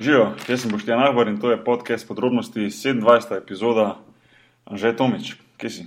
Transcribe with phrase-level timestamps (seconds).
[0.00, 3.36] Živijo, jaz sem Boštjan Ahbar in to je podcast podrobnosti 27.
[3.36, 3.96] epizoda.
[4.64, 5.82] Anže Tomič, kje si?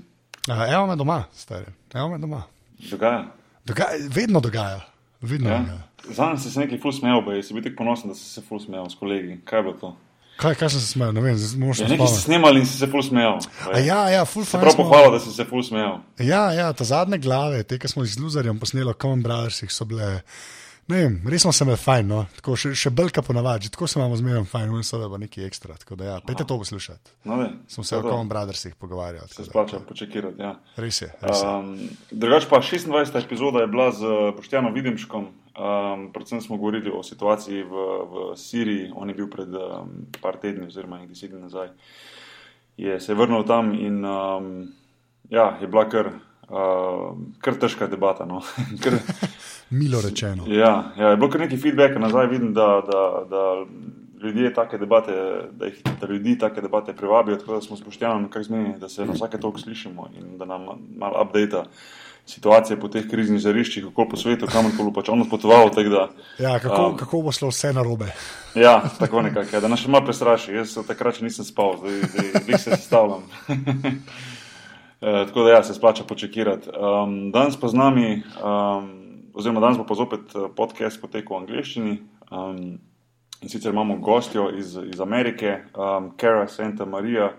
[0.47, 1.65] A, Evo me doma, stari.
[1.93, 2.43] Evo me doma.
[2.81, 3.25] Dogaja.
[3.65, 4.81] Dogaja, vedno dogaja.
[5.21, 5.57] Vedno Ja?
[5.59, 5.81] dogaja.
[6.05, 8.59] Zadnji si se nekaj ful smejal, bej, si bil tako ponosen, da si se ful
[8.59, 9.39] smejal s kolegi.
[9.45, 9.93] Kaj je bilo to?
[10.37, 12.65] Kaj, kaj sem se smejal, ne vem, zdaj moraš Ja, se nekaj si snemali in
[12.65, 13.39] si se ful smejal.
[13.79, 14.61] Ja, ja, full Se fajn.
[14.61, 15.99] prav smo- pohvala, da si se ful smejal.
[16.19, 19.85] Ja, ja, ta zadnje glave, te, ki smo jih z Luzerjem posneli, Common Brothersih, so
[19.85, 20.21] bile.
[20.91, 22.23] Ne vem, res smo se imeli fajn, no?
[22.35, 25.45] tako še, še bolj kot ponavadi, tako se imamo zmeraj fajn, in seveda pa nekaj
[25.47, 25.77] ekstra.
[25.79, 27.13] Tako da, ja, pejte to poslušati.
[27.29, 29.31] No, ne, Smo se o Common Brothersih pogovarjali.
[29.31, 30.57] Se da, splača počekirati, ja.
[30.75, 31.53] Res je, res je.
[31.53, 31.71] Um,
[32.11, 33.15] drugač pa 26.
[33.23, 35.29] epizoda je bila z Poštjanom Videmškom.
[35.53, 38.91] Um, predvsem smo govorili o situaciji v, v Siriji.
[38.97, 41.71] On je bil pred um, par tedni, oziroma nekaj deset dni nazaj.
[42.75, 44.53] Je se vrnil tam in um,
[45.29, 46.11] ja, je bila kar,
[46.49, 48.25] uh, kar težka debata.
[48.27, 48.41] No.
[48.83, 48.99] kar,
[49.69, 50.43] Milo rečeno.
[50.47, 53.65] ja, ja, je bilo kar nekaj feedbacka nazaj, vidim, da, da, da
[54.23, 55.11] ljudje take debate,
[55.51, 58.89] da, jih, da ljudi take debate privabijo, tako da smo s Boštjanom nekako zmenili, da
[58.89, 60.61] se na vsake toliko slišimo in da nam
[60.97, 61.63] malo update
[62.25, 65.69] situacije po teh kriznih žariščih, kako po svetu, kamorkoli pač on odpotoval.
[65.69, 66.07] Da,
[66.39, 66.97] Ja, kako, Um.
[66.97, 68.05] kako bo šlo vse narobe?
[68.55, 70.53] ja, tako nekako, ja, da nas še malo prestraši.
[70.53, 73.23] Jaz takrat še nisem spal, zdaj, zdaj, zdaj se sestavljam.
[75.01, 76.69] Eh, Tako da ja, se splača počekirati.
[76.69, 79.02] Um, danes pa z nami, um,
[79.33, 81.99] oziroma danes bo pa zopet eh, podcast potekal v angleščini.
[82.31, 82.79] Um,
[83.43, 87.33] in sicer imamo gostjo iz, iz Amerike, um, Kara Santa Maria,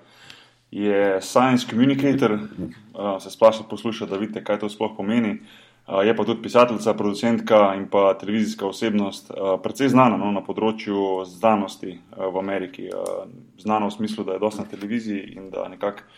[0.70, 5.38] je science communicator, uh, se splača poslušati, da vidite, kaj to sploh pomeni.
[5.86, 10.42] Uh, je pa tudi pisateljica, producentka in pa televizijska osebnost, uh, precej znana no, na
[10.44, 12.88] področju znanosti uh, v Ameriki.
[12.90, 13.26] Uh,
[13.60, 16.08] znana v smislu, da je dosti na televiziji in da nekako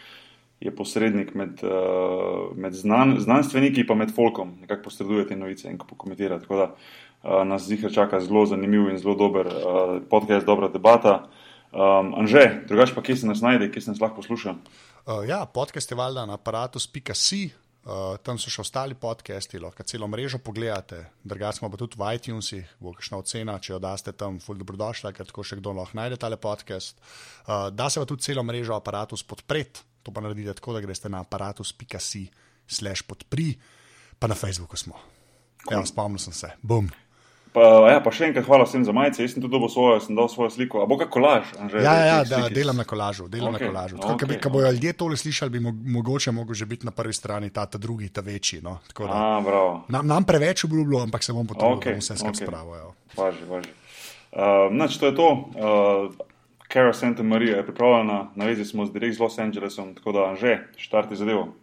[0.60, 5.78] je posrednik med, uh, med znan, znanstveniki in med folkom, nekako posreduje te novice in
[5.78, 6.38] pokomentira.
[6.40, 11.28] Tako da uh, nas zihar čaka zelo zanimiv in zelo dober uh, podcast, dobra debata.
[11.72, 14.54] Um, Anže, drugače pa kje se nas najde, kje se nas lahko posluša?
[15.06, 17.50] Uh, ja, podcast je valjda na aparatus.si.
[17.86, 22.72] Uh, tam so še ostali podcasti, lahko celo mrežo pogledate, drugače pa tudi v iTunesih,
[22.82, 26.18] bo kakšna ocena, če jo daste tam, ful dobrodošla, ker tako še kdo lahko najde
[26.18, 26.98] tale podcast.
[27.44, 31.10] Uh, da se pa tudi celo mrežo aparatus podpreti, to pa naredite tako, da greste
[31.10, 32.28] na aparatus.si
[32.66, 33.56] slash podpri,
[34.18, 34.94] pa na Facebooku smo.
[35.66, 36.86] Ja, spomnil sem se, bum.
[37.56, 39.22] Pa, ja, pa še enkrat hvala vsem za majice.
[39.24, 40.82] Jaz sem tudi dobil svojo, sem dal svojo sliko.
[40.84, 41.54] A bo kako kolaž?
[41.56, 43.96] Anže, Ja, ja, ja da, slik iz- delam na kolažu, delam okay, na kolažu.
[43.96, 46.92] Tako, okay, okej, ko bojo ljudje tole slišali, bi mo mogoče mogel že biti na
[46.92, 48.60] prvi strani ta, ta drugi, ta večji.
[48.60, 48.76] No?
[48.92, 49.70] Tako da, A, bravo.
[49.88, 52.44] nam, nam preveč obljubljo, ampak se bom potrudil, okay, da bom vse skupaj okay.
[52.44, 52.92] spravil.
[53.16, 53.72] Važi, važi.
[54.36, 55.28] Uh, Nač, to je to.
[55.56, 56.35] Uh,
[56.76, 60.34] Kara Santa Maria je pripravljena, na vezi smo z direkt z Los Angelesom, tako da
[60.34, 61.54] že, štarti zadevo.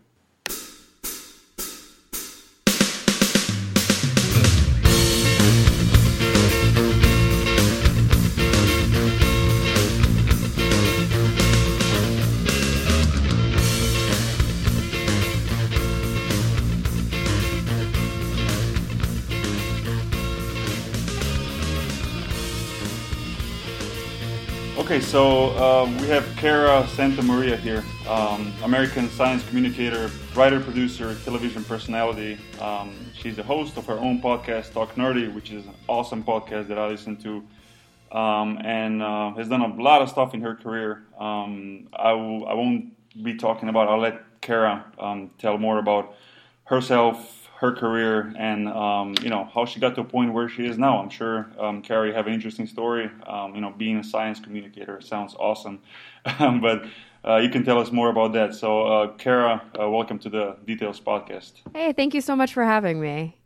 [25.14, 31.64] So uh, we have Cara Santa Maria here, um, American science communicator, writer, producer, television
[31.64, 32.40] personality.
[32.60, 36.68] Um, she's the host of her own podcast, Talk Nerdy, which is an awesome podcast
[36.70, 40.56] that I listen to, um, and uh, has done a lot of stuff in her
[40.56, 41.04] career.
[41.20, 43.90] Um, I w- I won't be talking about.
[43.90, 46.16] I'll let Cara um, tell more about
[46.64, 50.66] herself, her career, and um, you know how she got to a point where she
[50.66, 51.00] is now.
[51.00, 53.10] I'm sure um, Carrie have an interesting story.
[53.26, 55.80] Um, you know, being a science communicator sounds awesome,
[56.40, 56.86] but
[57.26, 58.54] uh, you can tell us more about that.
[58.54, 61.54] So, uh, Cara, uh, welcome to the Details podcast.
[61.74, 63.38] Hey, thank you so much for having me.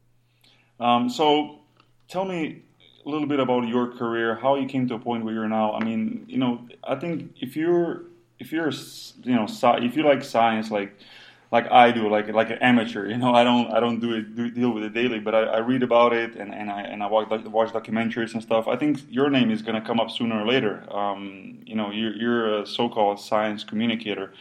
[0.80, 1.60] Um, so,
[2.08, 2.64] tell me
[3.06, 5.74] a little bit about your career, how you came to a point where you're now.
[5.74, 8.04] I mean, you know, I think if you're
[8.40, 8.72] if you're
[9.24, 10.96] you know if you like science like
[11.52, 14.36] like I do, like like an amateur, you know, I don't I don't do it
[14.36, 17.02] do, deal with it daily, but I, I read about it and, and I and
[17.02, 18.68] I watch, watch documentaries and stuff.
[18.68, 20.84] I think your name is going to come up sooner or later.
[20.94, 24.34] Um, you know, you're you're a so-called science communicator.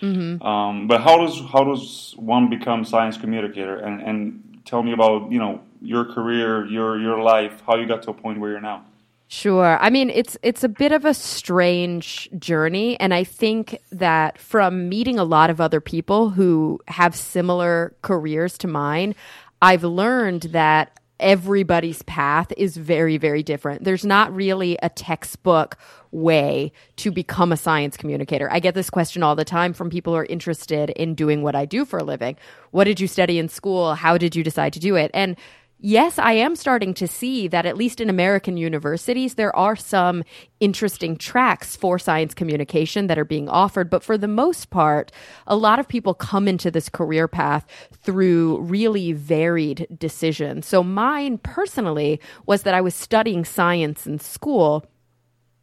[0.43, 3.77] Um, but how does how does one become science communicator?
[3.77, 8.03] And and tell me about you know your career, your your life, how you got
[8.03, 8.85] to a point where you're now.
[9.29, 9.77] Sure.
[9.81, 14.89] I mean, it's it's a bit of a strange journey and I think that from
[14.89, 19.17] meeting a lot of other people who have similar careers to mine,
[19.61, 23.83] I've learned that everybody's path is very very different.
[23.83, 25.77] There's not really a textbook
[26.13, 28.49] way to become a science communicator.
[28.53, 31.57] I get this question all the time from people who are interested in doing what
[31.57, 32.37] I do for a living.
[32.71, 33.97] What did you study in school?
[33.97, 35.11] How did you decide to do it?
[35.13, 35.37] And
[35.79, 40.25] yes, I am starting to see that at least in American universities, there are some
[40.61, 43.91] interesting tracks for science communication that are being offered.
[43.91, 45.13] But for the most part,
[45.47, 50.67] a lot of people come into this career path through really varied decisions.
[50.67, 54.87] So mine personally was that I was studying science in school.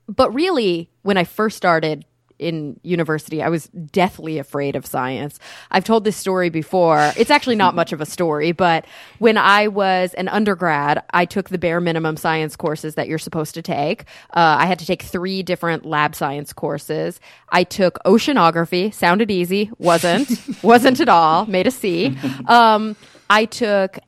[0.08, 2.06] But really, when I first started
[2.44, 5.40] in university, I was deathly afraid of science.
[5.72, 7.12] I've told this story before.
[7.18, 8.86] It's actually not much of a story, but
[9.20, 13.56] when I was an undergrad, I took the bare minimum science courses that you're supposed
[13.56, 14.04] to take.
[14.32, 17.20] Uh, I had to take three different lab science courses.
[17.50, 20.30] I took oceanography, sounded easy, wasn't,
[20.64, 22.18] wasn't at all, made a C.
[22.48, 22.96] Um,
[23.30, 24.00] I took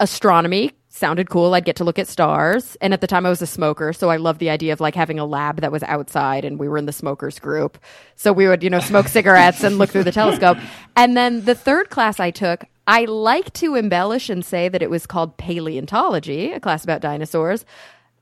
[0.00, 1.54] astronomy sounded cool.
[1.54, 2.76] I'd get to look at stars.
[2.80, 4.94] And at the time I was a smoker, so I loved the idea of like
[4.94, 7.78] having a lab that was outside and we were in the smokers group.
[8.16, 10.58] So we would, you know, smoke cigarettes and look through the telescope.
[10.96, 14.90] And then the third class I took, I like to embellish and say that it
[14.90, 17.64] was called paleontology, a class about dinosaurs.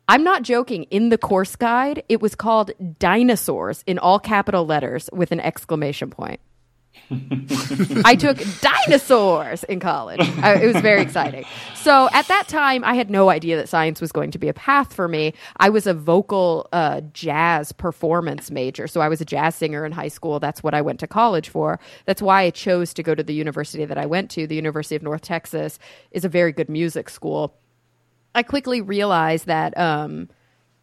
[0.08, 0.84] I'm not joking.
[0.84, 6.10] In the course guide, it was called dinosaurs in all capital letters with an exclamation
[6.10, 6.40] point.
[8.04, 10.20] I took dinosaurs in college.
[10.42, 11.44] I, it was very exciting.
[11.74, 14.54] So at that time, I had no idea that science was going to be a
[14.54, 15.34] path for me.
[15.58, 18.86] I was a vocal uh, jazz performance major.
[18.86, 20.40] So I was a jazz singer in high school.
[20.40, 21.78] That's what I went to college for.
[22.06, 24.46] That's why I chose to go to the university that I went to.
[24.46, 25.78] The University of North Texas
[26.10, 27.54] is a very good music school.
[28.34, 29.76] I quickly realized that.
[29.78, 30.28] Um,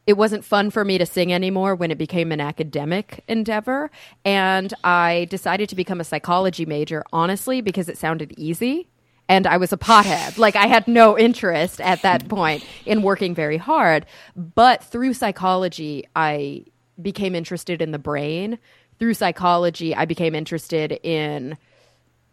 [0.07, 3.91] it wasn't fun for me to sing anymore when it became an academic endeavor.
[4.25, 8.87] And I decided to become a psychology major, honestly, because it sounded easy.
[9.29, 10.37] And I was a pothead.
[10.37, 14.05] like, I had no interest at that point in working very hard.
[14.35, 16.65] But through psychology, I
[17.01, 18.57] became interested in the brain.
[18.99, 21.57] Through psychology, I became interested in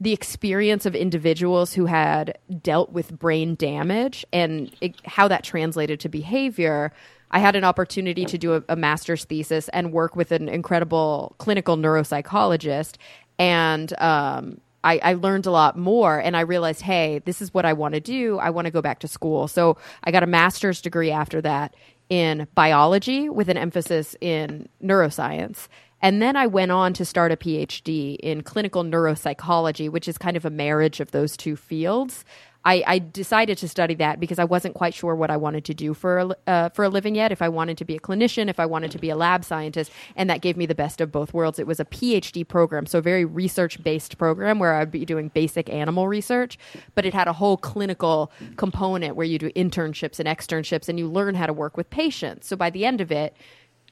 [0.01, 5.99] the experience of individuals who had dealt with brain damage and it, how that translated
[6.01, 6.93] to behavior
[7.31, 11.35] I had an opportunity to do a, a master's thesis and work with an incredible
[11.39, 12.97] clinical neuropsychologist.
[13.39, 17.65] And um, I, I, learned a lot more and I realized, hey, this is what
[17.65, 18.39] I want to do.
[18.39, 19.49] I want to go back to school.
[19.49, 21.75] So I got a master's degree after that
[22.09, 25.69] in biology with an emphasis in neuroscience.
[26.01, 30.37] And then I went on to start a PhD in clinical neuropsychology, which is kind
[30.37, 32.25] of a marriage of those two fields.
[32.69, 35.75] I, I, decided to study that because I wasn't quite sure what I wanted to
[35.75, 37.33] do for a, uh, for a living yet.
[37.33, 39.91] If I wanted to be a clinician, if I wanted to be a lab scientist,
[40.17, 41.59] and that gave me the best of both worlds.
[41.59, 45.29] It was a PhD program, so a very research based program where I'd be doing
[45.29, 46.59] basic animal research,
[46.95, 51.09] but it had a whole clinical component where you do internships and externships, and you
[51.09, 52.49] learn how to work with patients.
[52.49, 53.35] So by the end of it,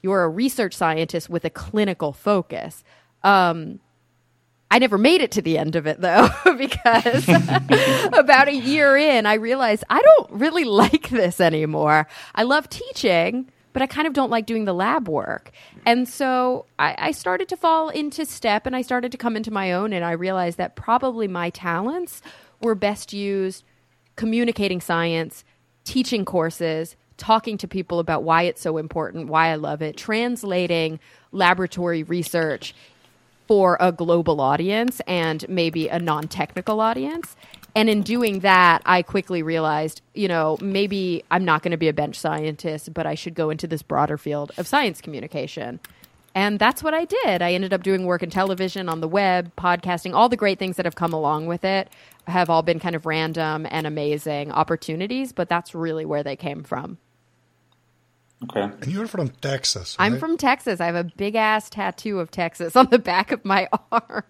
[0.02, 2.84] you're a research scientist with a clinical focus.
[3.22, 3.80] Um,
[4.70, 6.28] I never made it to the end of it though,
[6.58, 7.28] because
[8.12, 12.06] about a year in, I realized I don't really like this anymore.
[12.34, 15.52] I love teaching, but I kind of don't like doing the lab work.
[15.84, 19.52] And so I, I, started to fall into step and I started to come into
[19.52, 22.22] my own, and I realized that probably my talents
[22.60, 23.64] were best used
[24.16, 25.44] communicating science,
[25.84, 30.98] teaching courses, talking to people about why it's so important, why I love it, translating
[31.32, 32.74] laboratory research
[33.46, 37.36] for a global audience and maybe a non technical audience.
[37.74, 41.88] And in doing that, I quickly realized, you know, maybe I'm not going to be
[41.88, 45.80] a bench scientist, but I should go into this broader field of science communication.
[46.34, 47.42] And that's what I did.
[47.42, 50.76] I ended up doing work in television, on the web, podcasting, all the great things
[50.76, 51.90] that have come along with it
[52.26, 56.62] have all been kind of random and amazing opportunities, but that's really where they came
[56.62, 56.98] from.
[58.44, 58.62] Okay.
[58.62, 59.96] And you're from Texas.
[59.98, 60.06] Right?
[60.06, 60.80] I'm from Texas.
[60.80, 64.24] I have a big ass tattoo of Texas on the back of my arm.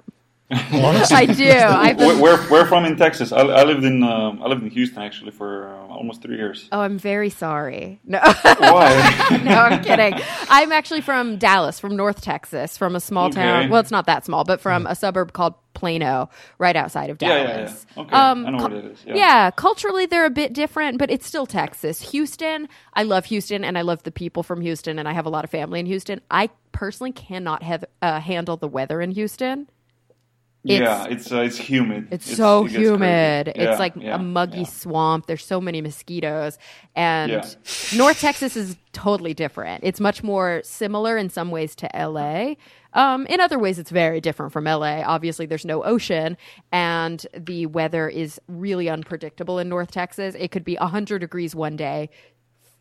[0.51, 1.51] I do.
[1.51, 2.21] I've been...
[2.21, 3.33] where, where from in Texas?
[3.33, 6.69] I, I lived in um, I lived in Houston actually for uh, almost three years.
[6.71, 7.99] Oh, I'm very sorry.
[8.05, 9.41] No, why?
[9.45, 10.15] no, I'm kidding.
[10.49, 13.43] I'm actually from Dallas, from North Texas, from a small okay.
[13.43, 13.71] town.
[13.71, 17.49] Well, it's not that small, but from a suburb called Plano, right outside of Dallas.
[17.49, 18.03] Yeah, yeah, yeah.
[18.03, 19.05] Okay, um, I know what it is.
[19.05, 19.15] Yeah.
[19.15, 22.13] yeah, culturally they're a bit different, but it's still Texas.
[22.13, 25.31] Houston, I love Houston, and I love the people from Houston, and I have a
[25.31, 26.21] lot of family in Houston.
[26.31, 29.69] I personally cannot have uh, handle the weather in Houston.
[30.69, 32.09] It's, yeah, it's uh, it's humid.
[32.11, 33.53] It's, it's so it humid.
[33.55, 34.65] It's like yeah, a muggy yeah.
[34.65, 35.27] swamp.
[35.27, 36.59] There's so many mosquitoes,
[36.95, 37.57] and
[37.95, 39.85] North Texas is totally different.
[39.85, 42.55] It's much more similar in some ways to LA.
[42.95, 45.03] Um, in other ways, it's very different from LA.
[45.05, 46.37] Obviously, there's no ocean,
[46.73, 50.35] and the weather is really unpredictable in North Texas.
[50.39, 52.11] It could be 100 degrees one day,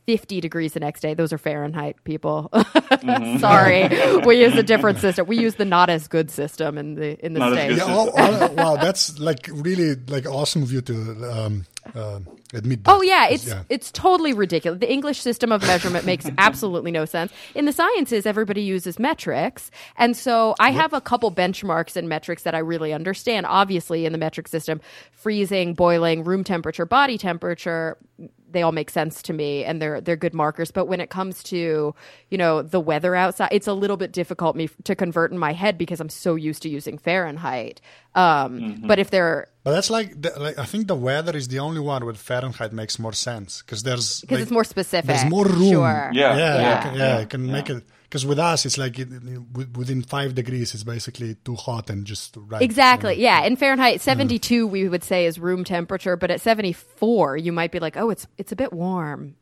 [0.05, 1.13] 50 degrees the next day.
[1.13, 2.50] Those are Fahrenheit people.
[2.53, 3.38] mm-hmm.
[3.39, 3.89] Sorry.
[4.25, 5.27] we use a different system.
[5.27, 7.77] We use the not as good system in the in the not states.
[7.77, 10.93] Yeah, oh, oh, wow, that's like really like awesome of you to
[11.31, 12.19] um, uh,
[12.53, 12.91] admit that.
[12.91, 13.63] Oh yeah, it's yeah.
[13.69, 14.79] it's totally ridiculous.
[14.79, 17.31] The English system of measurement makes absolutely no sense.
[17.55, 22.43] In the sciences, everybody uses metrics, and so I have a couple benchmarks and metrics
[22.43, 23.45] that I really understand.
[23.47, 24.81] Obviously, in the metric system,
[25.12, 27.97] freezing, boiling, room temperature, body temperature,
[28.55, 30.71] they all make sense to me, and they're they're good markers.
[30.71, 31.93] But when it comes to
[32.29, 35.53] you know the weather outside, it's a little bit difficult me to convert in my
[35.53, 37.81] head because I'm so used to using Fahrenheit.
[38.15, 41.59] Um, But if they're But that's like, the, like I think the weather is the
[41.59, 45.07] only one where Fahrenheit makes more sense because there's because like, it's more specific.
[45.07, 45.69] There's more room.
[45.71, 46.12] Sure.
[46.13, 46.38] Yeah.
[46.38, 46.62] yeah, Yeah.
[46.62, 47.19] yeah, can, yeah, Yeah.
[47.24, 47.83] it can make it.
[48.05, 52.05] Because with us, it's like it, it- within five degrees, it's basically too hot and
[52.05, 52.62] just right.
[52.62, 53.15] Exactly.
[53.15, 53.21] know.
[53.21, 53.43] Yeah.
[53.43, 57.79] In Fahrenheit, 72 we would say is room temperature, but at 74 you might be
[57.79, 59.35] like, "Oh, it's it's a bit warm."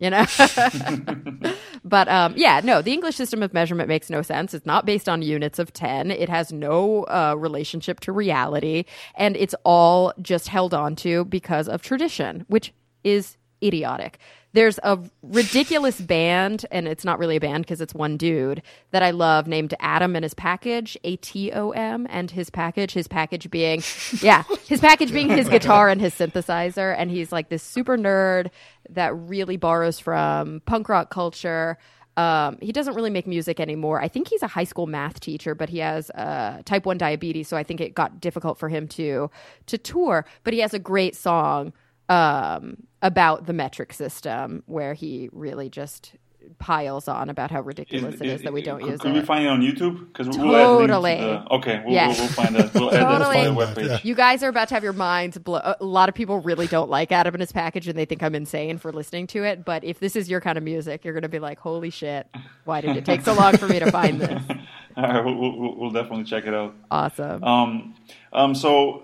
[0.00, 0.24] You know?
[1.84, 4.54] but um, yeah, no, the English system of measurement makes no sense.
[4.54, 6.12] It's not based on units of 10.
[6.12, 8.84] It has no uh, relationship to reality.
[9.16, 12.72] And it's all just held on to because of tradition, which
[13.02, 14.18] is idiotic.
[14.58, 18.60] There's a ridiculous band, and it's not really a band because it's one dude
[18.90, 22.92] that I love named Atom and his package, A T O M, and his package,
[22.92, 23.84] his package being,
[24.20, 26.92] yeah, his package being his guitar and his synthesizer.
[26.98, 28.50] And he's like this super nerd
[28.90, 31.78] that really borrows from punk rock culture.
[32.16, 34.02] Um, he doesn't really make music anymore.
[34.02, 37.46] I think he's a high school math teacher, but he has uh, type one diabetes,
[37.46, 39.30] so I think it got difficult for him to
[39.66, 40.26] to tour.
[40.42, 41.72] But he has a great song
[42.08, 46.14] um, about the metric system where he really just
[46.58, 49.14] piles on about how ridiculous it is that we don't could, use could it.
[49.14, 50.06] we find it on YouTube?
[50.12, 51.12] Because Totally.
[51.50, 52.08] okay, we'll, Yeah.
[52.08, 52.74] we'll, we'll find that.
[52.74, 53.44] We'll add that to Totally.
[53.44, 53.88] the Find that, webpage.
[53.88, 53.98] yeah.
[54.02, 55.60] you guys are about to have your minds blow.
[55.62, 58.34] A lot of people really don't like Atom and his package, and they think I'm
[58.34, 59.64] insane for listening to it.
[59.64, 62.26] But if this is your kind of music, you're going to be like, "Holy shit!
[62.64, 64.42] Why did it take so long for me to find this?"
[64.96, 66.74] All right, we'll, we'll, we'll definitely check it out.
[66.90, 67.44] Awesome.
[67.44, 67.94] Um,
[68.32, 69.02] um, so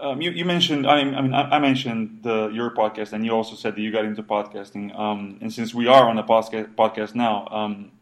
[0.00, 3.32] um, you, you mentioned, I mean, I, mean, I mentioned the your podcast, and you
[3.32, 4.98] also said that you got into podcasting.
[4.98, 7.92] Um, and since we are on a podcast podcast now, um,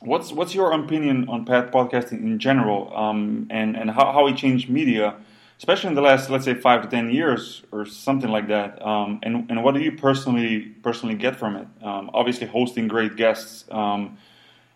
[0.00, 4.68] what's what's your opinion on podcasting in general, um, and and how, how it changed
[4.68, 5.14] media,
[5.58, 8.84] especially in the last, let's say, five to ten years or something like that.
[8.84, 11.68] Um, and and what do you personally personally get from it?
[11.82, 13.64] Um, obviously, hosting great guests.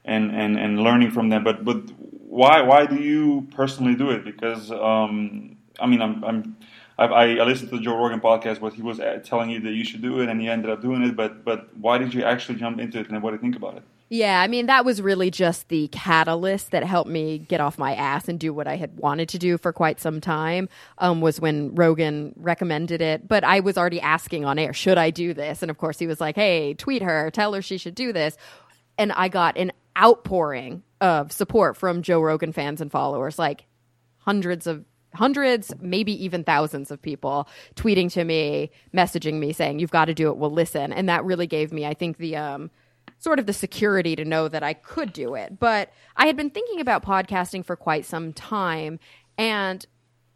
[0.06, 1.44] And, and, and learning from them.
[1.44, 4.22] But but why why do you personally do it?
[4.22, 6.56] Because um, I mean I'm, I'm
[6.96, 7.06] I,
[7.38, 9.84] I listened to the Joe Rogan podcast, but he was uh, telling you that you
[9.84, 11.16] should do it, and you ended up doing it.
[11.16, 13.76] But but why did you actually jump into it, and what do you think about
[13.76, 13.82] it?
[14.10, 17.94] Yeah, I mean, that was really just the catalyst that helped me get off my
[17.94, 20.68] ass and do what I had wanted to do for quite some time.
[20.98, 25.10] Um, was when Rogan recommended it, but I was already asking on air, should I
[25.10, 25.62] do this?
[25.62, 28.36] And of course, he was like, "Hey, tweet her, tell her she should do this."
[28.98, 33.66] And I got an outpouring of support from Joe Rogan fans and followers, like
[34.18, 39.90] hundreds of hundreds, maybe even thousands of people tweeting to me, messaging me saying, "You've
[39.90, 40.36] got to do it.
[40.36, 42.70] We'll listen." And that really gave me, I think, the um,
[43.18, 45.58] sort of the security to know that I could do it.
[45.58, 48.98] But I had been thinking about podcasting for quite some time,
[49.38, 49.84] and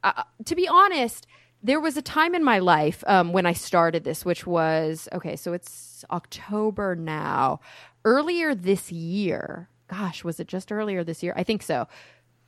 [0.02, 1.26] uh, to be honest.
[1.61, 5.35] There was a time in my life um, when I started this, which was okay.
[5.35, 7.58] So it's October now.
[8.04, 11.32] Earlier this year, gosh, was it just earlier this year?
[11.37, 11.88] I think so.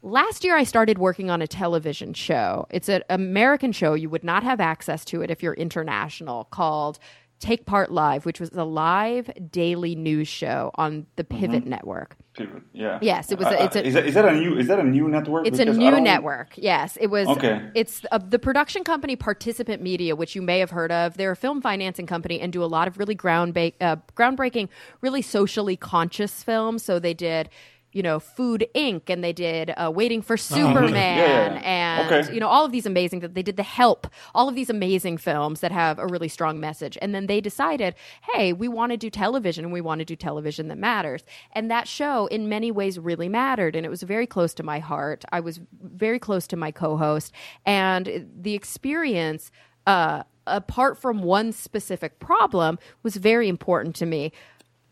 [0.02, 2.66] Last year, I started working on a television show.
[2.71, 3.92] It's an American show.
[3.95, 6.99] You would not have access to it if you're international, called
[7.38, 12.16] Take Part Live, which was a live daily news show on the Pivot Network.
[12.33, 12.99] Pivot, yeah.
[13.02, 14.78] Yes, it was a- Uh, it's a- is, that, is that a new is that
[14.78, 15.47] a new network?
[15.47, 16.52] It's a Because I new network.
[16.57, 17.28] Yes, it was.
[17.28, 17.61] Okay.
[17.75, 21.16] It's uh, the production company Participant Media, which you may have heard of.
[21.19, 24.69] They're a film financing company and do a lot of really ground ba- uh, groundbreaking,
[25.02, 26.83] really socially conscious films.
[26.83, 27.50] So they did.
[27.92, 29.11] You know, Food Inc.
[29.11, 31.61] and they did uh, Waiting for Superman Yeah, yeah, yeah.
[31.64, 32.32] and Okay.
[32.35, 35.18] you know all of these amazing that they did The Help, all of these amazing
[35.18, 36.97] films that have a really strong message.
[37.02, 37.94] And then they decided,
[38.32, 41.25] hey, we want to do television and we want to do television that matters.
[41.52, 44.78] And that show, in many ways, really mattered, and it was very close to my
[44.78, 45.25] heart.
[45.32, 47.32] I was very close to my co-host,
[47.66, 49.50] and the experience.
[49.87, 54.30] Uh, apart from one specific problem, was very important to me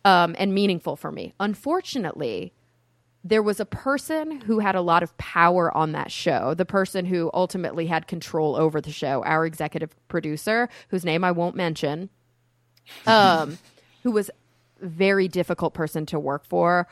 [0.05, 1.35] um, and meaningful for me.
[1.41, 2.53] Unfortunately,
[3.25, 7.05] there was a person who had a lot of power on that show, the person
[7.05, 12.11] who ultimately had control over the show, our executive producer, whose name I won't mention,
[13.07, 13.59] um,
[14.03, 14.31] who was
[14.81, 16.87] a very difficult person to work for,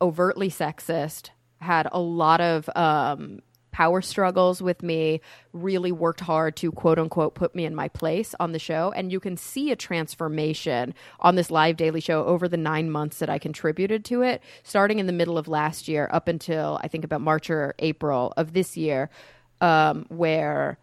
[0.00, 3.40] overtly sexist, had a lot of um,
[3.74, 5.20] power struggles with me,
[5.52, 8.92] really worked hard to quote unquote put me in my place on the show.
[8.94, 13.18] And you can see a transformation on this live daily show over the nine months
[13.18, 16.86] that I contributed to it, starting in the middle of last year up until I
[16.86, 19.10] think about March or April of this year,
[19.60, 20.78] um, where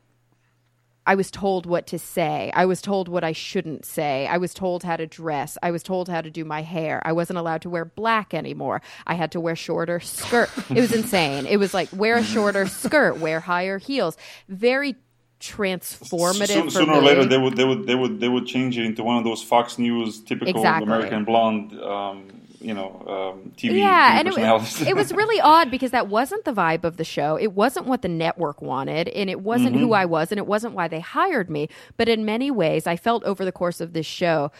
[1.05, 2.51] I was told what to say.
[2.53, 4.27] I was told what I shouldn't say.
[4.27, 5.57] I was told how to dress.
[5.63, 7.01] I was told how to do my hair.
[7.03, 8.81] I wasn't allowed to wear black anymore.
[9.07, 10.49] I had to wear shorter skirt.
[10.69, 11.47] it was insane.
[11.47, 14.15] It was like wear a shorter skirt, wear higher heels.
[14.47, 14.95] Very
[15.39, 16.65] transformative.
[16.65, 19.03] For sooner or later, they would they would they would they would change it into
[19.03, 20.85] one of those Fox News typical Exactly.
[20.85, 22.27] American blonde, um,
[22.61, 26.07] you know, um, TV, yeah, TV and it, was- it was really odd because that
[26.07, 27.35] wasn't the vibe of the show.
[27.35, 29.83] It wasn't what the network wanted, and it wasn't Mm-hmm.
[29.85, 31.69] who I was, and it wasn't why they hired me.
[31.97, 34.51] But in many ways, I felt over the course of this show,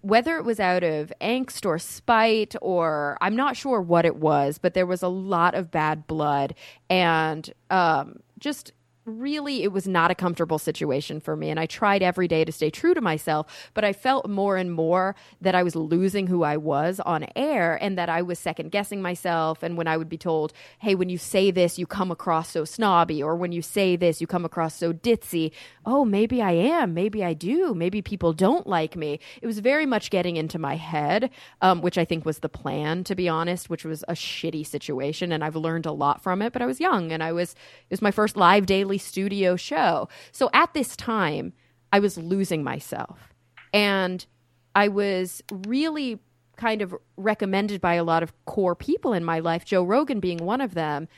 [0.00, 4.58] whether it was out of angst or spite, or I'm not sure what it was,
[4.58, 6.54] but there was a lot of bad blood
[6.88, 8.72] and um, just
[9.06, 12.50] really it was not a comfortable situation for me and i tried every day to
[12.50, 16.42] stay true to myself but i felt more and more that i was losing who
[16.42, 20.08] i was on air and that i was second guessing myself and when i would
[20.08, 23.60] be told hey when you say this you come across so snobby or when you
[23.60, 25.50] say this you come across so ditzy
[25.84, 29.18] oh maybe i am maybe i do maybe people don't like me.
[29.42, 31.30] It was very much getting into my head
[31.60, 35.30] um, which i think was the plan to be honest which was a shitty situation
[35.30, 37.90] and i've learned a lot from it but i was young and i was it
[37.90, 41.52] was my first live daily studio show so at this time
[41.92, 43.34] i was losing myself
[43.72, 44.26] and
[44.74, 46.18] i was really
[46.56, 50.38] kind of recommended by a lot of core people in my life joe rogan being
[50.38, 51.08] one of them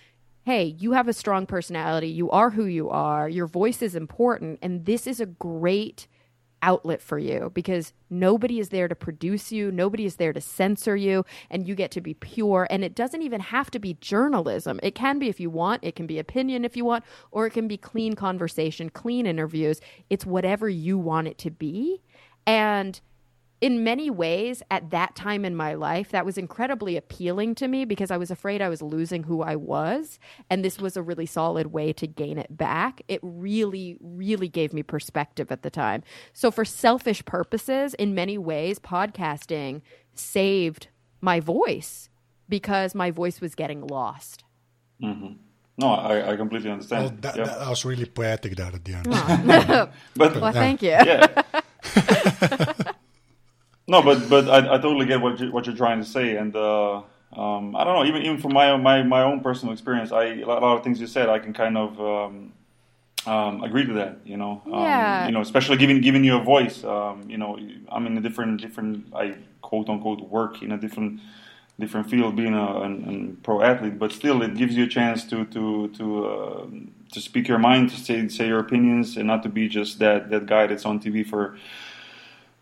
[0.46, 2.06] hey, you have a strong personality.
[2.06, 3.28] You are who you are.
[3.28, 4.60] Your voice is important.
[4.62, 6.06] And this is a great
[6.62, 9.70] outlet for you because nobody is there to produce you.
[9.70, 11.24] Nobody is there to censor you.
[11.50, 12.66] And you get to be pure.
[12.70, 14.80] And it doesn't even have to be journalism.
[14.82, 17.50] It can be if you want, it can be opinion if you want, or it
[17.50, 19.80] can be clean conversation, clean interviews.
[20.10, 22.02] It's whatever you want it to be.
[22.46, 23.00] And
[23.60, 27.84] in many ways, at that time in my life, that was incredibly appealing to me
[27.86, 30.18] because I was afraid I was losing who I was.
[30.50, 33.00] And this was a really solid way to gain it back.
[33.08, 36.02] It really, really gave me perspective at the time.
[36.34, 39.80] So, for selfish purposes, in many ways, podcasting
[40.14, 40.88] saved
[41.20, 42.10] my voice
[42.48, 44.44] because my voice was getting lost.
[45.02, 45.32] Mm-hmm.
[45.78, 47.02] no, I, I completely understand.
[47.02, 47.44] Well, that, yeah.
[47.44, 49.90] that was really poetic there at the end.
[50.16, 50.90] but Well, thank you.
[50.90, 51.42] yeah.
[53.88, 56.54] no, but but I, I totally get what you, what you're trying to say, and
[56.56, 58.04] uh, um, I don't know.
[58.04, 61.06] Even even from my my my own personal experience, I a lot of things you
[61.06, 62.52] said, I can kind of um,
[63.26, 64.18] um, agree to that.
[64.24, 65.26] You know, um, Yeah.
[65.26, 66.82] You know, especially giving giving you a voice.
[66.84, 71.20] Um, you know, I'm in a different different I quote unquote work in a different
[71.78, 75.24] different field, being a an, an pro athlete, but still, it gives you a chance
[75.26, 76.26] to to to.
[76.26, 76.66] Uh,
[77.12, 80.28] to speak your mind, to say say your opinions, and not to be just that
[80.28, 81.56] that guy that's on TV for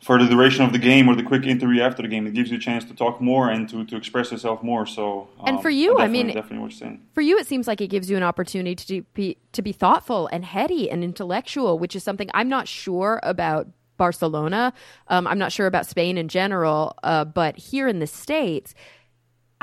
[0.05, 2.27] for the duration of the game or the quick interview after the game.
[2.27, 4.85] It gives you a chance to talk more and to, to express yourself more.
[4.87, 7.01] So, And um, for you, I mean- definitely what you're saying.
[7.15, 10.27] for you it seems like it gives you an opportunity to be to be thoughtful
[10.35, 14.73] and heady and intellectual which is something i'm not sure about barcelona
[15.09, 18.75] um, i'm not sure about spain in general uh, but here in the states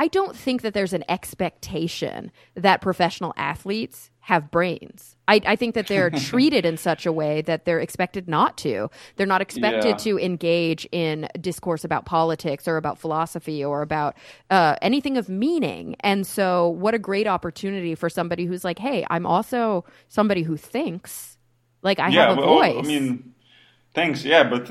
[0.01, 5.75] i don't think that there's an expectation that professional athletes have brains I, I think
[5.75, 8.89] that they're treated in such a way that they're expected not to.
[9.15, 9.95] They're not expected Yeah.
[10.07, 14.17] to engage in discourse about politics or about philosophy or about
[14.49, 15.95] uh, anything of meaning.
[16.01, 20.57] And so, what a great opportunity for somebody who's like, hey, I'm also somebody who
[20.57, 21.37] thinks.
[21.81, 22.85] Like, I yeah, have a well, voice.
[22.85, 23.33] I mean,
[23.93, 24.23] thanks.
[24.23, 24.67] Yeah, but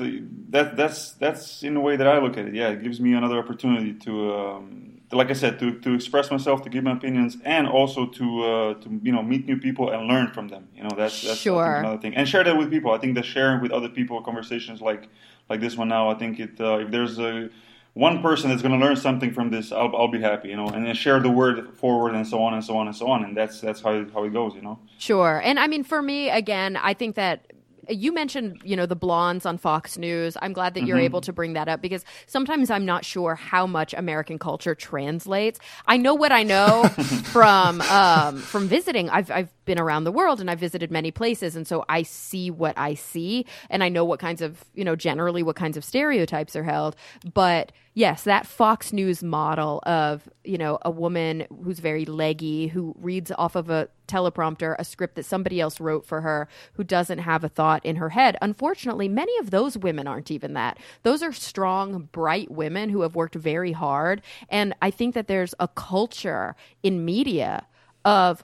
[0.49, 2.53] that that's that's in the way that I look at it.
[2.55, 6.61] Yeah, it gives me another opportunity to, um, like I said, to, to express myself,
[6.63, 10.07] to give my opinions, and also to uh, to you know meet new people and
[10.07, 10.67] learn from them.
[10.75, 11.75] You know, that's that's Sure.
[11.77, 12.91] another thing, and share that with people.
[12.91, 15.07] I think that sharing with other people conversations like
[15.49, 17.49] like this one now, I think it uh, if there's a
[17.93, 20.67] one person that's going to learn something from this, I'll, I'll be happy, you know,
[20.69, 23.25] and then share the word forward and so on and so on and so on,
[23.25, 24.79] and that's that's how how it goes, you know.
[24.97, 25.41] Sure.
[25.43, 27.50] And I mean, for me, again, I think that
[27.89, 30.37] you mentioned, you know, the blondes on Fox News.
[30.41, 33.65] I'm glad that you're able to bring that up because sometimes I'm not sure how
[33.65, 35.59] much American culture translates.
[35.87, 36.83] I know what I know
[37.25, 39.09] from um, from visiting.
[39.09, 42.51] I've I've been around the world and I've visited many places, and so I see
[42.51, 45.85] what I see, and I know what kinds of, you know, generally what kinds of
[45.85, 46.97] stereotypes are held.
[47.33, 52.93] But yes, that Fox News model of you know a woman who's very leggy, who
[52.99, 57.19] reads off of a teleprompter a script that somebody else wrote for her, who doesn't
[57.19, 58.35] have a thought in her head.
[58.41, 60.79] Unfortunately, many of those women aren't even that.
[61.03, 65.55] Those are strong, bright women who have worked very hard, and I think that there's
[65.61, 67.67] a culture in media
[68.03, 68.43] of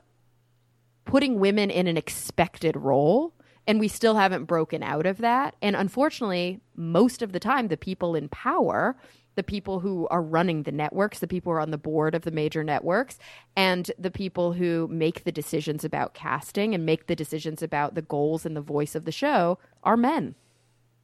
[1.07, 3.33] putting women in an expected role
[3.65, 7.77] and we still haven't broken out of that and unfortunately most of the time the
[7.77, 8.95] people in power
[9.37, 12.23] the people who are running the networks, the people who are on the board of
[12.23, 13.19] the major networks,
[13.55, 18.01] and the people who make the decisions about casting and make the decisions about the
[18.01, 20.33] goals and the voice of the show are men.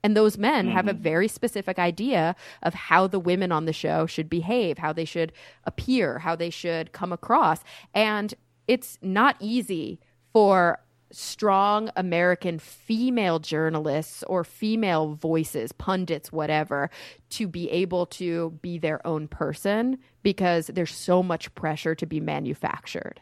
[0.03, 1.03] And those men have a mm-hmm.
[1.03, 5.31] very specific idea of how the women on the show should behave, how they should
[5.63, 7.63] appear, how they should come across.
[7.93, 8.33] And
[8.67, 9.99] it's not easy
[10.31, 10.79] for
[11.11, 16.89] strong American female journalists or female voices, pundits, whatever,
[17.29, 22.19] to be able to be their own person because there's so much pressure to be
[22.19, 23.21] manufactured.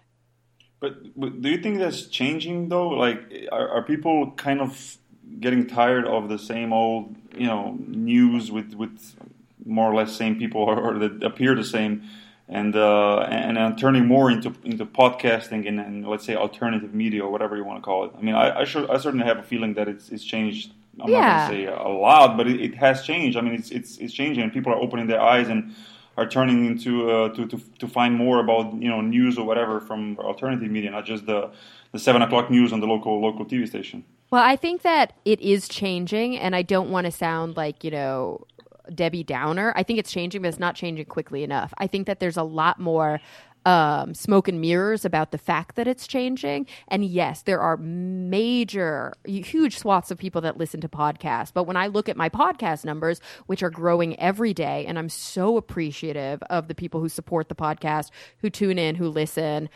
[0.80, 2.89] But, but do you think that's changing though?
[2.89, 4.97] Like, are, are people kind of
[5.39, 9.15] getting tired of the same old, you know, news with with
[9.63, 12.04] more or less same people or, or that appear the same,
[12.52, 17.24] and uh, and, and turning more into into podcasting and, and, let's say alternative media
[17.24, 18.12] or whatever you want to call it.
[18.18, 20.74] I mean, I I, should, I certainly have a feeling that it's it's changed.
[21.02, 21.22] I'm Yeah.
[21.22, 23.38] not going to say a lot, but it, it has changed.
[23.38, 25.74] I mean, it's it's it's changing, and people are opening their eyes and
[26.18, 29.80] are turning into uh, to, to to find more about you know news or whatever
[29.80, 31.50] from alternative media, not just the
[31.94, 34.04] the seven o'clock news on the local local TV station.
[34.32, 37.92] Well, I think that it is changing, and I don't want to sound like, you
[37.92, 38.46] know,
[38.93, 39.73] Debbie Downer.
[39.75, 41.73] I think it's changing, but it's not changing quickly enough.
[41.77, 43.19] I think that there's a lot more
[43.65, 46.67] um, smoke and mirrors about the fact that it's changing.
[46.88, 51.54] And yes, there are major, huge swaths of people that listen to podcasts.
[51.54, 55.10] But when I look at my podcast numbers, which are growing every day, and I'm
[55.10, 59.69] so appreciative of the people who support the podcast, who tune in, who listen.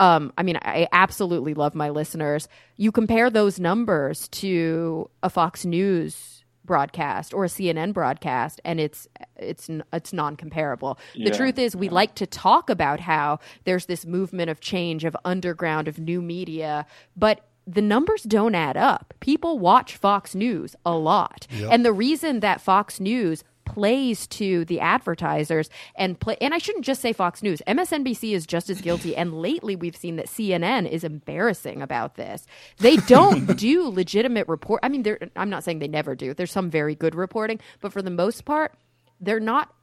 [0.00, 2.48] Um, I mean, I absolutely love my listeners.
[2.76, 6.33] You compare those numbers to a Fox News
[6.64, 10.98] broadcast or a CNN broadcast, and it's it's it's non-comparable.
[11.14, 15.04] Yeah, the truth is, we like to talk about how there's this movement of change,
[15.04, 19.14] of underground, of new media, but the numbers don't add up.
[19.20, 24.80] People watch Fox News a lot, and the reason that Fox News plays to the
[24.80, 27.62] advertisers and play and I shouldn't just say Fox News.
[27.66, 32.46] MSNBC is just as guilty and lately we've seen that CNN is embarrassing about this.
[32.78, 34.80] They don't do legitimate report.
[34.82, 36.34] I mean they're I'm not saying they never do.
[36.34, 38.74] There's some very good reporting, but for the most part
[39.20, 39.74] they're not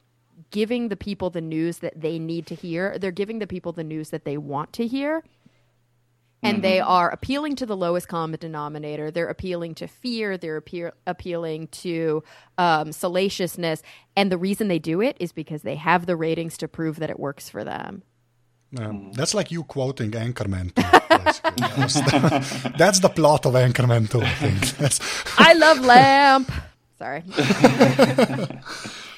[0.50, 2.98] giving the people the news that they need to hear.
[2.98, 5.22] They're giving the people the news that they want to hear.
[6.42, 9.10] And they are appealing to the lowest common denominator.
[9.10, 10.36] They're appealing to fear.
[10.36, 12.24] They're appeal- appealing to
[12.58, 13.82] um, salaciousness.
[14.16, 17.10] And the reason they do it is because they have the ratings to prove that
[17.10, 18.02] it works for them.
[18.72, 18.92] Yeah.
[19.12, 20.82] That's like you quoting Anchorman 2.
[21.24, 21.68] basically.
[21.76, 24.60] that's, the, that's the plot of Anchorman 2, I think.
[24.78, 25.00] That's,
[25.38, 26.50] I love Lamp.
[26.98, 27.22] Sorry.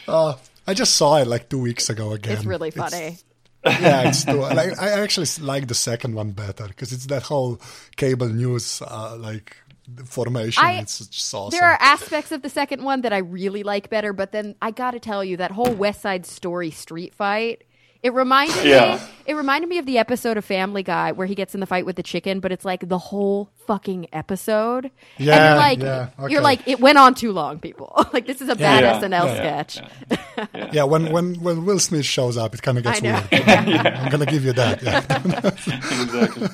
[0.09, 0.35] uh,
[0.67, 2.37] I just saw it like two weeks ago again.
[2.37, 3.19] It's really funny.
[3.65, 7.61] Yeah, it's too, like I actually like the second one better because it's that whole
[7.97, 9.57] cable news uh, like
[10.05, 10.65] formation.
[10.65, 11.59] I- it's just awesome.
[11.59, 14.71] There are aspects of the second one that I really like better, but then I
[14.71, 17.65] got to tell you that whole West Side Story street fight.
[18.05, 18.97] It reminded Yeah.
[18.97, 19.03] me.
[19.27, 21.87] It reminded me of the episode of Family Guy where he gets in the fight
[21.87, 24.85] with the chicken, but it's like the whole fucking episode.
[24.85, 24.93] and
[25.27, 27.97] Yeah, you're like, yeah, you're like, it went on too long, people.
[28.13, 29.81] like this is a bad Yeah, SNL yeah, sketch.
[30.11, 30.69] yeah.
[30.73, 33.23] yeah, when, when when Will Smith shows up, it kind of gets I know.
[33.33, 33.87] weird.
[33.97, 34.83] I'm gonna give you that.
[34.83, 35.01] Yeah.
[36.05, 36.49] exactly.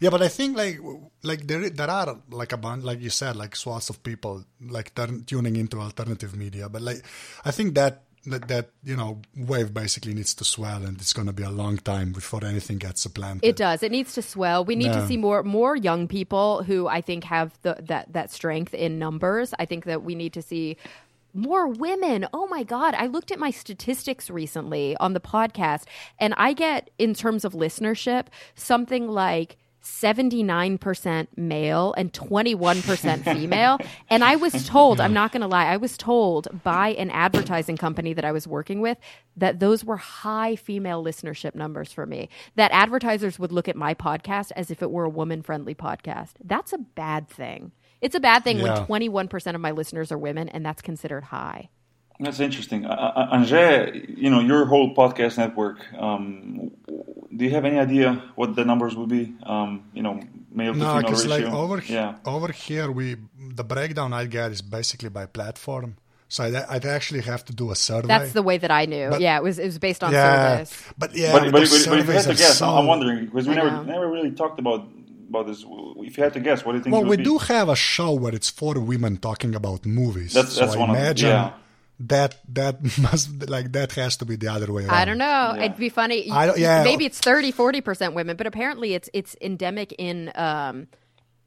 [0.00, 0.78] Yeah, but I think like
[1.24, 4.94] like there there are like a bunch like you said like swaths of people like
[4.94, 7.02] turn, tuning into alternative media, but like
[7.44, 11.26] I think that that that you know wave basically needs to swell, and it's going
[11.26, 13.48] to be a long time before anything gets supplanted.
[13.48, 13.82] It does.
[13.82, 14.64] It needs to swell.
[14.64, 18.32] We need to see more more young people who I think have the that that
[18.32, 19.54] strength in numbers.
[19.58, 20.76] I think that we need to see
[21.34, 22.26] more women.
[22.32, 25.84] Oh my god, I looked at my statistics recently on the podcast
[26.18, 29.56] and I get in terms of listenership something like
[29.88, 33.78] 79% male and 21% female.
[34.08, 37.76] and I was told, I'm not going to lie, I was told by an advertising
[37.76, 38.98] company that I was working with
[39.36, 42.28] that those were high female listenership numbers for me.
[42.56, 46.32] That advertisers would look at my podcast as if it were a woman friendly podcast.
[46.44, 47.72] That's a bad thing.
[48.00, 48.84] It's a bad thing Yeah.
[48.86, 51.70] when 21% of my listeners are women and that's considered high.
[52.20, 52.84] That's interesting.
[52.84, 56.70] Uh, uh, you know, your whole podcast network, um,
[57.36, 59.34] do you have any idea what the numbers would be?
[59.44, 60.20] Um, you know,
[60.52, 61.46] male to No, female because ratio?
[61.46, 62.16] like over he- yeah.
[62.24, 63.16] over here, we
[63.60, 65.96] the breakdown I get is basically by platform.
[66.30, 68.08] So I'd, I'd actually have to do a survey.
[68.08, 69.10] That's the way that I knew.
[69.10, 70.84] But- yeah, it was it was based on yeah, service.
[70.98, 73.26] but yeah, but, but, but, but if you had surveys to guess, so- I'm wondering,
[73.26, 73.82] because we I never know.
[73.84, 74.88] never really talked about
[75.28, 75.64] about this.
[76.08, 77.22] If you had to guess, what do you think Well, it we be?
[77.22, 80.32] do have a show where it's four women talking about movies.
[80.34, 81.52] That's- so that's I one of yeah.
[82.00, 84.94] That that must like that has to be the other way around.
[84.94, 85.24] I don't know.
[85.56, 85.62] Yeah.
[85.64, 86.30] It'd be funny.
[86.30, 86.84] I don't- yeah.
[86.84, 90.86] Maybe it's 30, 40% women, but apparently it's it's endemic in um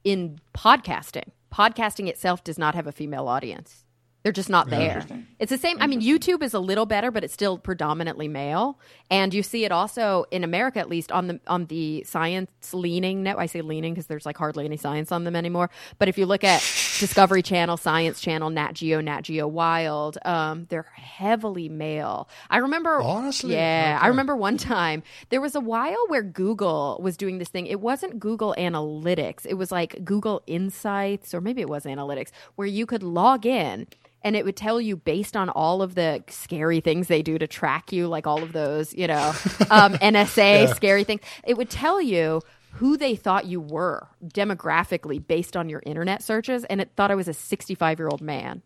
[0.03, 1.29] in podcasting.
[1.53, 3.83] Podcasting itself does not have a female audience.
[4.23, 4.81] They're just not there.
[4.81, 5.25] Interesting.
[5.39, 5.77] It's the same.
[5.79, 8.77] I mean, YouTube is a little better, but it's still predominantly male,
[9.09, 13.23] and you see it also in America, at least on the on the science leaning
[13.23, 13.37] net.
[13.39, 15.71] I say leaning because there's like hardly any science on them anymore.
[15.97, 16.61] But if you look at
[17.01, 22.29] Discovery Channel, Science Channel, Nat Geo, Nat Geo Wild, um, they're heavily male.
[22.47, 23.53] I remember, Honestly?
[23.55, 27.65] yeah, I remember one time there was a while where Google was doing this thing.
[27.65, 29.47] It wasn't Google Analytics.
[29.47, 33.87] It was like Google Insights, or maybe it was Analytics, where you could log in
[34.23, 37.47] and it would tell you based on all of the scary things they do to
[37.47, 39.33] track you, like all of those, you know,
[39.71, 41.21] um, NSA scary things.
[41.43, 42.41] It would tell you
[42.73, 47.15] who they thought you were demographically based on your internet searches, and it thought I
[47.15, 48.62] was a 65 year old man.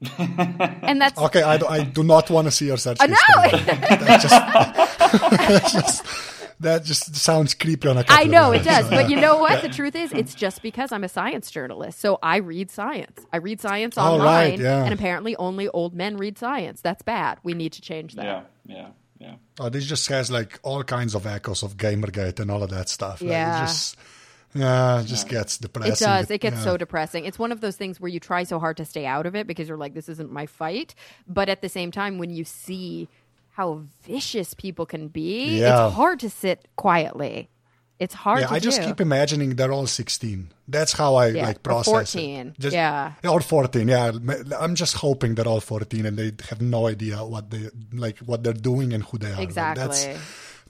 [0.18, 3.06] and that's Okay, I, do, I do not want to see your search uh, I
[3.06, 3.58] know.
[3.96, 4.30] That just,
[5.30, 6.06] that just
[6.60, 8.88] that just sounds creepy on a couple I know of it levels.
[8.88, 9.62] does, but you know what?
[9.62, 13.24] The truth is, it's just because I'm a science journalist, so I read science.
[13.32, 14.84] I read science Oh, online, right, yeah.
[14.84, 16.80] and apparently only old men read science.
[16.80, 17.38] That's bad.
[17.42, 18.24] We need to change that.
[18.24, 18.88] Yeah, yeah,
[19.24, 19.34] yeah.
[19.60, 22.88] Oh, this just has like all kinds of echoes of Gamergate and all of that
[22.88, 23.20] stuff.
[23.20, 23.62] Like, Yeah.
[23.62, 23.96] it just,
[24.54, 25.92] yeah, it just gets depressing.
[25.92, 26.30] It does.
[26.30, 26.62] It gets yeah.
[26.64, 27.24] so depressing.
[27.24, 29.46] It's one of those things where you try so hard to stay out of it
[29.46, 30.94] because you're like, this isn't my fight.
[31.26, 33.08] But at the same time, when you see
[33.50, 35.86] how vicious people can be, Yeah.
[35.86, 37.48] it's hard to sit quietly.
[38.00, 38.88] It's hard Yeah, I just do.
[38.88, 40.50] keep imagining they're all 16.
[40.66, 42.58] That's how I Yeah, like or process 14, it.
[42.58, 43.12] Just- yeah.
[43.28, 43.86] or 14.
[43.88, 44.10] Yeah,
[44.58, 48.42] I'm just hoping they're all 14 and they have no idea what they like, what
[48.42, 49.34] they're doing and who they are.
[49.36, 49.84] Like, Exactly.
[49.86, 50.08] that's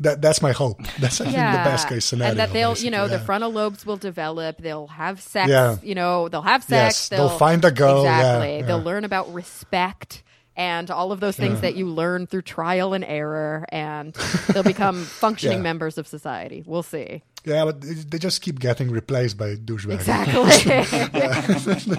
[0.00, 0.80] that, that's my hope.
[0.98, 2.30] That's I think the best case scenario.
[2.32, 4.58] And that they'll, you basically, know, the frontal lobes will develop.
[4.58, 5.48] They'll have sex.
[5.48, 5.76] Yeah.
[5.84, 6.70] You know, they'll have sex.
[6.72, 7.08] Yes, sex.
[7.10, 8.56] they'll find a girl, Exactly.
[8.58, 8.62] yeah.
[8.66, 10.24] They'll learn about respect
[10.56, 14.14] and all of those things that you learn through trial and error, and
[14.52, 15.62] they'll become functioning Yeah.
[15.70, 16.62] members of society.
[16.66, 17.22] We'll see.
[17.44, 20.00] Yeah, but they just keep getting replaced by douchebags.
[20.00, 21.96] Exactly.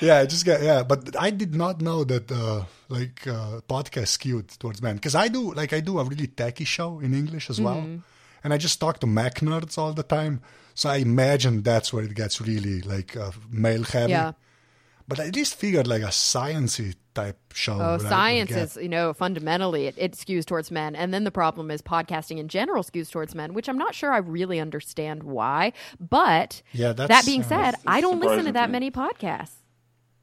[0.00, 4.08] Yeah, I just get yeah, but I did not know that uh, like uh, podcast
[4.08, 7.50] skewed towards men because I do like I do a really techie show in English
[7.50, 7.98] as well, Mm-hmm.
[8.44, 10.40] and I just talk to Mac nerds all the time.
[10.74, 14.12] So I imagine that's where it gets really like uh, male heavy.
[14.12, 14.32] yeah.
[15.08, 17.72] But I just figured like a sciency type show.
[17.80, 20.94] Oh, would- would science is, you know, fundamentally it, it skews towards men.
[20.94, 24.12] And then the problem is podcasting in general skews towards men, which I'm not sure
[24.12, 25.72] I really understand why.
[25.98, 29.52] But Yeah, that's- that being uh, said, I don't listen to that many podcasts.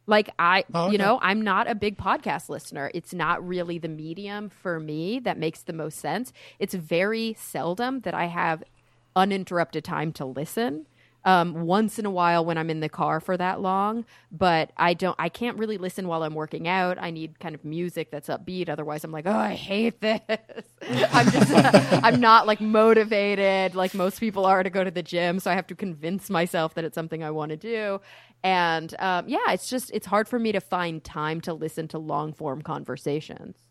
[0.07, 2.91] Like I, Oh, you know, I'm not a big podcast listener.
[2.93, 6.31] It's not really the medium for me that makes the most sense.
[6.59, 8.63] It's very seldom that I have
[9.15, 10.85] uninterrupted time to listen.
[11.25, 14.93] Um, once in a while when I'm in the car for that long, but I
[14.93, 15.15] don't.
[15.17, 16.99] I can't really listen while I'm working out.
[17.01, 18.69] I need kind of music that's upbeat.
[18.69, 20.21] Otherwise, I'm like, oh, I hate this.
[21.11, 21.51] I'm just,
[22.03, 25.39] I'm not like motivated like most people are to go to the gym.
[25.39, 28.01] So I have to convince myself that it's something I want to do.
[28.43, 31.97] And um, yeah, it's just it's hard for me to find time to listen to
[31.97, 33.64] long form conversations.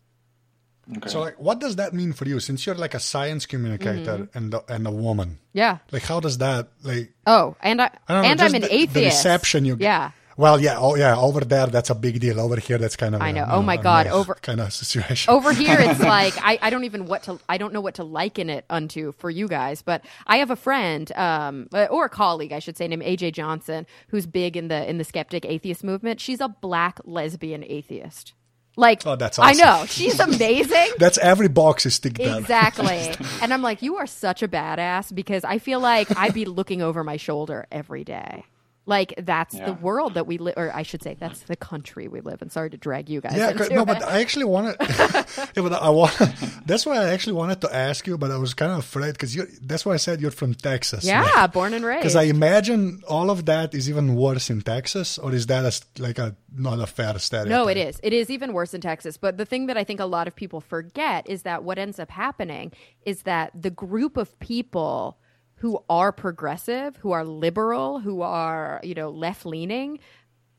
[0.97, 1.09] Okay.
[1.09, 2.39] So like, what does that mean for you?
[2.39, 4.37] Since you're like a science communicator Mm-hmm.
[4.37, 5.79] and a, and a woman, Yeah.
[5.91, 7.11] like how does that like?
[7.25, 8.93] Oh, and I, I don't know, and just I'm an the, atheist.
[8.93, 9.83] The reception you get.
[9.85, 10.11] Yeah.
[10.37, 12.41] Well, yeah, oh yeah, over there that's a big deal.
[12.41, 13.45] Over here, that's kind of I know.
[13.45, 15.33] you Oh my God, over- kind of situation.
[15.33, 18.03] over here it's like I, I don't even what to I don't know what to
[18.03, 22.09] liken it unto for you guys, but I have a friend um uh, or a
[22.09, 25.85] colleague I should say named AJ Johnson who's big in the in the skeptic atheist
[25.85, 26.19] movement.
[26.19, 28.33] She's a black lesbian atheist.
[28.77, 29.85] Like Oh, that's I know.
[29.87, 30.89] She's amazing.
[30.97, 32.39] That's every box is ticked down.
[32.39, 33.13] Exactly.
[33.41, 36.81] and I'm like, you are such a badass because I feel like I'd be looking
[36.81, 38.45] over my shoulder every day.
[38.87, 39.65] Like that's Yeah.
[39.65, 42.49] the world that we live, or I should say, that's the country we live in.
[42.51, 43.35] Sorry to drag you guys.
[43.35, 43.85] Yeah, no, it.
[43.85, 44.75] but I actually wanted.
[44.79, 46.13] yeah, but I want.
[46.65, 49.35] That's why I actually wanted to ask you, but I was kind of afraid because
[49.35, 49.47] you.
[49.61, 51.03] That's why I said you're from Texas.
[51.03, 52.01] yeah, born and raised.
[52.01, 56.01] Because I imagine all of that is even worse in Texas, or is that a
[56.01, 57.49] like a not a fair stereotype?
[57.49, 57.99] No, it is.
[58.03, 59.17] It is even worse in Texas.
[59.17, 61.99] But the thing that I think a lot of people forget is that what ends
[61.99, 62.71] up happening
[63.05, 65.17] is that the group of people
[65.57, 69.99] who are progressive, who are liberal, who are, you know, left leaning,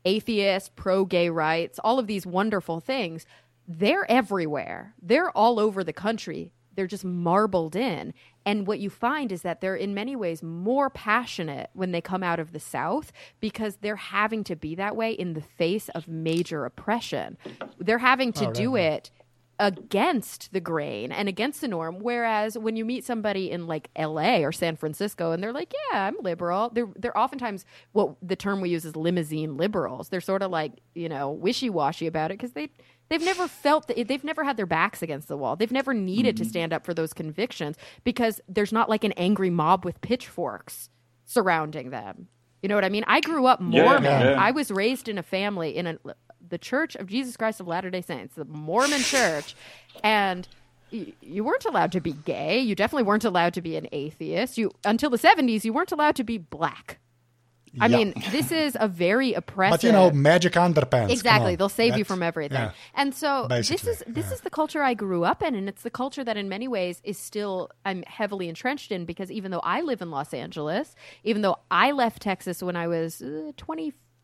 [0.05, 3.25] atheist, pro gay rights, all of these wonderful things,
[3.67, 4.93] they're everywhere.
[5.01, 6.53] They're all over the country.
[6.75, 8.13] They're just marbled in.
[8.45, 12.23] And what you find is that they're in many ways more passionate when they come
[12.23, 16.07] out of the South because they're having to be that way in the face of
[16.07, 17.37] major oppression.
[17.79, 19.11] They're having to oh, do it
[19.59, 21.99] against the grain and against the norm.
[21.99, 26.07] Whereas when you meet somebody in like LA or San Francisco and they're like, yeah,
[26.07, 30.09] I'm liberal, they're, they're oftentimes what the term we use is limousine liberals.
[30.09, 32.69] They're sort of like, you know, wishy washy about it because they,
[33.09, 35.55] they've never felt that they've never had their backs against the wall.
[35.55, 36.49] They've never needed to mm-hmm.
[36.49, 40.89] stand up for those convictions because there's not like an angry mob with pitchforks
[41.25, 42.27] surrounding them.
[42.61, 43.03] You know what I mean?
[43.07, 44.03] I grew up Yeah, Mormon.
[44.03, 44.35] yeah.
[44.37, 45.97] I was raised in a family in a
[46.49, 49.55] the Church of Jesus Christ of Latter day Saints, the Mormon church.
[50.03, 50.47] And
[50.91, 52.59] you weren't allowed to be gay.
[52.59, 54.57] You definitely weren't allowed to be an atheist.
[54.57, 56.99] You Until the 70s, you weren't allowed to be black.
[57.79, 57.97] I Yeah.
[57.97, 59.81] mean, this is a very oppressive.
[59.81, 61.11] But you know, magic underpants.
[61.11, 62.57] Exactly, they'll save you from everything.
[62.57, 62.71] yeah.
[62.95, 64.33] And so this is this yeah.
[64.33, 67.01] is the culture I grew up in, and it's the culture that, in many ways,
[67.03, 71.41] is still I'm heavily entrenched in because even though I live in Los Angeles, even
[71.43, 73.51] though I left Texas when I was uh,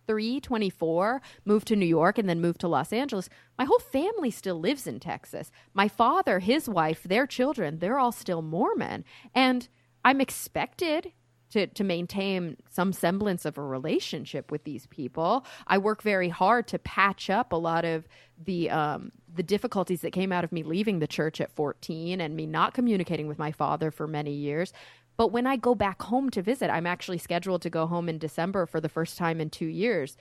[0.06, 4.32] 23, 24, moved to New York, and then moved to Los Angeles, my whole family
[4.32, 5.52] still lives in Texas.
[5.74, 9.68] My father, his wife, their children, they're all still Mormon, and
[10.04, 11.14] I'm expected
[11.52, 15.46] to, to maintain some semblance of a relationship with these people.
[15.68, 18.08] I work very hard to patch up a lot of
[18.44, 22.36] the um, the difficulties that came out of me leaving the church at 14 and
[22.36, 24.74] me not communicating with my father for many years.
[25.16, 28.18] But when I go back home to visit, I'm actually scheduled to go home in
[28.18, 30.18] December for the first time in two years.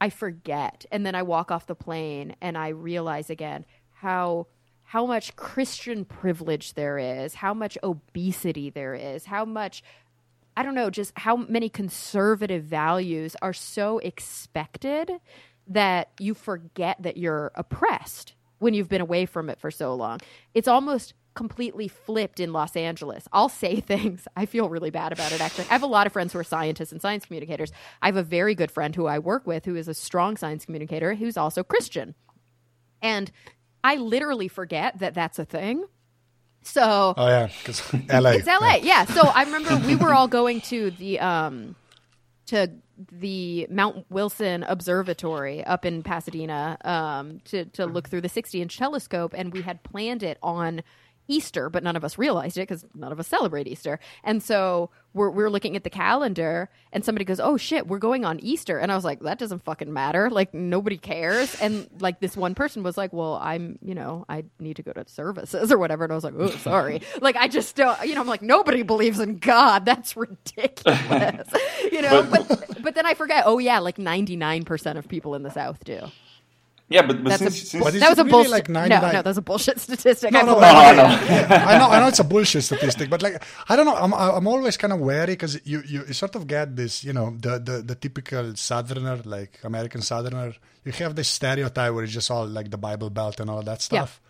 [0.00, 0.84] I forget.
[0.90, 4.46] And then I walk off the plane and I realize again how
[4.90, 9.82] how much Christian privilege there is, how much obesity there is, how much
[10.56, 15.10] I don't know, just how many conservative values are so expected
[15.66, 20.20] that you forget that you're oppressed when you've been away from it for so long.
[20.54, 23.28] It's almost completely flipped in Los Angeles.
[23.32, 24.26] I'll say things.
[24.34, 25.66] I feel really bad about it actually.
[25.66, 27.70] I have a lot of friends who are scientists and science communicators.
[28.02, 30.64] I have a very good friend who I work with who is a strong science
[30.64, 32.16] communicator who's also Christian.
[33.00, 33.30] And
[33.84, 35.84] I literally forget that that's a thing.
[36.62, 38.30] So Oh yeah, because LA.
[38.34, 38.76] it's LA.
[38.82, 39.04] Yeah.
[39.04, 41.76] So I remember we were all going to the um
[42.46, 42.72] to
[43.12, 48.78] the Mount Wilson Observatory up in Pasadena um to to look through the 60 inch
[48.78, 50.82] telescope and we had planned it on
[51.28, 53.98] Easter, but none of us realized it because none of us celebrate Easter.
[54.24, 58.24] And so we're, we're looking at the calendar, and somebody goes, "Oh shit, we're going
[58.24, 60.30] on Easter," and I was like, "That doesn't fucking matter.
[60.30, 64.44] Like nobody cares." And like this one person was like, "Well, I'm, you know, I
[64.60, 67.48] need to go to services or whatever," and I was like, "Oh, sorry." like I
[67.48, 69.84] just don't, you know, I'm like, nobody believes in God.
[69.84, 71.48] That's ridiculous,
[71.92, 72.22] you know.
[72.30, 73.44] But but then I forget.
[73.46, 76.00] Oh yeah, like 99 percent of people in the South do.
[76.88, 78.50] Yeah, but, but That's since, a, since But that was a really bullshit.
[78.52, 79.12] like no, 99?
[79.14, 80.30] no, that's a bullshit statistic.
[80.30, 81.04] No, I no, no, no.
[81.72, 83.96] I know, I know it's a bullshit statistic, but like, I don't know.
[83.96, 87.12] I'm, I'm always kind of wary because you, you, you sort of get this, you
[87.12, 90.54] know, the, the, the typical Southerner, like American Southerner.
[90.84, 93.82] You have this stereotype where it's just all like the Bible Belt and all that
[93.82, 94.20] stuff.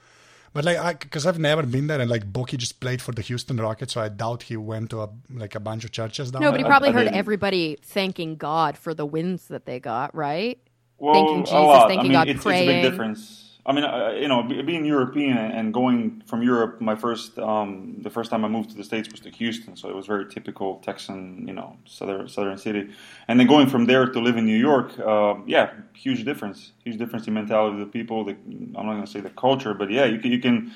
[0.55, 3.59] But like, because I've never been there, and like Boki just played for the Houston
[3.59, 6.51] Rockets, so I doubt he went to a like a bunch of churches down No,
[6.51, 6.71] but he there.
[6.71, 10.59] probably I heard didn't- everybody thanking God for the wins that they got, right?
[10.99, 11.89] Well, thanking a Jesus, lot.
[11.89, 12.69] thanking I mean, God, it's, praying.
[12.69, 13.43] It's a big difference.
[13.69, 18.11] I mean, uh, you know, being European and going from Europe, my first, um, the
[18.11, 20.77] first time I moved to the states was to Houston, so it was very typical
[20.85, 22.89] Texan, you know, southern southern city.
[23.27, 26.97] And then going from there to live in New York, uh, yeah, huge difference, huge
[26.97, 28.25] difference in mentality of the people.
[28.25, 28.37] The,
[28.77, 30.73] I'm not going to say the culture, but yeah, you can you can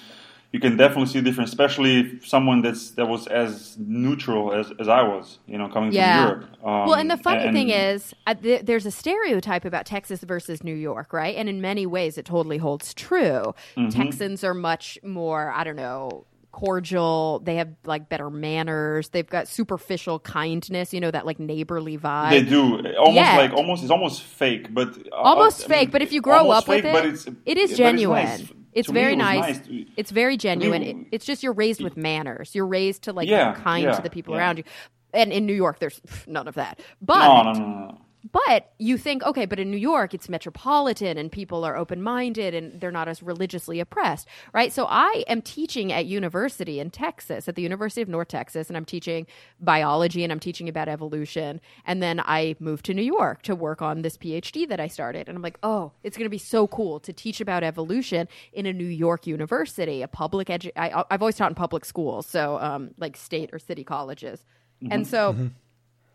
[0.53, 4.73] you can definitely see a difference, especially if someone that's that was as neutral as,
[4.81, 6.23] as I was, you know, coming Yeah.
[6.27, 6.51] from Europe.
[6.65, 10.21] Um, well, and the funny and- thing is, uh, th- there's a stereotype about Texas
[10.25, 11.37] versus New York, right?
[11.37, 13.55] And in many ways, it totally holds true.
[13.77, 13.89] Mm-hmm.
[13.91, 17.41] Texans are much more, I don't know, cordial.
[17.45, 19.11] They have like better manners.
[19.11, 22.31] They've got superficial kindness, you know, that like neighborly vibe.
[22.31, 23.37] They do almost Yeah.
[23.37, 25.81] like almost it's almost fake, but uh, almost I fake.
[25.89, 28.25] mean, but if you grow up with fake, but it, it's, it is genuine.
[28.25, 28.53] nice.
[28.73, 29.61] It's To me, very it was nice.
[29.97, 30.83] It's very genuine.
[30.83, 32.55] It- it's just you're raised with manners.
[32.55, 34.41] You're raised to like Yeah, be kind yeah, to the people yeah.
[34.41, 34.65] around you.
[35.13, 36.81] And in New York, there's none of that.
[37.03, 37.99] But no, no, no, no.
[38.33, 42.55] But you think, okay, but in New York, it's metropolitan and people are open minded
[42.55, 44.73] and they're not as religiously oppressed, right?
[44.73, 48.77] So I am teaching at university in Texas, at the University of North Texas, and
[48.77, 49.27] I'm teaching
[49.61, 51.61] biology and I'm teaching about evolution.
[51.87, 55.29] And then I moved to New York to work on this PhD that I started.
[55.29, 58.67] And I'm like, oh, it's going to be so cool to teach about evolution in
[58.67, 62.59] a New York university, a public edu- I, I've always taught in public schools, so
[62.59, 64.45] um, like state or city colleges.
[64.91, 65.35] And so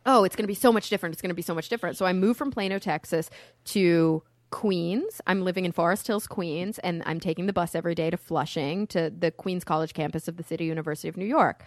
[0.05, 1.13] oh, it's going to be so much different.
[1.13, 1.97] It's going to be so much different.
[1.97, 3.29] So I moved from Plano, Texas
[3.65, 5.21] to Queens.
[5.27, 8.87] I'm living in Forest Hills, Queens, and I'm taking the bus every day to Flushing
[8.87, 11.63] to the Queens College campus of the City University of New York.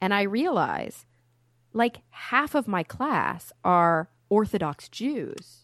[0.00, 1.06] And I realize
[1.72, 5.61] like half of my class are Orthodox Jews.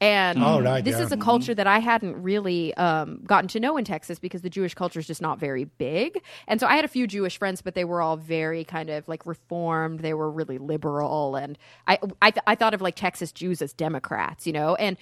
[0.00, 1.04] And right, this yeah.
[1.04, 4.50] is a culture that I hadn't really um, gotten to know in Texas because the
[4.50, 6.20] Jewish culture is just not very big.
[6.46, 9.06] And so I had a few Jewish friends, but they were all very kind of
[9.08, 10.00] like reformed.
[10.00, 13.72] They were really liberal, and I I, th- I thought of like Texas Jews as
[13.72, 14.74] Democrats, you know.
[14.74, 14.96] And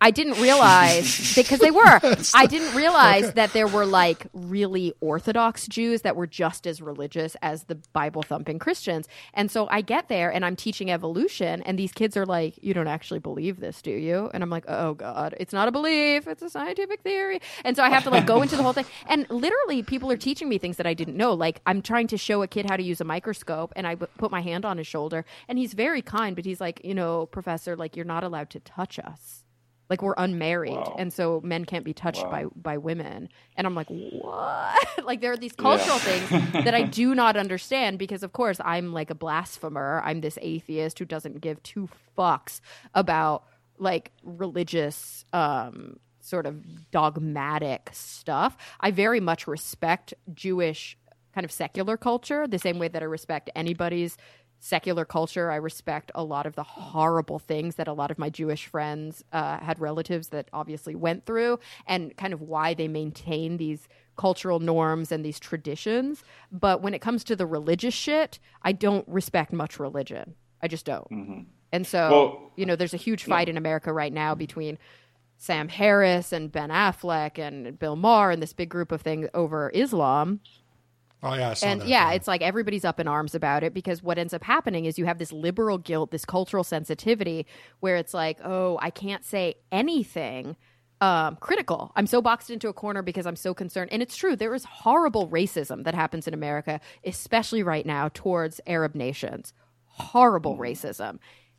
[0.00, 2.00] I didn't realize because they were.
[2.34, 7.34] I didn't realize that there were like really Orthodox Jews that were just as religious
[7.40, 9.08] as the Bible thumping Christians.
[9.32, 12.74] And so I get there and I'm teaching evolution, and these kids are like, You
[12.74, 14.30] don't actually believe this, do you?
[14.34, 17.40] And I'm like, Oh God, it's not a belief, it's a scientific theory.
[17.64, 18.86] And so I have to like go into the whole thing.
[19.08, 21.32] And literally, people are teaching me things that I didn't know.
[21.32, 24.30] Like, I'm trying to show a kid how to use a microscope, and I put
[24.30, 27.76] my hand on his shoulder, and he's very kind, but he's like, You know, professor,
[27.76, 29.45] like, you're not allowed to touch us
[29.88, 30.96] like we're unmarried Wow.
[30.98, 32.30] and so men can't be touched Wow.
[32.30, 36.18] by by women and i'm like what like there are these cultural Yeah.
[36.26, 40.38] things that i do not understand because of course i'm like a blasphemer i'm this
[40.42, 42.60] atheist who doesn't give two fucks
[42.94, 43.44] about
[43.78, 50.96] like religious um sort of dogmatic stuff i very much respect jewish
[51.34, 54.16] kind of secular culture the same way that i respect anybody's
[54.58, 55.50] secular culture.
[55.50, 59.22] I respect a lot of the horrible things that a lot of my Jewish friends
[59.32, 64.60] uh, had relatives that obviously went through, and kind of why they maintain these cultural
[64.60, 66.24] norms and these traditions.
[66.50, 70.34] But when it comes to the religious shit, I don't respect much religion.
[70.62, 71.46] I just don't.
[71.72, 74.78] And so, Well- you know, there's a huge fight in America right now between
[75.36, 79.70] Sam Harris and Ben Affleck and Bill Maher and this big group of things over
[79.74, 80.40] Islam
[81.22, 84.18] Oh yeah, and that, yeah, it's like everybody's up in arms about it because what
[84.18, 87.46] ends up happening is you have this liberal guilt, this cultural sensitivity
[87.80, 90.56] where it's like, oh, I can't say anything
[91.00, 91.92] um, critical.
[91.96, 93.92] I'm so boxed into a corner because I'm so concerned.
[93.92, 98.60] And it's true, there is horrible racism that happens in America, especially right now towards
[98.66, 99.52] Arab nations.
[99.84, 101.18] Horrible racism.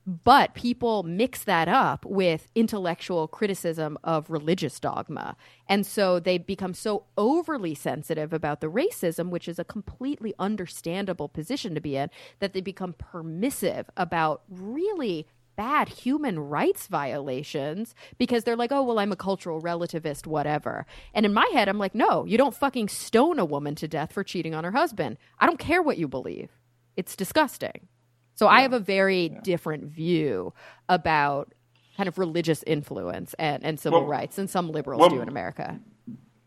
[0.10, 5.36] But people mix that up with intellectual criticism of religious dogma.
[5.68, 11.28] And so they become so overly sensitive about the racism, which is a completely understandable
[11.28, 15.28] position to be in, that they become permissive about really
[15.58, 20.86] bad human rights violations because they're like, oh, well, I'm a cultural relativist, whatever.
[21.14, 24.14] And in my head, I'm like, no, you don't fucking stone a woman to death
[24.14, 25.18] for cheating on her husband.
[25.38, 26.52] I don't care what you believe.
[26.96, 27.90] It's disgusting.
[28.38, 30.54] So I have a very different view
[30.90, 31.52] about
[31.98, 35.28] kind of religious influence and, and civil Well- rights than some liberals well- do in
[35.28, 35.80] America.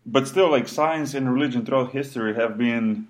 [0.06, 3.08] but still, like science and religion throughout history have been,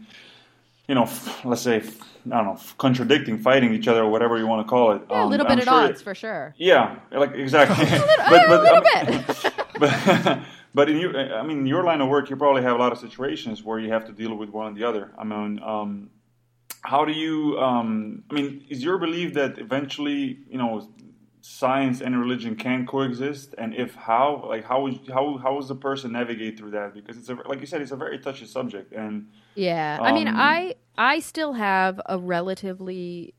[0.89, 4.11] you know, f- let's say, f- I don't know, f- contradicting, fighting each other, or
[4.11, 5.03] whatever you want to call it.
[5.11, 6.55] Yeah, a Um, little I'm bit at sure odds it- for sure.
[6.57, 7.85] Yeah, like exactly.
[7.87, 9.53] a little um, bit.
[9.79, 10.39] but
[10.75, 12.93] but in you, I mean, in your line of work, you probably have a lot
[12.93, 15.11] of situations where you have to deal with one or the other.
[15.19, 16.09] I mean, um,
[16.83, 17.59] how do you?
[17.59, 20.89] Um, I mean, is your belief that eventually, you know,
[21.43, 25.75] science and religion can coexist, and if how, like how would how how does a
[25.75, 26.95] person navigate through that?
[26.95, 29.99] Because it's a like you said, it's a very touchy subject, and Yeah.
[30.01, 33.35] I mean, Um, I I still have a relatively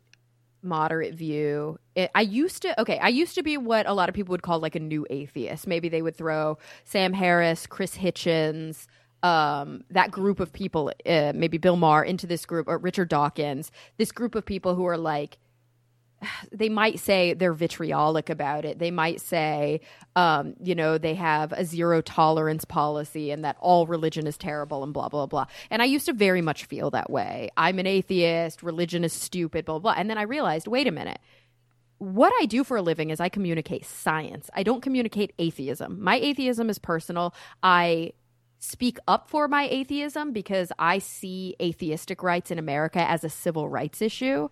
[0.64, 1.80] moderate view.
[1.96, 4.44] It, I used to okay, I used to be what a lot of people would
[4.44, 5.68] call like a new atheist.
[5.68, 8.88] Maybe they would throw Sam Harris, Chris Hitchens,
[9.24, 13.72] um, that group of people, uh, maybe Bill Maher into this group or Richard Dawkins,
[13.98, 15.38] this group of people who are like
[16.52, 18.80] they might say they're vitriolic about it.
[18.80, 19.82] They might say,
[20.16, 24.84] um, you know, they have a zero tolerance policy and that all religion is terrible
[24.84, 25.46] and blah, blah, blah.
[25.70, 27.50] And I used to very much feel that way.
[27.58, 29.96] I'm an atheist, religion is stupid, blah, blah.
[29.98, 31.20] And then I realized, wait a minute.
[31.98, 34.50] What I do for a living is I communicate science.
[34.56, 36.02] I don't communicate atheism.
[36.02, 37.36] My atheism is personal.
[37.62, 38.14] I
[38.62, 43.68] speak up for my atheism because I see atheistic rights in America as a civil
[43.68, 44.50] rights issue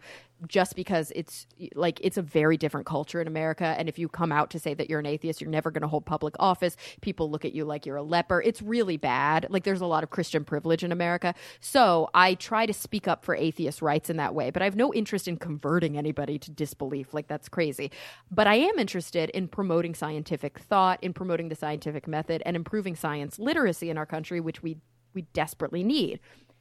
[0.48, 3.76] just because it's like it's a very different culture in America.
[3.78, 5.88] And if you come out to say that you're an atheist you're never going to
[5.88, 6.78] hold public office.
[7.02, 8.42] People look at you like you're a leper.
[8.42, 9.48] It's really bad.
[9.50, 11.34] Like there's a lot of christian privilege in America.
[11.60, 14.76] So I try to speak up for atheist rights in that way but I have
[14.76, 17.14] no interest in converting anybody to disbelief.
[17.14, 17.92] Like that's crazy.
[18.32, 22.96] But I am interested in promoting scientific thought in promoting the scientific method and improving
[22.96, 24.78] science literacy in our country which we
[25.14, 26.20] we desperately need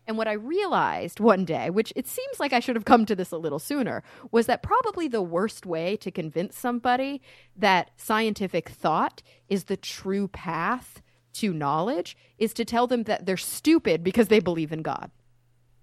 [0.09, 3.15] and what I realized one day, which it seems like I should have come to
[3.15, 4.03] this a little sooner,
[4.33, 7.21] was that probably the worst way to convince somebody
[7.55, 11.03] that scientific thought is the true path
[11.35, 15.11] to knowledge is to tell them that they're stupid because they believe in God.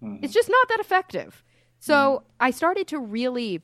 [0.04, 0.26] Mm-hmm.
[0.26, 1.44] It's just not that effective.
[1.80, 2.26] So mm-hmm.
[2.40, 3.62] I started to really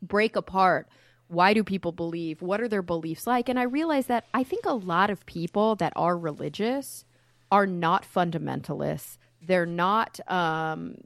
[0.00, 0.88] break apart
[1.26, 2.40] why do people believe?
[2.40, 3.50] What are their beliefs like?
[3.50, 7.04] And I realized that I think a lot of people that are religious
[7.50, 9.18] are not fundamentalists.
[9.48, 10.98] They're not um,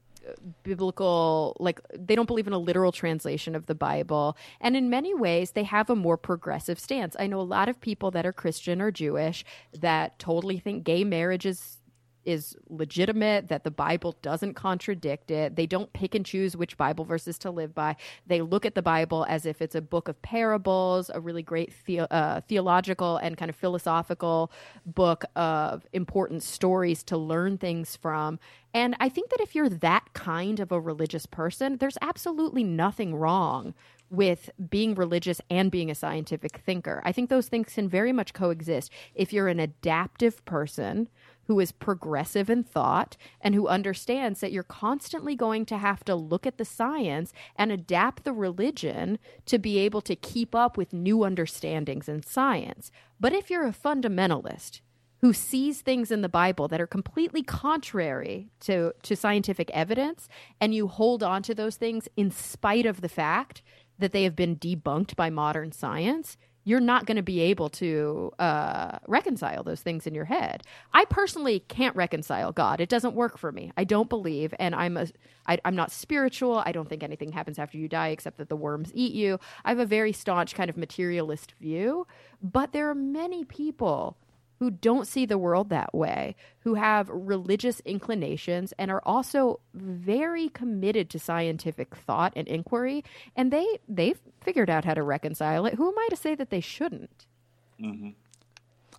[0.62, 4.36] biblical, like, they don't believe in a literal translation of the Bible.
[4.60, 7.16] And in many ways, they have a more progressive stance.
[7.18, 11.04] I know a lot of people that are Christian or Jewish that totally think gay
[11.04, 11.78] marriage is
[12.24, 15.56] is legitimate, that the Bible doesn't contradict it.
[15.56, 17.96] They don't pick and choose which Bible verses to live by.
[18.26, 21.72] They look at the Bible as if it's a book of parables, a really great
[21.86, 24.52] the- uh, theological and kind of philosophical
[24.86, 28.38] book of important stories to learn things from.
[28.74, 33.14] And I think that if you're that kind of a religious person, there's absolutely nothing
[33.14, 33.74] wrong
[34.12, 37.00] with being religious and being a scientific thinker.
[37.04, 38.92] I think those things can very much coexist.
[39.14, 41.08] If you're an adaptive person
[41.46, 46.14] who is progressive in thought and who understands that you're constantly going to have to
[46.14, 50.92] look at the science and adapt the religion to be able to keep up with
[50.92, 52.90] new understandings in science.
[53.18, 54.80] But if you're a fundamentalist,
[55.22, 60.28] who sees things in the Bible that are completely contrary to, to scientific evidence,
[60.60, 63.62] and you hold on to those things in spite of the fact
[64.00, 68.32] that they have been debunked by modern science, you're not going to be able to
[68.38, 70.62] uh, reconcile those things in your head.
[70.92, 72.80] I personally can't reconcile God.
[72.80, 73.72] It doesn't work for me.
[73.76, 75.08] I don't believe, and I'm a,
[75.46, 76.62] I, I'm not spiritual.
[76.64, 79.40] I don't think anything happens after you die except that the worms eat you.
[79.64, 82.06] I have a very staunch kind of materialist view,
[82.42, 84.16] but there are many people
[84.62, 90.48] who don't see the world that way, who have religious inclinations and are also very
[90.50, 93.02] committed to scientific thought and inquiry,
[93.34, 95.74] and they they've figured out how to reconcile it.
[95.74, 97.26] Who am I to say that they shouldn't?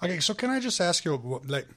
[0.04, 1.14] Okay, so can I just ask you,
[1.48, 1.68] like,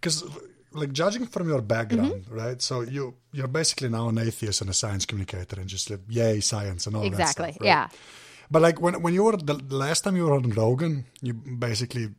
[0.00, 0.22] because
[0.70, 2.34] like judging from your background, Mm-hmm.
[2.42, 2.62] right?
[2.62, 6.38] So you you're basically now an atheist and a science communicator, and just like yay
[6.40, 7.46] science and all exactly.
[7.46, 7.68] that Exactly.
[7.68, 7.74] right?
[7.74, 7.88] Yeah.
[8.52, 11.32] But like when when you were the, the last time you were on Rogan, you
[11.34, 12.10] basically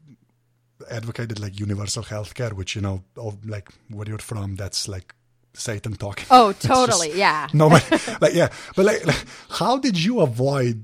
[0.89, 5.13] advocated like universal healthcare, which you know, of like where you're from, that's like
[5.53, 6.25] Satan talking.
[6.31, 7.17] Oh, It's just- totally.
[7.17, 7.47] yeah.
[7.53, 7.83] no, but
[8.21, 10.83] like yeah, but like, like, how did you avoid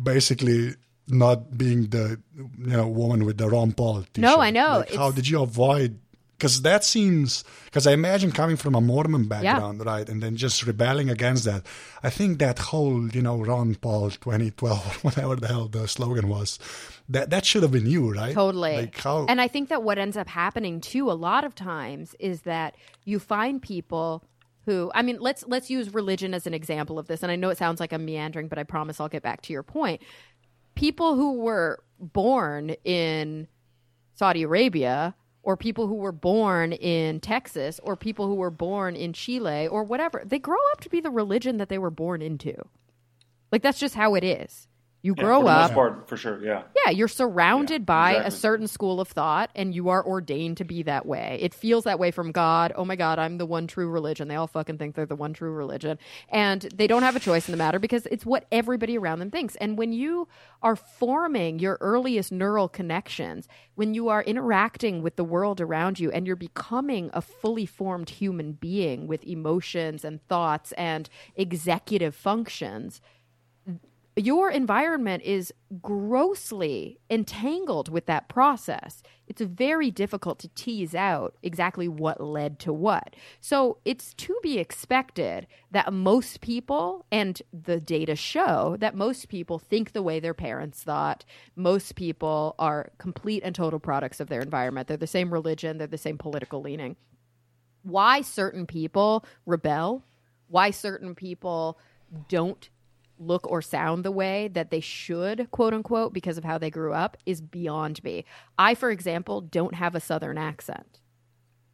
[0.00, 0.74] basically
[1.08, 4.18] not being the you know woman with the Ron Paul t-shirt?
[4.18, 4.78] No, I know.
[4.78, 5.98] Like, how did you avoid?
[6.44, 10.66] Because that seems because I imagine coming from a Mormon background, right, and then just
[10.66, 11.64] rebelling against that.
[12.02, 16.58] I think that whole you know Ron Paul 2012 whatever the hell the slogan was,
[17.08, 18.34] that that should have been you, right?
[18.34, 18.76] Totally.
[18.76, 19.24] Like how?
[19.26, 22.76] And I think that what ends up happening too a lot of times is that
[23.06, 24.22] you find people
[24.66, 27.48] who I mean let's let's use religion as an example of this and I know
[27.48, 30.02] it sounds like I'm meandering but I promise I'll get back to your point.
[30.74, 33.48] People who were born in
[34.14, 35.14] Saudi Arabia
[35.44, 39.84] or people who were born in Texas or people who were born in Chile or
[39.84, 42.54] whatever, they grow up to be the religion that they were born into.
[43.52, 44.66] Like that's just how it is.
[45.04, 46.42] You grow for the up most part, for sure.
[46.42, 46.62] Yeah.
[46.82, 50.64] yeah, you're surrounded Yeah, by a certain school of thought and you are ordained to
[50.64, 51.38] be that way.
[51.42, 52.72] It feels that way from God.
[52.74, 54.28] Oh my God, I'm the one true religion.
[54.28, 55.98] They all fucking think they're the one true religion.
[56.30, 59.30] And they don't have a choice in the matter because it's what everybody around them
[59.30, 59.56] thinks.
[59.56, 60.26] And when you
[60.62, 66.10] are forming your earliest neural connections, when you are interacting with the world around you
[66.12, 73.02] and you're becoming a fully formed human being with emotions and thoughts and executive functions,
[74.16, 75.52] your environment is
[75.82, 79.02] grossly entangled with that process.
[79.26, 83.16] It's very difficult to tease out exactly what led to what.
[83.40, 89.58] So it's to be expected that most people, and the data show that most people
[89.58, 91.24] think the way their parents thought.
[91.56, 94.86] Most people are complete and total products of their environment.
[94.86, 96.94] They're the same religion, they're the same political leaning.
[97.82, 100.04] Why certain people rebel,
[100.46, 101.78] why certain people
[102.28, 102.68] don't
[103.26, 106.92] look or sound the way that they should, quote unquote, because of how they grew
[106.92, 108.24] up is beyond me.
[108.58, 111.00] I, for example, don't have a Southern accent.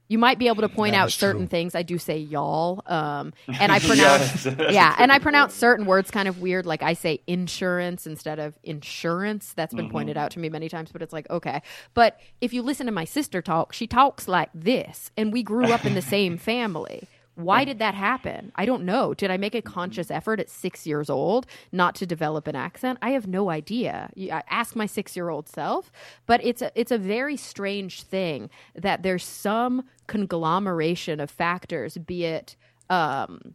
[0.08, 1.48] You might be able to point That out certain true.
[1.48, 1.76] things.
[1.76, 4.56] I do say y'all, um, and I pronounce Yes.
[4.72, 6.66] yeah, and I pronounce certain words kind of weird.
[6.66, 9.52] Like I say insurance instead of insurance.
[9.54, 11.62] That's been pointed out to me many times, but it's like okay.
[11.94, 15.66] But if you listen to my sister talk, she talks like this, and we grew
[15.72, 17.06] up in the same family.
[17.36, 18.52] Why did that happen?
[18.56, 19.14] I don't know.
[19.14, 22.98] Did I make a conscious effort at six years old not to develop an accent?
[23.00, 24.10] I have no idea.
[24.18, 25.90] I ask my six-year-old self,
[26.26, 32.24] but it's a it's a very strange thing that there's some conglomeration of factors, be
[32.24, 32.56] it
[32.90, 33.54] um,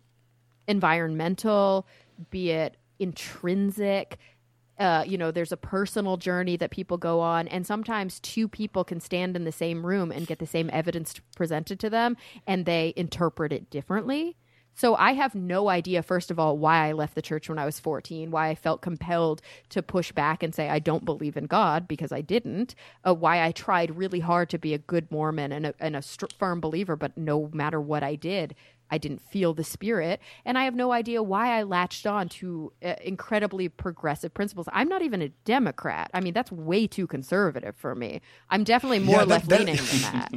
[0.67, 1.85] environmental,
[2.31, 4.17] be it intrinsic.
[4.77, 8.83] Uh, you know, there's a personal journey that people go on, and sometimes two people
[8.83, 12.65] can stand in the same room and get the same evidence presented to them, and
[12.65, 14.35] they interpret it differently.
[14.77, 17.63] So I have no idea, first of all, why I left the church when I
[17.63, 21.45] was 14, why I felt compelled to push back and say I don't believe in
[21.45, 22.75] God because I didn't,
[23.07, 26.01] uh, why I tried really hard to be a good Mormon and a, and a
[26.01, 28.53] str- firm believer, but no matter what I did,
[28.91, 32.71] I didn't feel the spirit, and I have no idea why I latched on to
[32.83, 34.67] uh, incredibly progressive principles.
[34.71, 36.11] I'm not even a Democrat.
[36.13, 38.21] I mean, that's way too conservative for me.
[38.49, 40.33] I'm definitely more Yeah, left leaning than that.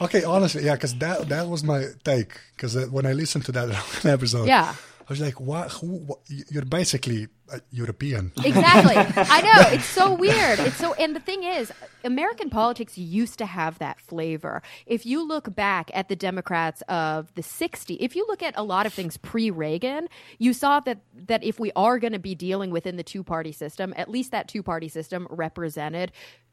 [0.00, 2.38] Okay, honestly, yeah, because that that was my take.
[2.56, 4.74] Because uh, when I listened to that episode, Yeah.
[5.12, 5.70] I was like, "What?
[5.72, 5.98] Who?
[5.98, 6.20] What?
[6.28, 7.28] You're basically
[7.70, 8.96] European." Exactly.
[9.28, 9.74] I know.
[9.74, 10.58] It's so weird.
[10.60, 11.70] It's so and the thing is,
[12.02, 14.62] American politics used to have that flavor.
[14.86, 18.62] If you look back at the Democrats of the 60s, if you look at a
[18.62, 20.08] lot of things pre-Reagan,
[20.38, 23.92] you saw that that if we are going to be dealing within the two-party system,
[23.96, 26.10] at least that two-party system represented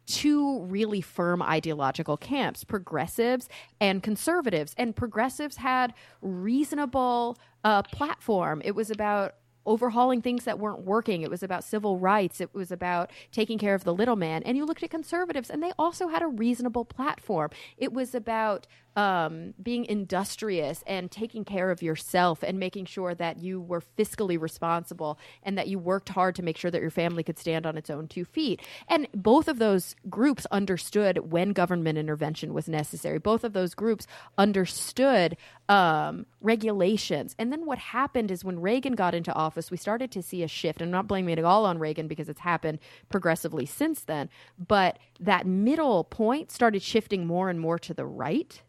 [0.09, 3.47] two really firm ideological camps progressives
[3.79, 4.73] and conservatives.
[4.77, 8.61] And progressives had reasonable uh, platform.
[8.65, 9.35] It was about
[9.65, 11.21] overhauling things that weren't working.
[11.21, 12.41] It was about civil rights.
[12.41, 14.41] It was about taking care of the little man.
[14.43, 17.51] And you looked at conservatives and they also had a reasonable platform.
[17.77, 18.65] It was about
[18.95, 24.39] um, being industrious and taking care of yourself and making sure that you were fiscally
[24.39, 27.77] responsible and that you worked hard to make sure that your family could stand on
[27.77, 28.61] its own two feet.
[28.87, 33.19] And both of those groups understood when government intervention was necessary.
[33.19, 35.37] Both of those groups understood
[35.69, 37.35] um, regulations.
[37.37, 40.47] And then what happened is when Reagan got into office, we started to see a
[40.47, 40.81] shift.
[40.81, 42.79] I'm not blaming it at all on Reagan because it's happened
[43.09, 48.61] progressively since then, but that middle point started shifting more and more to the right.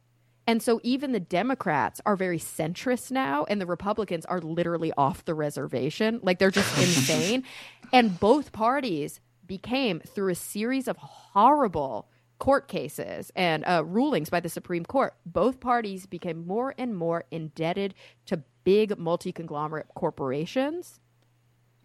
[0.47, 5.25] And so even the Democrats are very centrist now, and the Republicans are literally off
[5.25, 6.19] the reservation.
[6.23, 7.45] Like they're just insane.
[7.93, 14.41] And both parties became, through a series of horrible court cases and uh, rulings by
[14.41, 17.95] the Supreme Court, both parties became more and more indebted
[18.27, 21.01] to big multi conglomerate corporations.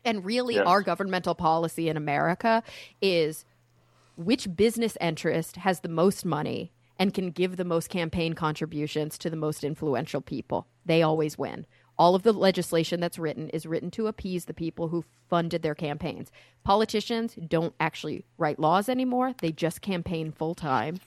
[0.04, 0.68] And really, Yes.
[0.68, 2.64] our governmental policy in America
[3.02, 3.44] is
[4.16, 9.30] which business interest has the most money and can give the most campaign contributions to
[9.30, 10.68] the most influential people.
[10.86, 11.66] They always win.
[11.98, 15.76] All of the legislation that's written is written to appease the people who funded their
[15.76, 16.32] campaigns.
[16.64, 19.34] Politicians don't actually write laws anymore.
[19.40, 21.00] They just campaign full time.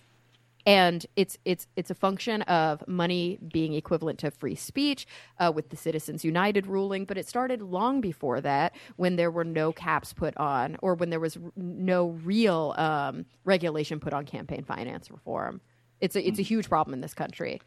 [0.67, 5.07] And it's it's it's a function of money being equivalent to free speech
[5.39, 9.45] uh, with the Citizens United ruling, but it started long before that when there were
[9.45, 14.63] no caps put on, or when there was no real um, regulation put on campaign
[14.63, 15.63] finance reform.
[16.01, 17.61] It's a it's a huge problem in this country.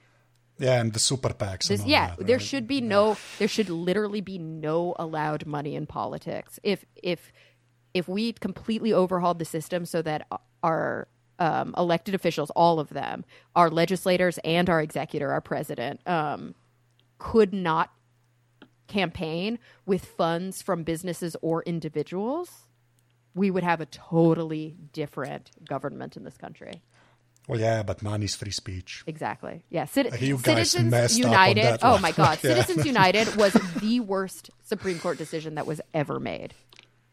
[0.57, 1.69] Yeah, and the super PACs.
[1.69, 5.75] and This, yeah, that, there should be no, there should literally be no allowed money
[5.75, 6.59] in politics.
[6.61, 7.31] If if
[7.93, 10.27] if we completely overhauled the system so that
[10.63, 11.07] our
[11.39, 13.25] um, elected officials, all of them,
[13.55, 16.53] our legislators and our executor, our president, um,
[17.17, 17.91] could not
[18.87, 22.67] campaign with funds from businesses or individuals,
[23.33, 26.83] we would have a totally different government in this country.
[27.51, 29.03] Well, yeah, but money's free speech.
[29.07, 29.63] Exactly.
[29.69, 29.83] Yeah.
[29.85, 31.63] Citi- You guys Citizens messed up on United.
[31.65, 32.01] that Oh one.
[32.01, 32.39] my God.
[32.43, 32.55] Yeah.
[32.55, 36.53] Citizens United was the worst Supreme Court decision that was ever made.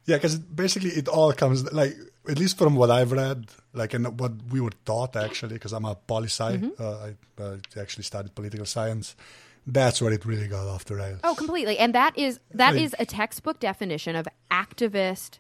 [0.07, 1.95] Yeah, because basically it all comes like
[2.29, 5.85] at least from what I've read, like and what we were taught actually, because I'm
[5.85, 6.83] a poli sci, Mm-hmm.
[6.83, 9.17] uh, I uh, actually studied political science.
[9.67, 11.21] That's where it really got off the rails.
[11.25, 11.79] Oh, completely.
[11.79, 15.39] And that is that Like- is a textbook definition of activist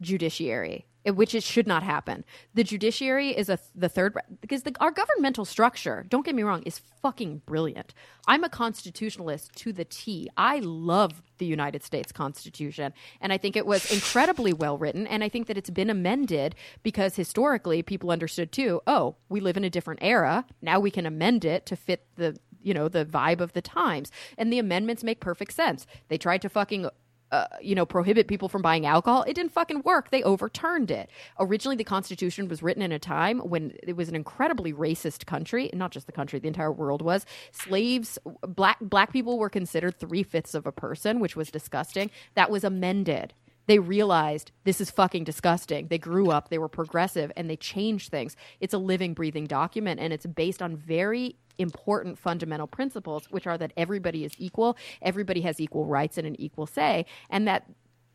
[0.00, 2.24] judiciary, Eh, which it should not happen.
[2.54, 6.62] The judiciary is a the third because the, our governmental structure, don't get me wrong,
[6.64, 7.94] is fucking brilliant.
[8.26, 10.28] I'm a constitutionalist to the T.
[10.36, 15.06] I love the United States Constitution, and I think it was incredibly well written.
[15.06, 18.80] And I think that it's been amended because historically people understood too.
[18.86, 20.44] Oh, we live in a different era.
[20.60, 24.10] Now we can amend it to fit the you know the vibe of the times,
[24.36, 25.86] and the amendments make perfect sense.
[26.08, 26.88] They tried to fucking
[27.36, 29.22] uh, you know, prohibit people from buying alcohol.
[29.26, 30.10] It didn't fucking work.
[30.10, 31.10] They overturned it.
[31.38, 35.70] Originally, the Constitution was written in a time when it was an incredibly racist country.
[35.74, 37.26] Not just the country, the entire world was.
[37.52, 42.10] Slaves, black black people were considered three fifths of a person, which was disgusting.
[42.34, 43.34] That was amended.
[43.66, 45.88] They realized this is fucking disgusting.
[45.88, 48.36] They grew up, they were progressive, and they changed things.
[48.60, 53.58] It's a living, breathing document, and it's based on very important fundamental principles, which are
[53.58, 57.70] that everybody is equal, everybody has equal rights and an equal say, and that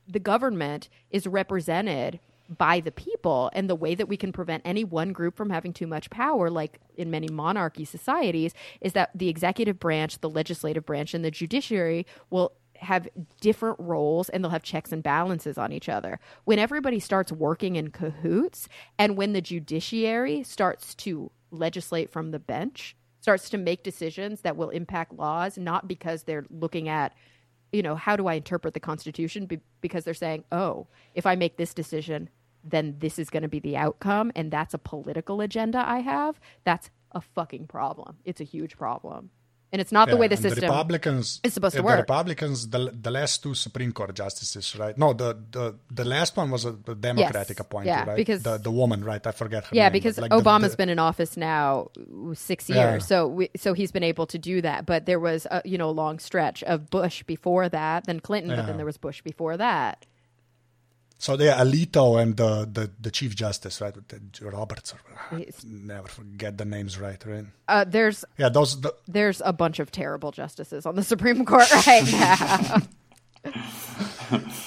[0.08, 2.20] the government is represented
[2.58, 5.72] by the people and the way that we can prevent any one group from having
[5.72, 10.86] too much power like in many monarchy societies is that the executive branch the legislative
[10.86, 13.08] branch and the judiciary will have
[13.39, 16.20] different roles and they'll have checks and balances on each other.
[16.46, 18.68] When everybody starts working in cahoots
[18.98, 24.58] and when the judiciary starts to legislate from the bench, starts to make decisions that
[24.58, 27.14] will impact laws, not because they're looking at,
[27.72, 29.46] you know, how do I interpret the Constitution?
[29.46, 32.30] Be- because they're saying, oh, if I make this decision,
[32.64, 34.32] then this is going to be the outcome.
[34.36, 36.40] And that's a political agenda I have.
[36.64, 38.18] That's a fucking problem.
[38.26, 39.30] It's a huge problem.
[39.72, 41.96] And it's not the way the system Republicans is supposed to work.
[41.96, 44.98] The Republicans, the, the last two Supreme Court justices, right?
[44.98, 48.16] No, the the, the last one was a, a Democratic appointee, yeah, right?
[48.18, 49.26] because- the, the woman, right?
[49.26, 51.90] I forget her Yeah, name, because like the- Obama's the- been in office now
[52.34, 52.98] six years, Yeah.
[53.00, 54.86] so we, so he's been able to do that.
[54.86, 58.56] But there was a you know a long stretch of Bush before that, then Clinton,
[58.56, 60.06] but then there was Bush before that.
[61.22, 63.94] So yeah, Alito and the, the, the Chief Justice, right?
[64.42, 64.92] Roberts,
[65.32, 67.46] or, never forget the names right, right?
[67.68, 68.82] Uh, there's Yeah, those.
[68.82, 72.82] The, there's a bunch of terrible justices on the Supreme Court right now.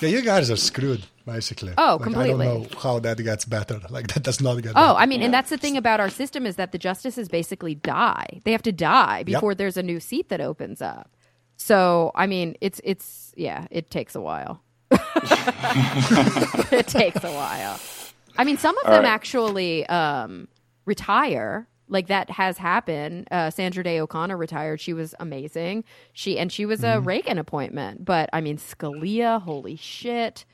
[0.01, 1.73] yeah, you guys are screwed, basically.
[1.77, 2.47] Oh, Like, completely.
[2.47, 3.81] I don't know how that gets better.
[3.91, 4.75] Like that does not get.
[4.77, 4.99] Oh, better.
[5.01, 8.41] I mean, and that's the thing about our system is that the justices basically die.
[8.45, 11.11] They have to die before there's a new seat that opens up.
[11.57, 14.64] So, I mean, it's it's yeah, it takes a while.
[16.72, 17.78] it takes a while.
[18.36, 19.09] I mean, some of All them right.
[19.11, 20.49] actually um,
[20.84, 21.66] retire.
[21.86, 23.28] Like that has happened.
[23.30, 24.80] Uh, Sandra Day O'Connor retired.
[24.80, 25.84] She was amazing.
[26.14, 27.07] She and she was a Mm-hmm.
[27.07, 28.05] Reagan appointment.
[28.07, 30.47] But I mean, Scalia, holy shit.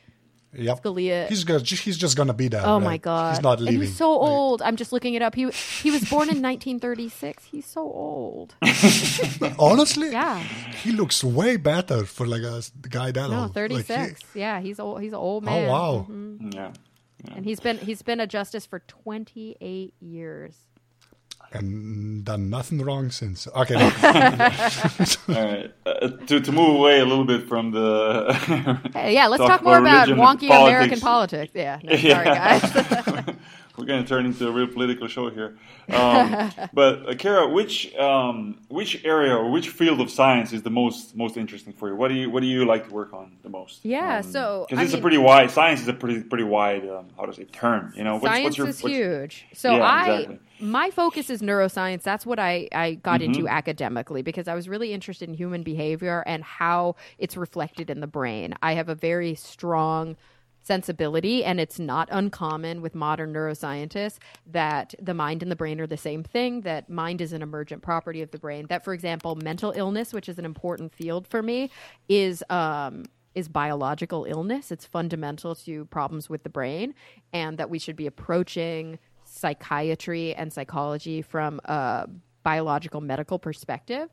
[0.52, 0.82] Yep.
[0.82, 2.62] Scalia- He's gonna, he's just gonna be there.
[2.64, 2.84] Oh right?
[2.84, 3.34] my god!
[3.36, 3.68] He's not leaving.
[3.68, 3.88] and leaving.
[3.88, 4.62] he's so Like, old.
[4.62, 5.34] I'm just looking it up.
[5.36, 7.44] He he was born in 1936.
[7.44, 8.56] He's so old.
[9.58, 10.38] Honestly, Yeah.
[10.82, 13.54] he looks way better for like a guy that No, old.
[13.54, 13.88] 36.
[13.90, 15.00] Like, he- yeah, he's old.
[15.02, 15.54] He's an old man.
[15.54, 15.68] oh man.
[15.70, 16.06] wow!
[16.10, 16.50] Mm-hmm.
[16.52, 16.72] Yeah.
[17.36, 20.54] And he's been he's been a justice for 28 years.
[21.52, 23.48] And done nothing wrong since.
[23.48, 23.80] Okay, no.
[25.36, 25.72] All right.
[25.84, 28.32] Uh, to, to move away a little bit from the.
[28.94, 30.50] Hey, yeah, let's Talk talk, more about about wonky politics.
[30.68, 31.52] American politics.
[31.54, 32.60] Yeah, no, sorry Yeah.
[32.60, 33.19] guys.
[33.80, 35.56] We're going to turn into a real political show here.
[35.88, 40.70] Um, but uh, Kara, which um, which area or which field of science is the
[40.70, 41.96] most most interesting for you?
[41.96, 43.84] What do you what do you like to work on the most?
[43.84, 47.24] Yeah, so, because it's a pretty wide science is a pretty pretty wide um, how
[47.24, 47.92] to say term.
[47.96, 49.46] You know, what's, science what's your, is huge.
[49.54, 50.38] So Yeah, I exactly.
[50.58, 52.02] my focus is neuroscience.
[52.02, 53.48] That's what I I got into Mm-hmm.
[53.48, 58.06] academically because I was really interested in human behavior and how it's reflected in the
[58.06, 58.54] brain.
[58.62, 60.16] I have a very strong
[60.70, 65.86] sensibility and it's not uncommon with modern neuroscientists that the mind and the brain are
[65.86, 69.34] the same thing that mind is an emergent property of the brain that for example
[69.34, 71.68] mental illness which is an important field for me
[72.08, 73.02] is um
[73.34, 74.72] is biological illness.
[74.72, 76.94] It's fundamental to problems with the brain,
[77.32, 82.08] and that we should be approaching psychiatry and psychology from a
[82.42, 84.08] biological medical perspective.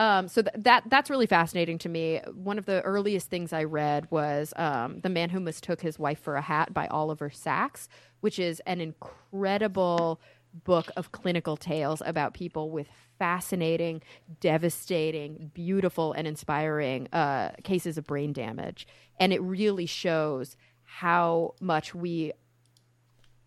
[0.00, 2.20] Um, so th- that that's really fascinating to me.
[2.32, 6.18] One of the earliest things I read was um, "The Man Who Mistook His Wife
[6.18, 7.86] for a Hat" by Oliver Sacks,
[8.20, 10.18] which is an incredible
[10.64, 12.88] book of clinical tales about people with
[13.18, 14.00] fascinating,
[14.40, 18.86] devastating, beautiful, and inspiring uh, cases of brain damage.
[19.20, 22.32] And it really shows how much we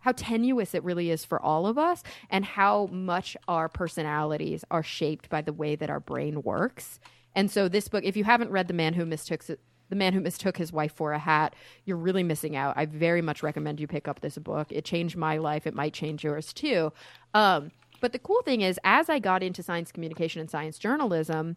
[0.04, 4.82] how tenuous it really is for all of us and how much our personalities are
[4.82, 7.00] shaped by the way that our brain works.
[7.34, 9.56] And so this book, if you haven't read The Man Who Mistook The
[9.96, 12.76] Man Who Mistook His Wife for a Hat, you're really missing out.
[12.76, 14.66] I very much recommend you pick up this book.
[14.70, 15.66] It changed my life.
[15.66, 16.92] It might change yours too.
[17.32, 17.70] Um,
[18.02, 21.56] but the cool thing is, as I got into science communication and science journalism,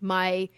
[0.00, 0.48] my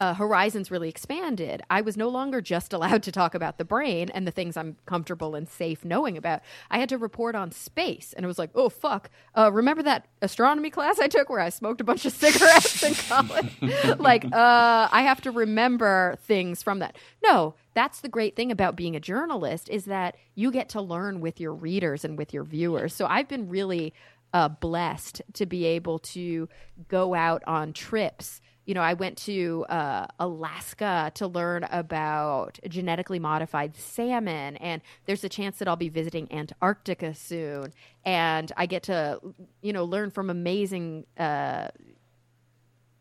[0.00, 1.62] uh, horizons really expanded.
[1.70, 4.76] I was no longer just allowed to talk about the brain and the things I'm
[4.86, 6.40] comfortable and safe knowing about.
[6.70, 9.10] I had to report on space, and it was like, oh fuck!
[9.36, 12.94] Uh, remember that astronomy class I took where I smoked a bunch of cigarettes in
[12.94, 13.56] college?
[13.98, 16.96] like, uh, I have to remember things from that.
[17.22, 21.20] No, that's the great thing about being a journalist is that you get to learn
[21.20, 22.92] with your readers and with your viewers.
[22.94, 23.94] So I've been really
[24.32, 26.48] uh, blessed to be able to
[26.88, 33.18] go out on trips you know, I went to uh, Alaska to learn about genetically
[33.18, 37.72] modified salmon, and there's a chance that I'll be visiting Antarctica soon,
[38.04, 39.20] and I get to,
[39.62, 41.06] you know, learn from amazing.
[41.18, 41.68] Uh,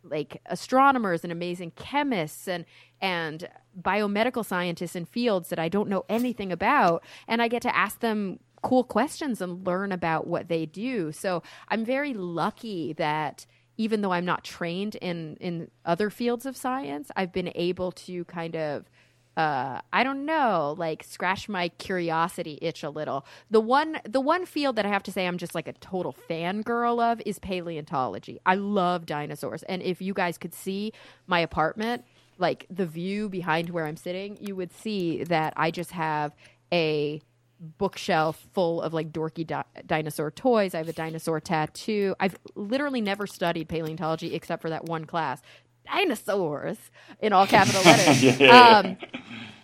[0.03, 2.65] like astronomers and amazing chemists and
[3.01, 3.47] and
[3.79, 7.99] biomedical scientists in fields that I don't know anything about and I get to ask
[7.99, 11.11] them cool questions and learn about what they do.
[11.11, 13.45] So I'm very lucky that
[13.77, 18.25] even though I'm not trained in in other fields of science, I've been able to
[18.25, 18.89] kind of
[19.37, 23.25] uh, I don't know, like scratch my curiosity itch a little.
[23.49, 26.15] The one, the one field that I have to say I'm just like a total
[26.29, 28.39] fangirl of is paleontology.
[28.45, 30.91] I love dinosaurs, and if you guys could see
[31.27, 32.03] my apartment,
[32.37, 36.35] like the view behind where I'm sitting, you would see that I just have
[36.73, 37.21] a
[37.61, 40.73] bookshelf full of like dorky di- dinosaur toys.
[40.75, 42.15] I have a dinosaur tattoo.
[42.19, 45.41] I've literally never studied paleontology except for that one class.
[45.85, 46.77] Dinosaurs
[47.21, 48.41] in all capital letters.
[48.51, 48.97] Um,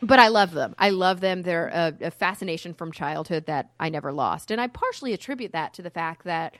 [0.02, 0.76] but I love them.
[0.78, 1.42] I love them.
[1.42, 4.52] They're a, a fascination from childhood that I never lost.
[4.52, 6.56] And I partially attribute that to the fact that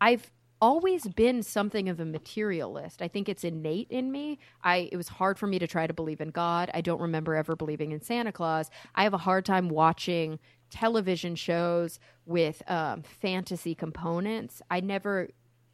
[0.00, 0.30] I've
[0.64, 3.02] always been something of a materialist.
[3.02, 4.38] I think it's innate in me.
[4.62, 6.70] I it was hard for me to try to believe in God.
[6.72, 8.70] I don't remember ever believing in Santa Claus.
[8.94, 10.38] I have a hard time watching
[10.70, 14.62] television shows with um, fantasy components.
[14.70, 15.28] I never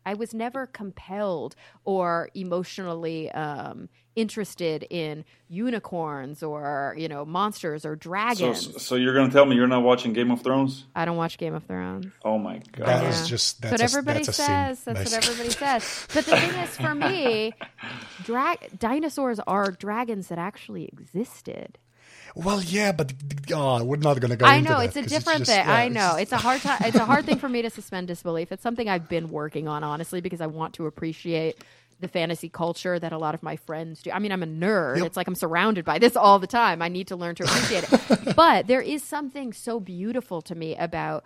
[0.05, 3.89] I was never compelled or emotionally um,
[4.21, 8.83] interested in unicorns or you know monsters or dragons.
[8.83, 10.85] so you're gonna tell me you're not watching Game of Thrones?
[10.95, 12.13] I don't watch Game of Thrones.
[12.25, 12.87] Oh my god!
[12.87, 13.27] That is Yeah.
[13.27, 14.79] just That's that's what a, everybody that's says.
[14.81, 14.95] sin.
[14.95, 16.07] That's what everybody says.
[16.15, 17.53] But the thing is, for me,
[18.25, 21.79] dra- dinosaurs are dragons that actually existed.
[22.37, 23.13] Well, yeah, but
[23.53, 24.47] oh, we're not going to go.
[24.47, 25.67] I into know that it's a 'cause different just- thing.
[25.67, 26.79] yeah, I know it's- it's a hard time.
[26.85, 28.53] It's a hard thing for me to suspend disbelief.
[28.53, 31.57] It's something I've been working on, honestly, because I want to appreciate
[32.01, 34.11] the fantasy culture that a lot of my friends do.
[34.11, 34.99] I mean, I'm a nerd.
[34.99, 35.07] Yep.
[35.07, 36.83] It's like I'm surrounded by this all the time.
[36.83, 38.35] I need to learn to appreciate it.
[38.37, 41.25] but there is something so beautiful to me about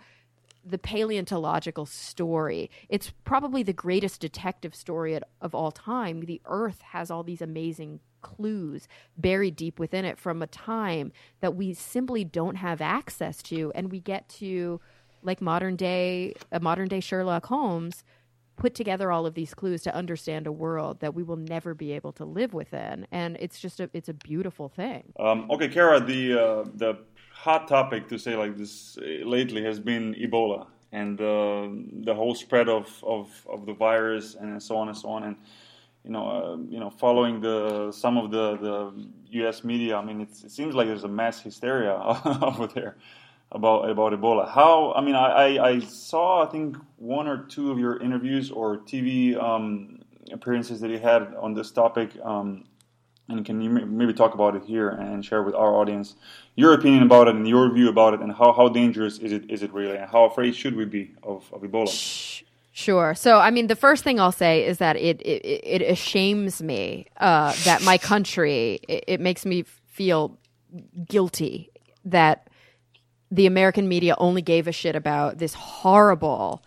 [0.65, 2.71] the paleontological story.
[2.89, 6.21] It's probably the greatest detective story of all time.
[6.21, 11.11] The Earth has all these amazing clues buried deep within it from a time
[11.41, 14.81] that we simply don't have access to, and we get to,
[15.21, 18.03] like modern day, a modern day Sherlock Holmes,
[18.55, 21.91] put together all of these clues to understand a world that we will never be
[21.91, 25.03] able to live within, and it's just a it's a beautiful thing.
[25.19, 26.97] Um, okay, Kara, the uh, the
[27.31, 31.67] hot topic to say like this uh, lately has been Ebola and uh,
[32.05, 35.23] the whole spread of, of, of the virus and so on and so on.
[35.23, 35.35] And
[36.05, 39.07] you know, uh, you know, following the some of the, the
[39.41, 39.63] U.S.
[39.63, 41.93] media, I mean, it seems like there's a mass hysteria
[42.41, 42.95] over there
[43.55, 44.47] about about Ebola.
[44.47, 44.93] How?
[44.93, 48.77] I mean, I, I, I saw I think one or two of your interviews or
[48.77, 50.01] TV um,
[50.31, 52.11] appearances that you had on this topic.
[52.23, 52.65] Um,
[53.27, 56.15] and can you maybe talk about it here and share with our audience
[56.55, 59.49] your opinion about it and your view about it and how, how dangerous is it
[59.49, 62.43] is it really and how afraid should we be of, of Ebola?
[62.71, 63.15] Sure.
[63.15, 67.07] So, I mean, the first thing I'll say is that it it, it ashames me
[67.17, 70.37] uh, that my country it, it makes me feel
[71.07, 71.71] guilty
[72.03, 72.44] that
[73.31, 76.63] the American media only gave a shit about this horrible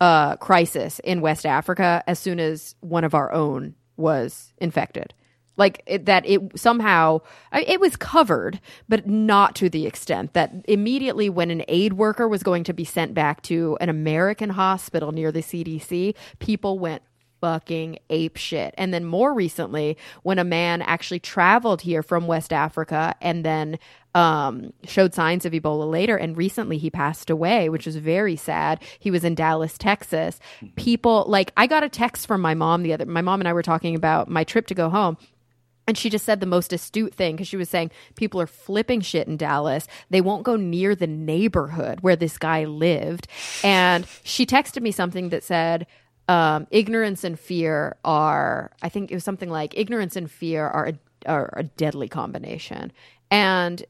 [0.00, 5.14] uh, crisis in West Africa as soon as one of our own was infected.
[5.56, 7.20] Like it, that, it somehow
[7.52, 8.58] it was covered,
[8.88, 12.84] but not to the extent that immediately when an aid worker was going to be
[12.84, 17.02] sent back to an American hospital near the CDC, people went
[17.42, 18.72] fucking ape shit.
[18.78, 23.80] And then more recently, when a man actually traveled here from West Africa and then
[24.14, 28.80] um, showed signs of Ebola later, and recently he passed away, which is very sad.
[29.00, 30.38] He was in Dallas, Texas.
[30.76, 33.06] People like I got a text from my mom the other.
[33.06, 35.18] My mom and I were talking about my trip to go home.
[35.88, 39.00] And she just said the most astute thing because she was saying people are flipping
[39.00, 39.88] shit in Dallas.
[40.10, 43.26] They won't go near the neighborhood where this guy lived.
[43.64, 45.88] And she texted me something that said,
[46.28, 50.88] um, ignorance and fear are, I think it was something like, ignorance and fear are
[50.88, 50.94] a,
[51.26, 52.92] are a deadly combination.
[53.30, 53.84] And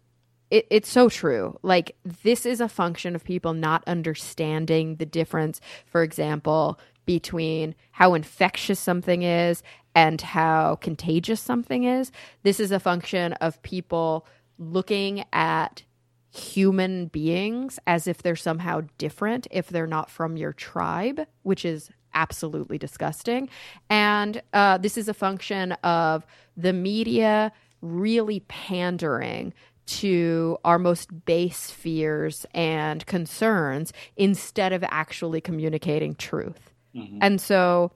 [0.50, 1.58] it, it's so true.
[1.62, 8.14] Like, this is a function of people not understanding the difference, for example, between how
[8.14, 9.62] infectious something is
[9.94, 12.12] and how contagious something is.
[12.42, 14.26] This is a function of people
[14.58, 15.82] looking at
[16.30, 21.90] human beings as if they're somehow different if they're not from your tribe, which is
[22.14, 23.48] absolutely disgusting.
[23.90, 29.52] And uh, this is a function of the media really pandering
[29.84, 36.72] to our most base fears and concerns instead of actually communicating truth.
[37.20, 37.92] And so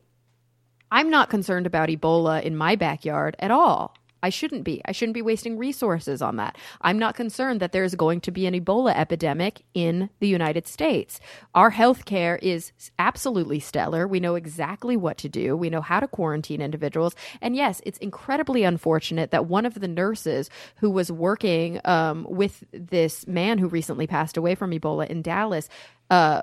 [0.91, 3.95] I'm not concerned about Ebola in my backyard at all.
[4.27, 4.83] I shouldn't be.
[4.85, 6.59] I shouldn't be wasting resources on that.
[6.81, 11.21] I'm not concerned that there's going to be an Ebola epidemic in the United States.
[11.55, 14.09] Our healthcare is absolutely stellar.
[14.09, 15.57] We know exactly what to do.
[15.57, 17.15] We know how to quarantine individuals.
[17.41, 22.65] And yes, it's incredibly unfortunate that one of the nurses who was working um, with
[22.73, 25.69] this man who recently passed away from Ebola in Dallas,
[26.11, 26.43] uh,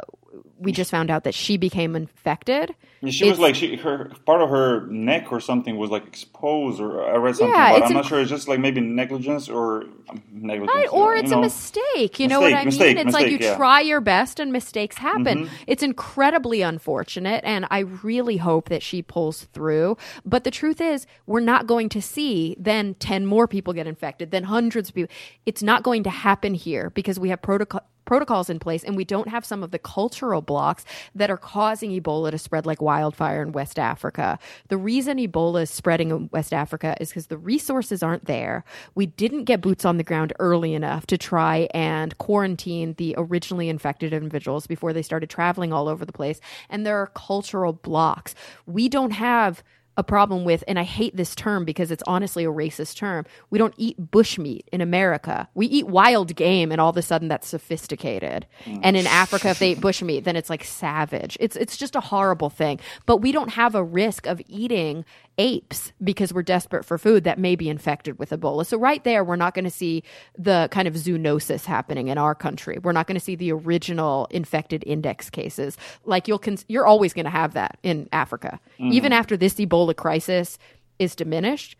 [0.59, 2.73] we just found out that she became infected.
[3.01, 6.79] Yeah, She was like she her part of her neck or something was like exposed
[6.79, 8.21] or I read something, Yeah, but I'm not inc- sure.
[8.21, 11.39] It's just like maybe negligence or um, negligence, Right, or it's know.
[11.39, 12.17] a mistake.
[12.19, 13.07] You know what I Mistake, mistake, mean?
[13.07, 13.49] It's like you yeah.
[13.49, 13.57] Mm-hmm.
[13.57, 15.49] try your best and mistakes happen.
[15.67, 19.97] It's incredibly unfortunate, and I really hope that she pulls through.
[20.25, 24.31] But the truth is, we're not going to see then 10 more people get infected,
[24.31, 25.13] then hundreds of people.
[25.45, 29.05] It's not going to happen here because we have protocol protocols in place and we
[29.05, 30.85] don't have some of the cultural blocks
[31.15, 34.39] that are causing Ebola to spread like wildfire in West Africa.
[34.67, 38.63] The reason Ebola is spreading in West Africa is because the resources aren't there.
[38.95, 43.69] We didn't get boots on the ground early enough to try and quarantine the originally
[43.69, 46.39] infected individuals before they started traveling all over the place.
[46.69, 48.35] And there are cultural blocks.
[48.65, 49.63] We don't have
[49.95, 53.25] a problem with, and I hate this term because it's honestly a racist term.
[53.49, 55.47] We don't eat bushmeat in America.
[55.53, 58.47] We eat wild game, and all of a sudden that's sophisticated.
[58.65, 58.79] Mm.
[58.83, 61.37] And in Africa, if they eat bushmeat, then it's like savage.
[61.39, 62.79] It's it's just a horrible thing.
[63.05, 65.05] But we don't have a risk of eating
[65.37, 68.65] apes because we're desperate for food that may be infected with Ebola.
[68.65, 70.03] So right there, we're not going to see
[70.37, 72.77] the kind of zoonosis happening in our country.
[72.81, 75.77] We're not going to see the original infected index cases.
[76.05, 78.59] Like you'll, cons- you're always going to have that in Africa.
[78.79, 78.93] Mm-hmm.
[78.93, 80.59] Even after this Ebola crisis
[80.99, 81.75] is diminished,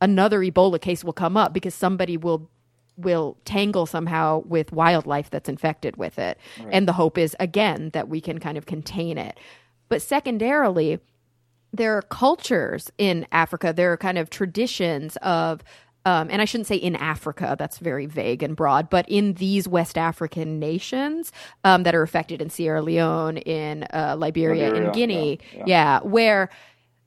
[0.00, 2.50] another Ebola case will come up because somebody will
[2.96, 6.38] will tangle somehow with wildlife that's infected with it.
[6.60, 6.68] Right.
[6.70, 9.38] And the hope is again that we can kind of contain it.
[9.88, 11.00] But secondarily,
[11.76, 15.62] there are cultures in Africa, there are kind of traditions of
[16.06, 19.66] um, and I shouldn't say in Africa, that's very vague and broad, but in these
[19.66, 21.32] West African nations
[21.64, 25.64] um, that are affected in Sierra Leone, in uh, Liberia, Liberia, in Guinea, yeah, yeah.
[25.66, 26.50] yeah, where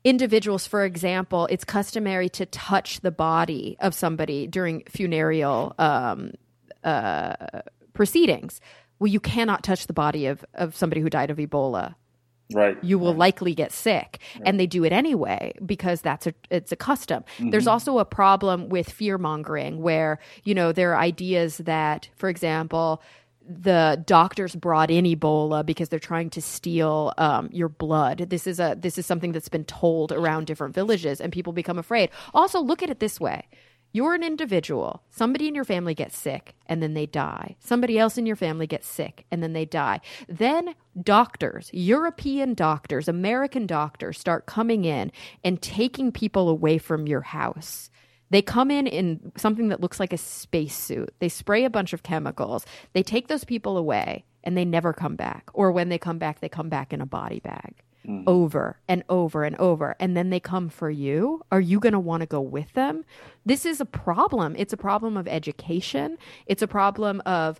[0.03, 6.31] individuals, for example, it's customary to touch the body of somebody during funereal um,
[6.83, 7.35] uh,
[7.93, 8.61] proceedings.
[8.97, 11.93] Well, you cannot touch the body of, of somebody who died of Ebola
[12.53, 13.19] right you will right.
[13.19, 14.43] likely get sick right.
[14.45, 17.49] and they do it anyway because that's a it's a custom mm-hmm.
[17.49, 22.29] there's also a problem with fear mongering where you know there are ideas that for
[22.29, 23.01] example
[23.49, 28.25] the doctors brought in Ebola because they're trying to steal um, your blood.
[28.29, 31.77] This is a this is something that's been told around different villages, and people become
[31.77, 32.09] afraid.
[32.33, 33.47] Also, look at it this way:
[33.97, 35.01] you're an individual.
[35.09, 37.55] Somebody in your family gets sick and then they die.
[37.59, 40.01] Somebody else in your family gets sick and then they die.
[40.29, 45.11] Then doctors, European doctors, American doctors start coming in
[45.43, 47.89] and taking people away from your house.
[48.29, 51.11] They come in in something that looks like a spacesuit.
[51.17, 52.67] They spray a bunch of chemicals.
[52.93, 55.49] They take those people away and they never come back.
[55.55, 58.23] Or when they come back, they come back in a body bag mm.
[58.25, 61.99] over and over and over, and then they come for you, are you going to
[61.99, 63.03] want to go with them?
[63.45, 64.55] This is a problem.
[64.57, 66.17] It's a problem of education.
[66.45, 67.59] It's a problem of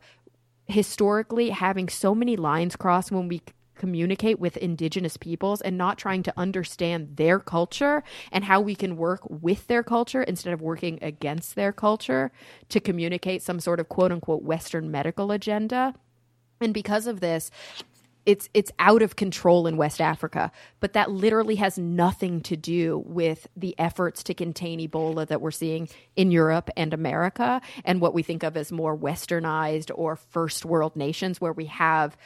[0.68, 3.42] historically having so many lines crossed when we
[3.78, 8.98] communicate with indigenous peoples and not trying to understand their culture and how we can
[8.98, 12.32] work with their culture instead of working against their culture
[12.70, 15.94] to communicate some sort of quote unquote Western medical agenda.
[16.60, 17.52] And because of this,
[18.28, 20.52] it's it's out of control in West Africa,
[20.82, 25.50] but that literally has nothing to do with the efforts to contain Ebola that we're
[25.50, 30.66] seeing in Europe and America and what we think of as more westernized or first
[30.66, 32.18] world nations where we have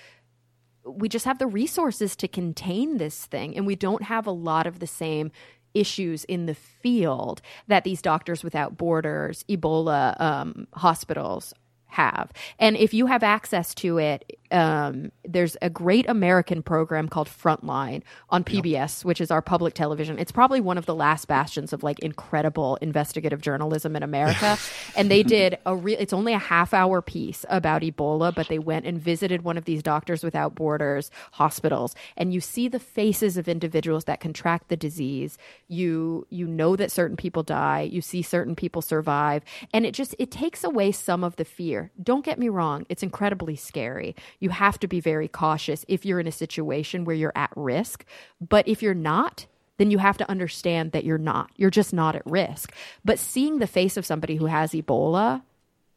[0.83, 3.55] we just have the resources to contain this thing.
[3.55, 5.31] And we don't have a lot of the same
[5.75, 11.53] issues in the field that these doctors without borders ebola um, hospitals
[11.91, 12.31] have.
[12.57, 18.03] And if you have access to it, um, there's a great American program called Frontline
[18.29, 19.05] on PBS, yep.
[19.05, 20.19] which is our public television.
[20.19, 24.57] It's probably one of the last bastions of like incredible investigative journalism in America.
[24.95, 28.59] and they did a real, it's only a half hour piece about Ebola, but they
[28.59, 31.95] went and visited one of these Doctors Without Borders hospitals.
[32.17, 35.37] And you see the faces of individuals that contract the disease.
[35.67, 37.81] You, you know that certain people die.
[37.81, 39.43] You see certain people survive.
[39.73, 41.80] And it just, it takes away some of the fear.
[42.01, 42.85] Don't get me wrong.
[42.89, 47.15] It's incredibly scary you have to be very cautious if you're in a situation where
[47.15, 48.05] you're at risk.
[48.39, 49.45] But if you're not,
[49.77, 51.51] then you have to understand that you're not.
[51.55, 52.73] You're just not at risk.
[53.03, 55.41] But seeing the face of somebody who has Ebola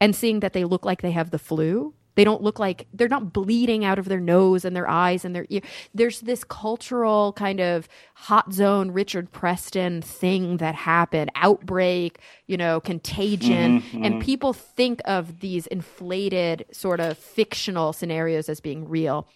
[0.00, 3.08] and seeing that they look like they have the flu they don't look like they're
[3.08, 5.60] not bleeding out of their nose and their eyes and their ear.
[5.94, 12.80] There's this cultural kind of hot zone Richard Preston thing that happened, outbreak, you know,
[12.80, 13.80] contagion.
[13.80, 14.04] Mm-hmm, mm-hmm.
[14.04, 19.28] And people think of these inflated sort of fictional scenarios as being real.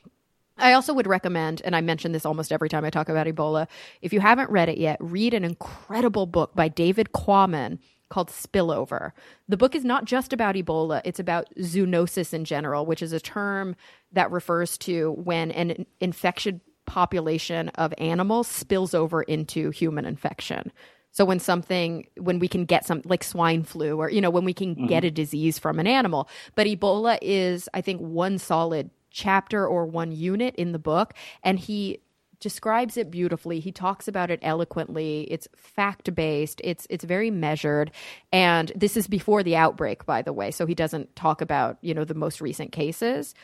[0.59, 3.69] I also would recommend, and I mention this almost every time I talk about Ebola,
[4.03, 9.13] if you haven't read it yet, read an incredible book by David Quammen called Spillover.
[9.49, 13.21] The book is not just about Ebola, it's about zoonosis in general, which is a
[13.21, 13.77] term
[14.13, 20.73] that refers to when an infection population of animals spills over into human infection.
[21.11, 24.45] So when something, when we can get some like swine flu or, you know, when
[24.45, 24.87] we can mm-hmm.
[24.87, 26.29] get a disease from an animal.
[26.55, 31.15] But Ebola is, I think, one solid chapter or one unit in the book.
[31.43, 32.01] And he
[32.41, 33.61] describes it beautifully.
[33.61, 35.23] He talks about it eloquently.
[35.31, 36.61] It's fact based.
[36.65, 37.91] It's it's very measured.
[38.33, 40.51] And this is before the outbreak, by the way.
[40.51, 43.35] So he doesn't talk about you know the most recent cases.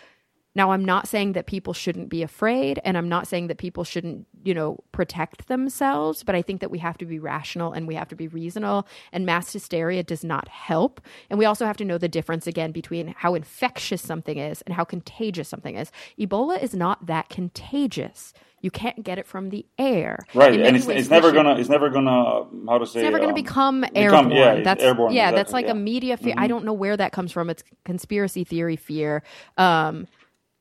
[0.54, 3.82] Now, I'm not saying that people shouldn't be afraid, and I'm not saying that people
[3.82, 7.88] shouldn't, you know, protect themselves, but I think that we have to be rational and
[7.88, 11.00] we have to be reasonable, and mass hysteria does not help.
[11.28, 14.74] And we also have to know the difference again between how infectious something is and
[14.74, 15.90] how contagious something is.
[16.18, 18.32] Ebola is not that contagious.
[18.60, 20.20] You can't get it from the air.
[20.32, 23.28] Right, and it's, it's never gonna it's never gonna how to say it's never going
[23.30, 24.30] um, to become become- airborne.
[24.30, 25.72] yeah, that's airborne, yeah, exactly, that's like yeah.
[25.72, 25.78] Mm-hmm.
[25.80, 26.34] a media fear.
[26.38, 27.50] I don't know where that comes from.
[27.50, 29.22] It's conspiracy theory fear.
[29.58, 30.06] Um,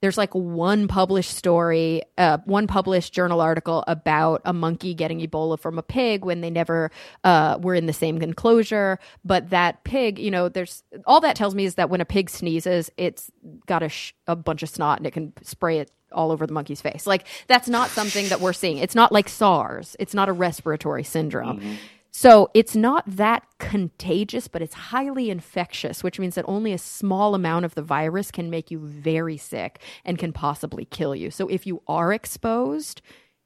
[0.04, 5.58] there's like one published story, uh, one published journal article about a monkey getting Ebola
[5.58, 6.92] from a pig when they never
[7.24, 9.00] uh, were in the same enclosure.
[9.24, 12.30] But that pig, you know, there's all that tells me is that when a pig
[12.30, 13.32] sneezes, it's
[13.66, 16.54] got a, sh- a bunch of snot and it can spray it all over the
[16.54, 17.08] monkey's face.
[17.08, 18.80] Like that's not something that we're seeing.
[18.80, 19.96] It's not like SARS.
[20.00, 21.78] It's not a respiratory syndrome.
[22.16, 27.34] So it's not that contagious, but it's highly infectious, which means that only a small
[27.34, 31.32] amount of the virus can make you very sick and can possibly kill you.
[31.32, 33.02] So if you are exposed,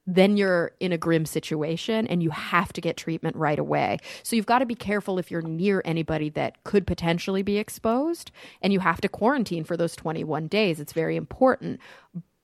[0.05, 3.99] then you're in a grim situation and you have to get treatment right away.
[4.21, 8.31] So you've got to be careful if you're near anybody that could potentially be exposed
[8.61, 10.81] and you have to quarantine for those 21 days.
[10.81, 11.79] It's very important.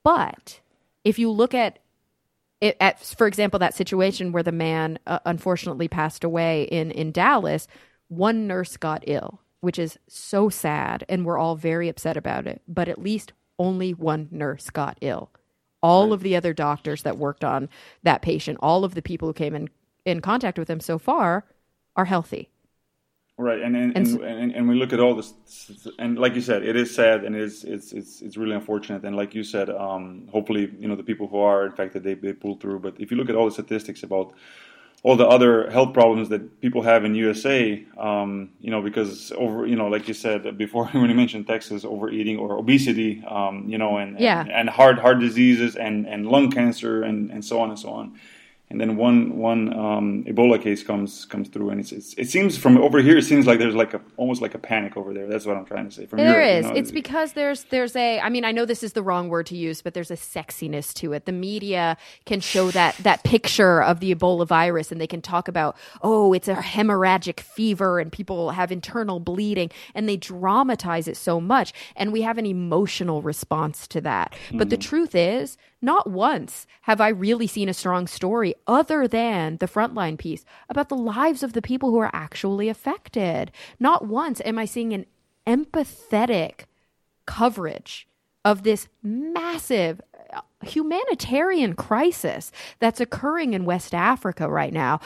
[0.02, 0.60] But
[1.04, 1.80] if you look at
[2.64, 7.12] it, at, for example, that situation where the man uh, unfortunately passed away in in
[7.12, 7.68] Dallas,
[8.08, 12.62] one nurse got ill, which is so sad, and we're all very upset about it.
[12.66, 15.30] But at least only one nurse got ill.
[15.82, 17.68] All of the other doctors that worked on
[18.02, 19.68] that patient, all of the people who came in
[20.06, 21.44] in contact with him so far,
[21.96, 22.48] are healthy.
[23.36, 25.34] Right, and and, And and, and, we look at all this,
[25.98, 29.04] and like you said, it is sad and it is it's it's it's really unfortunate.
[29.04, 32.32] And like you said, um, hopefully, you know, the people who are infected they they
[32.32, 32.78] pull through.
[32.78, 34.34] But if you look at all the statistics about
[35.02, 39.66] all the other health problems that people have in USA, um, you know, because over,
[39.66, 43.78] you know, like you said before when you mentioned Texas, overeating or obesity, um, you
[43.78, 44.42] know, and Yeah.
[44.42, 47.90] and, and heart heart diseases and and lung cancer and and so on and so
[47.90, 48.14] on.
[48.70, 52.56] And then one one um, Ebola case comes comes through, and it's, it's it seems
[52.56, 55.26] from over here it seems like there's like a almost like a panic over there.
[55.26, 56.06] That's what I'm trying to say.
[56.06, 58.20] From There Europe, you know, It's because there's there's a.
[58.20, 60.94] I mean, I know this is the wrong word to use, but there's a sexiness
[60.94, 61.26] to it.
[61.26, 65.46] The media can show that that picture of the Ebola virus, and they can talk
[65.46, 71.18] about, oh, it's a hemorrhagic fever, and people have internal bleeding, and they dramatize it
[71.18, 74.34] so much, and we have an emotional response to that.
[74.52, 79.58] But the truth is, not once have I really seen a strong story other than
[79.58, 83.52] the frontline piece about the lives of the people who are actually affected.
[83.78, 85.06] Not once am I seeing an
[85.46, 86.62] empathetic
[87.26, 88.08] coverage
[88.44, 90.00] of this massive
[90.32, 95.00] uh, humanitarian crisis that's occurring in West Africa right now.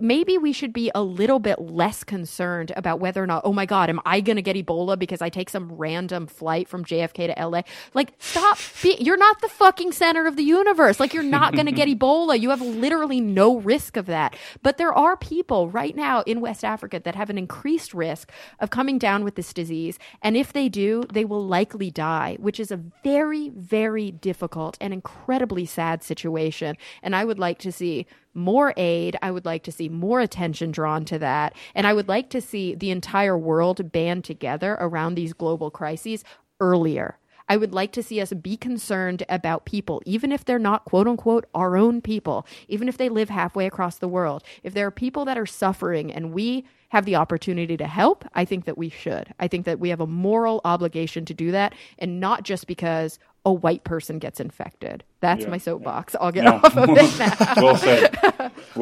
[0.00, 3.64] Maybe we should be a little bit less concerned about whether or not, oh my
[3.64, 7.34] God, am I going to get Ebola because I take some random flight from JFK
[7.34, 7.62] to LA?
[7.94, 8.58] Like, stop.
[8.82, 11.00] Be, you're not the fucking center of the universe.
[11.00, 12.38] Like, you're not going to get Ebola.
[12.38, 14.36] You have literally no risk of that.
[14.62, 18.30] But there are people right now in West Africa that have an increased risk
[18.60, 19.98] of coming down with this disease.
[20.20, 24.92] And if they do, they will likely die, which is a very, very difficult and
[24.92, 26.76] incredibly sad situation.
[27.02, 29.16] And I would like to see more aid.
[29.22, 31.54] I would like to see more attention drawn to that.
[31.74, 36.24] And I would like to see the entire world band together around these global crises
[36.60, 37.18] earlier.
[37.48, 41.08] I would like to see us be concerned about people, even if they're not quote
[41.08, 44.42] unquote our own people, even if they live halfway across the world.
[44.62, 48.44] If there are people that are suffering and we have the opportunity to help, I
[48.44, 49.34] think that we should.
[49.38, 53.18] I think that we have a moral obligation to do that and not just because
[53.48, 54.98] a white person gets infected.
[55.20, 56.14] That's Yeah, my soapbox.
[56.20, 56.60] I'll get Yeah.
[56.62, 57.62] off of it now.
[57.64, 58.02] well said.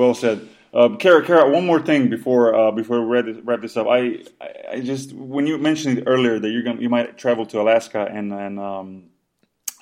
[0.00, 0.38] Well said.
[0.74, 3.86] Um, Cara, Cara, one more thing before uh, before we wrap this, wrap this up.
[3.98, 4.00] I,
[4.46, 8.02] I I just when you mentioned earlier that you're going you might travel to Alaska
[8.18, 8.88] and and um,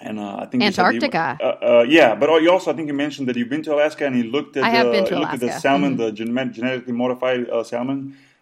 [0.07, 1.27] and uh, I think that you- Antarctica.
[1.41, 4.03] uh, uh, yeah, but you also I think you mentioned that you've been to Alaska
[4.09, 6.13] and you looked at I have the, been to you looked at the salmon, the
[6.19, 7.97] gen- genetically modified uh, salmon,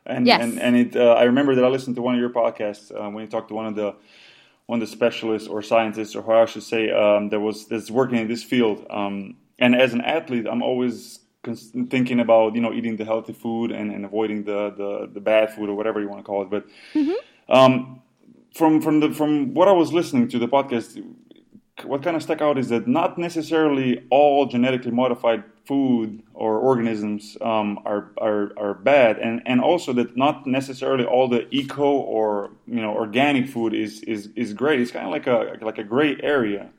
[0.04, 0.38] and Yes.
[0.42, 0.90] and and it.
[1.04, 3.48] Uh, I remember that I listened to one of your podcasts uh, when you talked
[3.52, 3.94] to one of the
[4.66, 7.90] one of the specialists or scientists, or how I should say, um, that was that's
[7.90, 8.86] working in this field.
[8.90, 13.32] Um, and as an athlete, I'm always cons- thinking about you know eating the healthy
[13.32, 16.42] food and, and avoiding the, the the bad food or whatever you want to call
[16.42, 16.50] it.
[16.50, 16.66] But
[17.48, 18.00] um,
[18.54, 21.02] from from the from what I was listening to the podcast,
[21.84, 27.36] what kind of stuck out is that not necessarily all genetically modified food or organisms
[27.40, 32.50] um, are, are are bad, and and also that not necessarily all the eco or
[32.66, 34.80] you know organic food is is is great.
[34.80, 36.70] It's kind of like a like a gray area,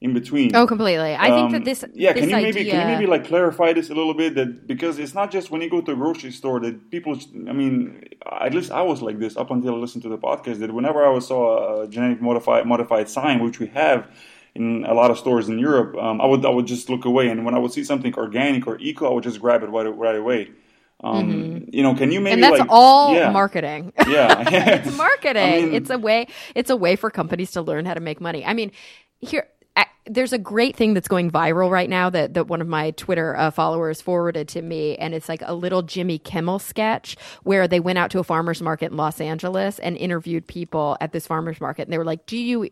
[0.00, 0.54] in between.
[0.56, 1.14] Oh, completely.
[1.14, 3.26] I think that Um, this yeah, this can you idea, maybe can you maybe like
[3.26, 5.96] clarify this a little bit that because it's not just when you go to a
[5.96, 7.18] grocery store that people.
[7.48, 8.04] I mean,
[8.48, 10.58] at least I was like this up until I listened to the podcast.
[10.60, 14.08] That whenever I saw a genetic modified modified sign, which we have
[14.60, 17.28] in a lot of stores in Europe, um, I would I would just look away,
[17.30, 19.86] and when I would see something organic or eco, I would just grab it right,
[20.04, 20.42] right away.
[21.02, 22.44] Um, You know, can you maybe Mm-hmm.
[22.44, 23.92] and that's like all yeah, marketing.
[24.06, 24.44] Yeah,
[24.86, 25.42] it's marketing.
[25.54, 26.26] I mean- it's a way.
[26.54, 28.44] It's a way for companies to learn how to make money.
[28.44, 28.70] I mean,
[29.20, 29.46] here.
[30.06, 33.36] There's a great thing that's going viral right now that, that one of my Twitter
[33.36, 37.78] uh, followers forwarded to me, and it's like a little Jimmy Kimmel sketch where they
[37.80, 41.60] went out to a farmer's market in Los Angeles and interviewed people at this farmer's
[41.60, 42.68] market, and they were like, "Do you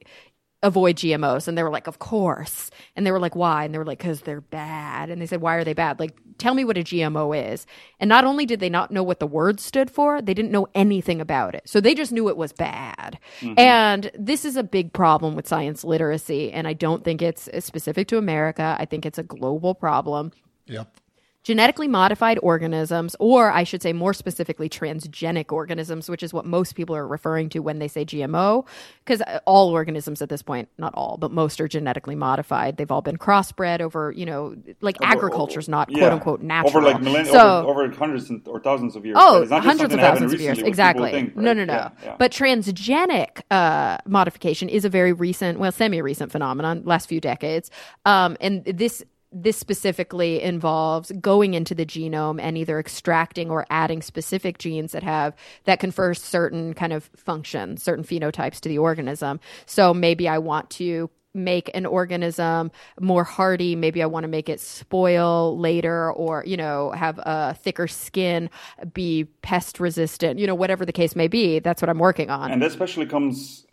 [0.62, 1.48] avoid GMOs?
[1.48, 2.70] And they were like, Of course.
[2.96, 3.64] And they were like, Why?
[3.64, 5.10] And they were like, Because they're bad.
[5.10, 6.00] And they said, Why are they bad?
[6.00, 7.66] Like, tell me what a GMO is.
[7.98, 10.68] And not only did they not know what the word stood for, they didn't know
[10.74, 11.62] anything about it.
[11.66, 13.18] So they just knew it was bad.
[13.40, 13.58] Mm-hmm.
[13.58, 16.52] And this is a big problem with science literacy.
[16.52, 20.32] And I don't think it's specific to America, I think it's a global problem
[20.68, 21.00] Yep.
[21.48, 26.74] Genetically modified organisms, or I should say more specifically, transgenic organisms, which is what most
[26.74, 28.66] people are referring to when they say GMO,
[29.02, 32.76] because all organisms at this point, not all, but most are genetically modified.
[32.76, 36.00] They've all been crossbred over, you know, like agriculture's not Yeah.
[36.00, 36.76] quote unquote natural.
[36.76, 39.16] over like millennia, so, over, over hundreds or thousands of years.
[39.18, 40.58] Oh, It's not hundreds of something that happened thousands of years.
[40.58, 41.10] Exactly.
[41.12, 41.72] think, No, no, no.
[41.72, 42.16] Yeah, yeah.
[42.18, 47.70] But transgenic uh, modification is a very recent, well, semi-recent phenomenon, last few decades.
[48.04, 49.02] Um, and this
[49.32, 55.02] this specifically involves going into the genome and either extracting or adding specific genes that
[55.02, 55.34] have
[55.64, 59.38] that confer certain kind of functions, certain phenotypes to the organism.
[59.66, 63.76] So maybe I want to make an organism more hardy.
[63.76, 68.50] Maybe i want to make it spoil later or you know have a thicker skin
[68.94, 71.58] be pest resistant you know whatever the case may be.
[71.58, 72.50] That's what i'm working on.
[72.50, 73.66] And that especially comes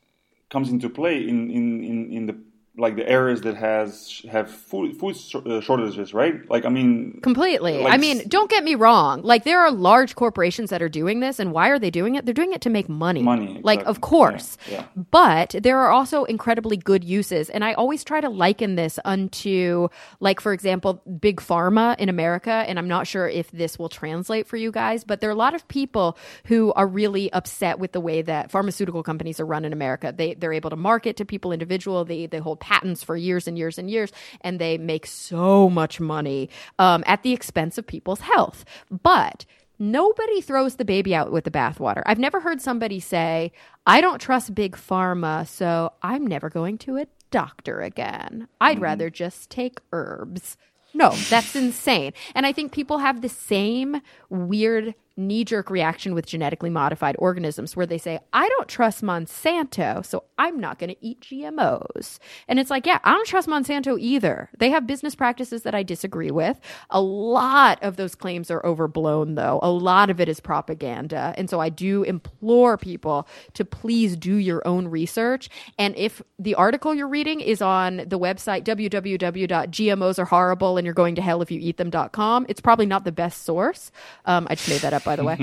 [0.50, 2.38] comes into play in in in, in the
[2.78, 5.16] like the areas that has have food food
[5.48, 6.48] uh, shortages, right?
[6.50, 7.78] Like I mean, Completely.
[7.80, 9.22] like I mean, don't get me wrong.
[9.22, 12.26] Like there are large corporations that are doing this and why are they doing it?
[12.26, 13.22] They're doing it to make money.
[13.22, 14.58] Money, Like of course.
[14.70, 15.04] Yeah, yeah.
[15.12, 19.88] But there are also incredibly good uses and I always try to liken this unto
[20.20, 24.48] like for example, big pharma in America and I'm not sure if this will translate
[24.48, 27.94] for you guys, but there are a lot of people who are really upset with
[27.94, 30.14] the way that pharmaceutical companies are run in America.
[30.16, 33.60] They they're able to market to people individual, they they hold patents for years and
[33.60, 34.12] years and years
[34.42, 38.66] and they make so much money um, at the expense of people's health.
[38.90, 39.46] But
[39.78, 42.02] nobody throws the baby out with the bathwater.
[42.08, 43.52] I've never heard somebody say,
[43.86, 48.48] I don't trust big pharma, so I'm never going to a doctor again.
[48.60, 50.58] I'd rather just take herbs.
[50.96, 52.14] No, that's insane.
[52.34, 57.76] And I think people have the same weird knee jerk reaction with genetically modified organisms
[57.76, 62.20] where they say, I don't trust Monsanto, so I'm not going to eat GMOs.
[62.48, 64.50] And it's like, yeah, I don't trust Monsanto either.
[64.58, 66.60] They have business practices that I disagree with.
[66.90, 69.60] A lot of those claims are overblown, though.
[69.64, 71.34] A lot of it is propaganda.
[71.38, 75.50] And so I do implore people to please do your own research.
[75.78, 80.94] And if the article you're reading is on the website www.gmos are horrible and you're
[80.94, 83.92] going to hell if you eat them.com, it's probably not the best source.
[84.26, 85.38] Um, I just made that up, by the way.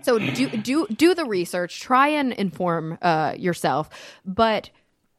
[0.02, 1.80] so do do do the research.
[1.80, 3.88] Try and inform uh, yourself,
[4.24, 4.70] but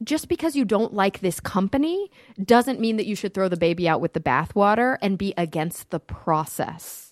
[0.04, 2.10] just because you don't like this company
[2.44, 5.90] doesn't mean that you should throw the baby out with the bathwater and be against
[5.90, 7.09] the process.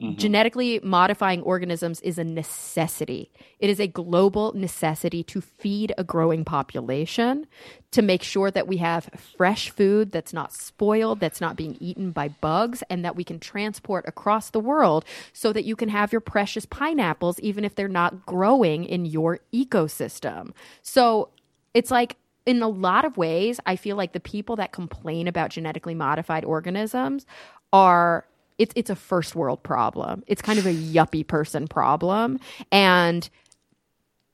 [0.00, 0.16] Mm-hmm.
[0.16, 3.32] Genetically modifying organisms is a necessity.
[3.58, 7.48] It is a global necessity to feed a growing population,
[7.90, 12.12] to make sure that we have fresh food that's not spoiled, that's not being eaten
[12.12, 16.12] by bugs, and that we can transport across the world so that you can have
[16.12, 20.52] your precious pineapples, even if they're not growing in your ecosystem.
[20.80, 21.30] So
[21.74, 22.16] it's like,
[22.46, 26.44] in a lot of ways, I feel like the people that complain about genetically modified
[26.44, 27.26] organisms
[27.72, 28.24] are
[28.58, 30.24] it's it's a first world problem.
[30.26, 32.38] It's kind of a yuppie person problem.
[32.70, 33.28] And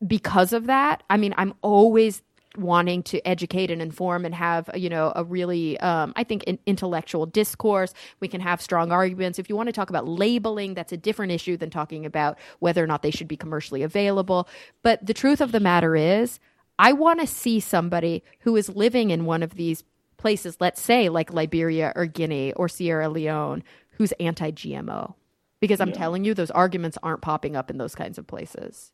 [0.06, 2.22] because of that, I mean, I'm always
[2.56, 6.58] wanting to educate and inform and have you know a really um, i think an
[6.66, 10.92] intellectual discourse we can have strong arguments if you want to talk about labeling that's
[10.92, 14.48] a different issue than talking about whether or not they should be commercially available
[14.82, 16.38] but the truth of the matter is
[16.78, 19.82] i want to see somebody who is living in one of these
[20.16, 23.64] places let's say like liberia or guinea or sierra leone
[23.96, 25.14] who's anti-gmo
[25.60, 28.92] because i'm telling you those arguments aren't popping up in those kinds of places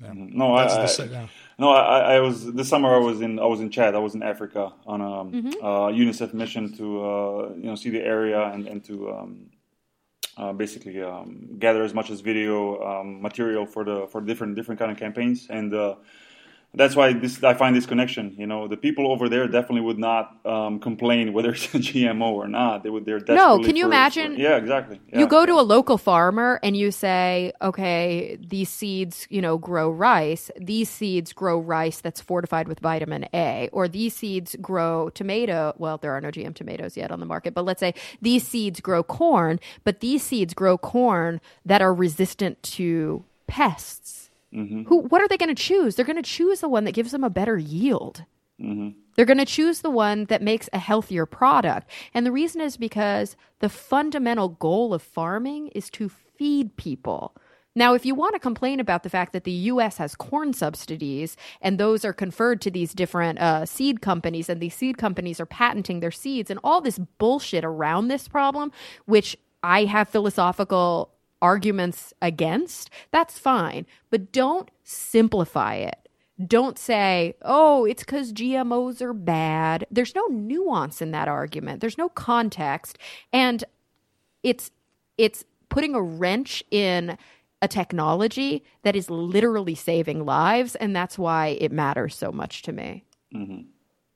[0.00, 1.26] no, That's I, the I, yeah.
[1.58, 2.92] no, I, I was this summer.
[2.94, 3.94] I was in I was in Chad.
[3.94, 5.64] I was in Africa on a um, Mm-hmm.
[5.64, 9.50] uh, UNICEF mission to uh, you know see the area and and to um,
[10.36, 14.78] uh, basically um, gather as much as video um, material for the for different different
[14.80, 15.72] kind of campaigns and.
[16.76, 18.34] That's why this I find this connection.
[18.36, 22.32] You know, the people over there definitely would not um, complain whether it's a GMO
[22.32, 22.82] or not.
[22.82, 23.04] They would.
[23.04, 25.00] They're No, can you for- imagine- for- yeah, exactly.
[25.12, 29.88] You go to a local farmer and you say, okay, these seeds, you know, grow
[29.90, 30.50] rice.
[30.60, 35.74] These seeds grow rice that's fortified with vitamin A, or these seeds grow tomato.
[35.78, 38.80] Well, there are no GM tomatoes yet on the market, but let's say these seeds
[38.80, 44.23] grow corn, but these seeds grow corn that are resistant to pests.
[44.88, 45.00] Who?
[45.00, 45.96] What are they going to choose?
[45.96, 48.24] They're going to choose the one that gives them a better yield.
[49.16, 51.90] They're going to choose the one that makes a healthier product.
[52.12, 57.36] And the reason is because the fundamental goal of farming is to feed people.
[57.76, 59.96] Now, if you want to complain about the fact that the U.S.
[59.96, 64.74] has corn subsidies and those are conferred to these different uh, seed companies, and these
[64.76, 68.70] seed companies are patenting their seeds and all this bullshit around this problem,
[69.06, 71.13] which I have philosophical
[71.44, 73.86] arguments against, that's fine.
[74.10, 76.04] But don't simplify it
[76.46, 79.86] don't say, oh, it's because GMOs are bad.
[79.90, 81.80] There's no nuance in that argument.
[81.80, 82.98] There's no context.
[83.32, 83.62] And
[84.42, 84.70] it's
[85.16, 87.16] it's putting a wrench in
[87.62, 92.72] a technology that is literally saving lives, and that's why it matters so much to
[92.72, 93.04] me.
[93.34, 93.62] Mm-hmm.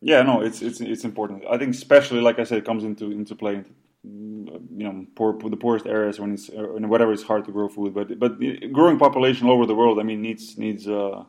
[0.01, 1.45] Yeah, no, it's it's it's important.
[1.49, 3.65] I think especially like I said, it comes into into play.
[4.05, 7.95] You know, poor the poorest areas when it's or whatever it's hard to grow food,
[7.95, 9.99] but but the growing population all over the world.
[9.99, 11.25] I mean, needs needs uh,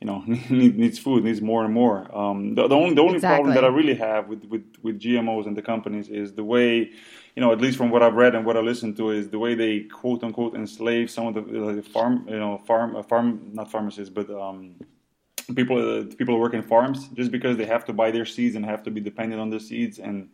[0.00, 2.14] you know need, needs food, needs more and more.
[2.16, 5.46] Um, the, the only the only problem that I really have with, with with GMOs
[5.46, 6.90] and the companies is the way
[7.34, 9.38] you know, at least from what I've read and what I listened to, is the
[9.38, 13.50] way they quote unquote enslave some of the, the farm you know farm uh, farm
[13.52, 14.76] not pharmacists but um,
[15.54, 18.54] people uh, people who work in farms just because they have to buy their seeds
[18.54, 20.28] and have to be dependent on the seeds and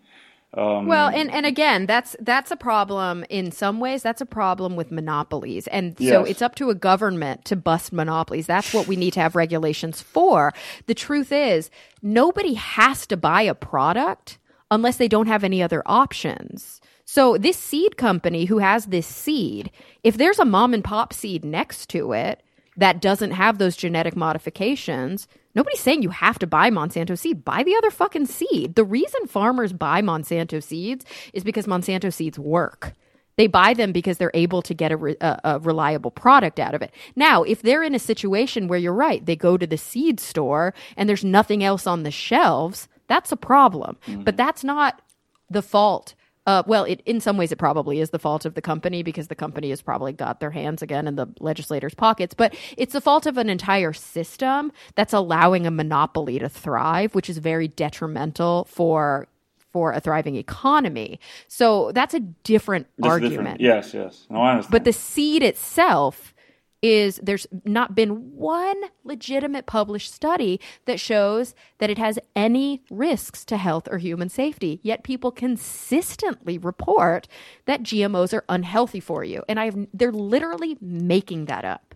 [0.55, 4.03] um, Well, and, and again, that's that's a problem in some ways.
[4.03, 8.47] That's a problem with monopolies, and so it's up to a government to bust monopolies.
[8.47, 10.53] That's what we need to have regulations for.
[10.87, 11.71] The truth is,
[12.03, 14.39] nobody has to buy a product
[14.71, 16.81] unless they don't have any other options.
[17.05, 19.71] So this seed company who has this seed,
[20.05, 22.43] if there's a mom and pop seed next to it
[22.77, 27.45] that doesn't have those genetic modifications, nobody's saying you have to buy Monsanto seed.
[27.45, 28.75] Buy the other fucking seed.
[28.75, 32.95] The reason farmers buy Monsanto seeds is because Monsanto seeds work.
[33.37, 36.75] They buy them because they're able to get a, re- a, a reliable product out
[36.75, 36.93] of it.
[37.17, 40.75] Now, if they're in a situation where you're right, they go to the seed store
[40.97, 43.97] and there's nothing else on the shelves, that's a problem.
[44.07, 44.25] Mm-hmm.
[44.25, 45.01] But that's not
[45.49, 46.15] the fault.
[46.47, 49.29] Uh, well, it, in some ways, it probably is the fault of the company because
[49.29, 52.35] the company has probably got their hands again in the legislators' pockets.
[52.35, 57.29] But it's the fault of an entire system that's allowing a monopoly to thrive, which
[57.29, 59.29] is very detrimental for
[59.73, 61.21] for a thriving economy.
[61.47, 63.59] So that's a different just argument.
[63.59, 63.61] different.
[63.61, 64.27] Yes, yes.
[64.29, 64.73] No, I understand.
[64.73, 66.35] But the seed itself
[66.83, 73.45] is there's not been one legitimate published study that shows that it has any risks
[73.47, 74.81] to health or human safety.
[74.83, 77.29] Yet people consistently report
[77.67, 79.43] that GMOs are unhealthy for you.
[79.49, 81.90] And I've they're literally making that up.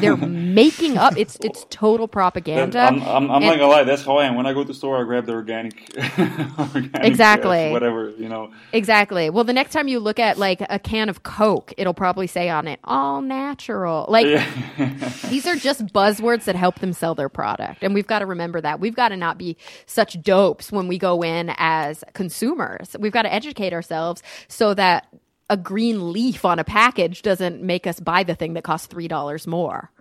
[0.00, 2.80] They're making up it's it's total propaganda.
[2.80, 3.84] I'm, I'm, I'm not gonna lie.
[3.84, 4.34] That's how I am.
[4.34, 5.90] When I go to the store, I grab the organic,
[6.58, 7.68] organic Exactly.
[7.68, 8.52] uh, whatever you know.
[8.72, 9.30] Exactly.
[9.30, 12.48] Well, the next time you look at like a can of Coke, it'll probably say
[12.48, 14.06] on it all natural.
[14.08, 14.26] Like
[15.28, 17.82] these are just buzzwords that help them sell their product.
[17.82, 18.80] And we've got to remember that.
[18.80, 19.56] We've got to not be
[19.86, 22.96] such dopes when we go in as consumers.
[22.98, 25.06] We've got to educate ourselves so that
[25.52, 29.46] a green leaf on a package doesn't make us buy the thing that costs $3
[29.46, 29.91] more.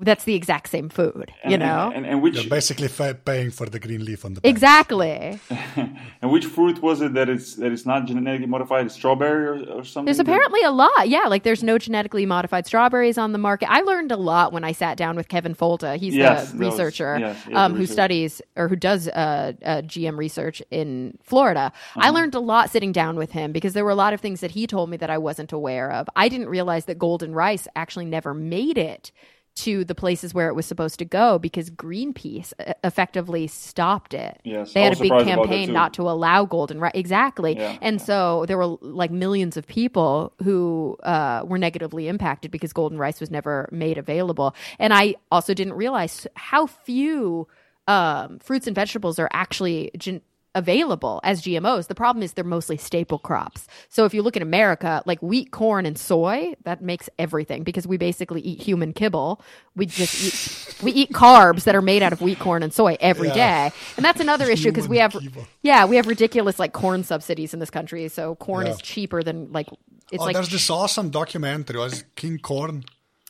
[0.00, 1.92] That's the exact same food, you know?
[1.94, 4.50] and, and which You're basically fa- paying for the green leaf on the back.
[4.50, 5.38] exactly.
[6.20, 8.90] and which fruit was it that it's that it's not genetically modified?
[8.90, 10.06] Strawberry or, or something?
[10.06, 11.08] There's apparently a lot.
[11.08, 13.70] Yeah, like there's no genetically modified strawberries on the market.
[13.70, 15.96] I learned a lot when I sat down with Kevin Folta.
[15.96, 17.92] He's Yes, the that was- researcher yes, he um, the who researcher.
[17.92, 21.66] studies or who does uh, uh, GM research in Florida.
[21.74, 22.00] Uh-huh.
[22.02, 24.40] I learned a lot sitting down with him because there were a lot of things
[24.40, 26.08] that he told me that I wasn't aware of.
[26.16, 29.12] I didn't realize that golden rice actually never made it
[29.56, 34.40] to the places where it was supposed to go because Greenpeace uh, effectively stopped it.
[34.44, 36.92] Yes, they I had a big surprised about that campaign not to allow golden rice.
[36.94, 37.56] Exactly.
[37.56, 42.72] Yeah, and so there were like millions of people who uh, were negatively impacted because
[42.72, 44.54] golden rice was never made available.
[44.78, 47.48] And I also didn't realize how few
[47.88, 50.22] um, fruits and vegetables are actually gen-
[50.56, 51.86] available as GMOs.
[51.86, 53.68] The problem is they're mostly staple crops.
[53.88, 57.86] So if you look at America, like wheat, corn, and soy, that makes everything because
[57.86, 59.40] we basically eat human kibble.
[59.76, 62.96] We just eat we eat carbs that are made out of wheat, corn, and soy
[62.98, 63.70] every day, Yeah.
[63.96, 65.46] and that's another issue because we have kibble.
[65.62, 68.08] yeah we have ridiculous like corn subsidies in this country.
[68.08, 68.72] So corn Yeah.
[68.72, 69.68] is cheaper than like
[70.10, 71.78] it's oh, like there's this awesome documentary.
[71.78, 72.84] Was King Corn?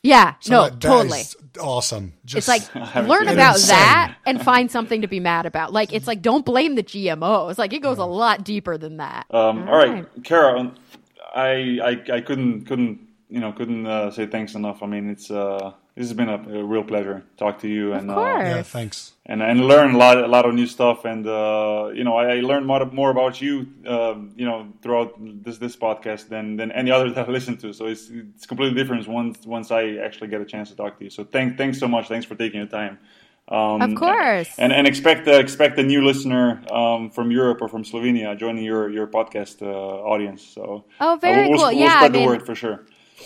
[0.07, 1.19] Yeah, So no, that- that totally.
[1.21, 2.13] is awesome.
[2.25, 3.75] Just, It's like learn about Insane.
[3.75, 5.73] that and find something to be mad about.
[5.73, 7.57] Like it's like don't blame the GMOs.
[7.57, 9.25] Like it goes a lot deeper than that.
[9.31, 10.75] Um, all right, Cara, um,
[11.35, 14.81] I, I I couldn't couldn't you know couldn't uh, say thanks enough.
[14.83, 17.93] I mean, it's uh, this has been a, a real pleasure to talk to you
[17.93, 18.21] and Of uh,
[18.51, 19.13] yeah, thanks.
[19.25, 21.05] and and learn a lot a lot of new stuff.
[21.05, 23.53] And uh, you know, I, I learned more more about you
[23.95, 25.09] um, you know throughout
[25.45, 27.73] this this podcast than than any other that I listened to.
[27.73, 31.03] So it's it's completely different once once I actually get a chance to talk to
[31.05, 31.09] you.
[31.17, 32.05] So thank thanks so much.
[32.07, 32.95] Thanks for taking your time.
[33.49, 34.49] Um, Of course.
[34.57, 36.45] and and expect uh, expect a new listener
[36.79, 40.41] um, from Europe or from Slovenia joining your your podcast uh, audience.
[40.55, 41.67] So Oh, uh, very we'll, cool.
[41.67, 42.77] We'll Yeah, spread I the word for sure.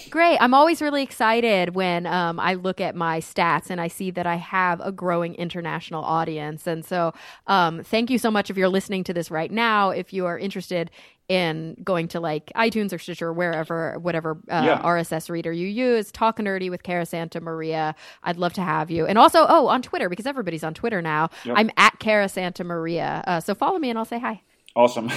[0.10, 0.38] Great.
[0.40, 4.26] I'm always really excited when um, I look at my stats and I see that
[4.26, 6.66] I have a growing international audience.
[6.68, 7.14] And so,
[7.48, 9.90] um, thank you so much if you're listening to this right now.
[9.90, 10.92] If you are interested
[11.28, 14.82] in going to like iTunes or Stitcher or wherever, whatever uh, Yeah.
[14.82, 17.96] RSS reader you use, Talk Nerdy with Cara Santa Maria.
[18.24, 19.06] I'd love to have you.
[19.06, 21.56] And also, oh, on Twitter, because everybody's on Twitter now, Yep.
[21.58, 23.24] I'm at Cara Santa Maria.
[23.28, 24.42] Uh, so follow me and I'll say hi.
[24.76, 25.10] Awesome.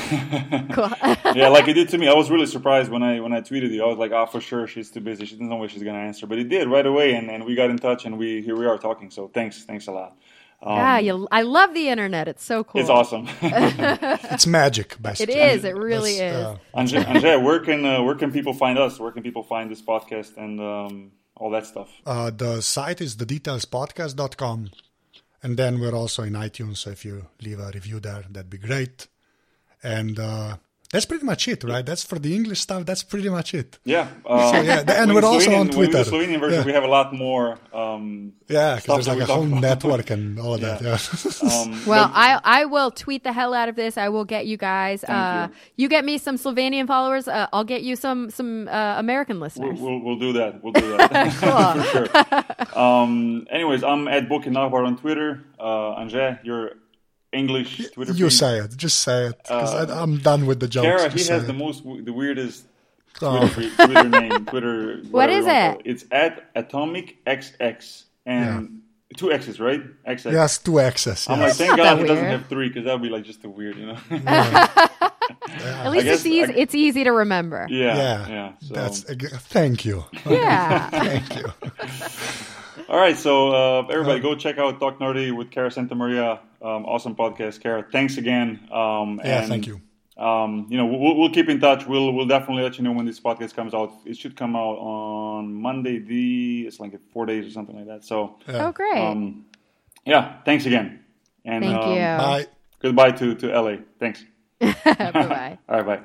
[0.72, 0.90] Cool.
[1.34, 2.08] yeah, like it did to me.
[2.08, 3.84] I was really surprised when I when I tweeted you.
[3.84, 5.26] I was like, "Ah, for sure, she's too busy.
[5.26, 7.54] She doesn't know what she's gonna answer." But it did right away, and, and we
[7.54, 9.10] got in touch, and we here we are talking.
[9.10, 10.16] So thanks, thanks a lot.
[10.60, 12.26] Um, yeah, you, I love the internet.
[12.26, 12.80] It's so cool.
[12.80, 13.28] It's awesome.
[13.42, 15.34] It's magic, basically.
[15.34, 15.64] It is.
[15.64, 16.94] It really That's, is.
[16.96, 18.98] uh, Anže, Anže, where can uh, where can people find us?
[18.98, 21.90] Where can people find this podcast and um, all that stuff?
[22.06, 24.70] Uh, the site is the thedetailspodcast.com.
[25.42, 26.78] And then we're also in iTunes.
[26.78, 29.08] So if you leave a review there, that'd be great.
[29.84, 30.56] And uh,
[30.90, 31.84] that's pretty much it, right?
[31.84, 32.86] That's for the English stuff.
[32.86, 33.78] That's pretty much it.
[33.84, 36.04] Yeah, uh, yeah, and with we're the also Slovenian- on with Twitter.
[36.04, 36.66] the Slovenian version, Yeah.
[36.66, 37.58] we have a lot more.
[37.72, 39.60] Um, Yeah, because there's like a whole about.
[39.60, 40.80] network and all of that.
[40.80, 40.98] Yeah.
[41.50, 43.98] um, Well, but- I I will tweet the hell out of this.
[43.98, 45.02] I will get you guys.
[45.04, 45.84] Uh, you.
[45.84, 45.88] you.
[45.88, 47.26] get me some Slovenian followers.
[47.26, 49.80] Uh, I'll get you some some uh, American We'll, listeners.
[49.80, 50.62] we'll, we'll do that.
[50.62, 51.10] We'll do that
[51.42, 52.78] for sure.
[52.80, 55.42] Um, anyways, I'm at Book and Nachbar on Twitter.
[55.58, 56.72] Uh, Anže, your
[57.34, 58.12] English Twitter.
[58.12, 58.36] you feed.
[58.36, 58.76] say it.
[58.76, 59.38] Just say it.
[59.42, 60.86] Because I'm done with the jokes.
[60.86, 62.64] Cara, he has say the most, the weirdest
[63.22, 63.46] Oh.
[63.48, 64.44] Twitter, feed- Twitter name.
[64.46, 64.96] Twitter.
[65.10, 65.82] What whatever is you wanna it?
[65.84, 68.80] It's at Atomic XX and
[69.16, 69.82] two X's, right?
[70.04, 70.32] XX.
[70.32, 71.28] Yes, two X's.
[71.28, 73.48] I'm like, thank God that he doesn't have three, because that'd be like just a
[73.48, 73.98] weird, you know.
[74.10, 76.52] At least guess it's easy.
[76.52, 77.66] I- it's easy to remember.
[77.70, 78.52] yeah, yeah, yeah.
[78.60, 78.74] So.
[78.74, 80.90] that's thank you, Yeah.
[80.90, 81.46] thank you.
[82.88, 86.40] All right, so uh, everybody go check out Talk Nerdy with Cara Santa Maria.
[86.64, 87.84] Um, awesome podcast, Cara.
[87.92, 88.48] Thanks again.
[88.72, 89.80] Um, Yeah, and, thank you.
[90.16, 91.86] Um, you know, we'll, we'll keep in touch.
[91.86, 93.92] We'll we'll definitely let you know when this podcast comes out.
[94.06, 95.98] It should come out on Monday.
[95.98, 98.04] The it's like four days or something like that.
[98.04, 98.98] So Oh, great.
[98.98, 99.44] um,
[100.06, 101.00] yeah, thanks again.
[101.44, 101.98] And Thank um, you.
[101.98, 102.46] Bye.
[102.80, 103.76] Goodbye to to LA.
[103.98, 104.24] Thanks.
[104.60, 105.58] bye bye.
[105.68, 106.00] All right, bye.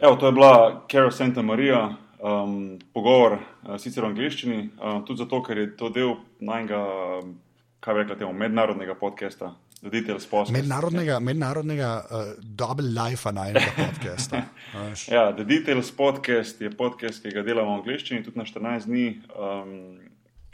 [0.00, 5.18] Evo, to je bila Cara Santa Maria, um, pogovor uh, sicer v angleščini, uh, tudi
[5.22, 6.80] zato, ker je to del najnega,
[7.22, 7.36] um,
[7.80, 9.52] kaj bi rekla temu, mednarodnega podcasta,
[9.90, 10.52] Details Podcast.
[10.56, 14.42] Mednarodnega, mednarodnega uh, double life najnega podcasta.
[14.88, 15.08] veš.
[15.08, 19.06] Ja, The Details Podcast je podcast, ki ga delamo v angleščini, tudi na 14 dni.
[19.36, 19.74] Um,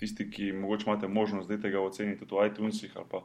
[0.00, 3.22] tisti, ki mogoče imate možnost, da tega ocenite v iTunesih ali pa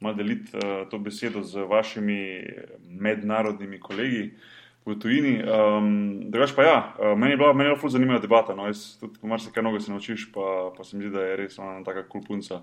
[0.00, 2.46] malo deliti uh, to besedo z vašimi
[2.88, 4.30] mednarodnimi kolegi.
[4.86, 5.34] V tujini.
[5.44, 8.54] Um, Drugač pa ja, uh, meni je bila, meni je bila ful zanimiva debata.
[8.56, 11.58] No, jaz tudi marsikaj novega se naučiš, pa, pa se mi zdi, da je res
[11.60, 12.62] ona taka kul punca.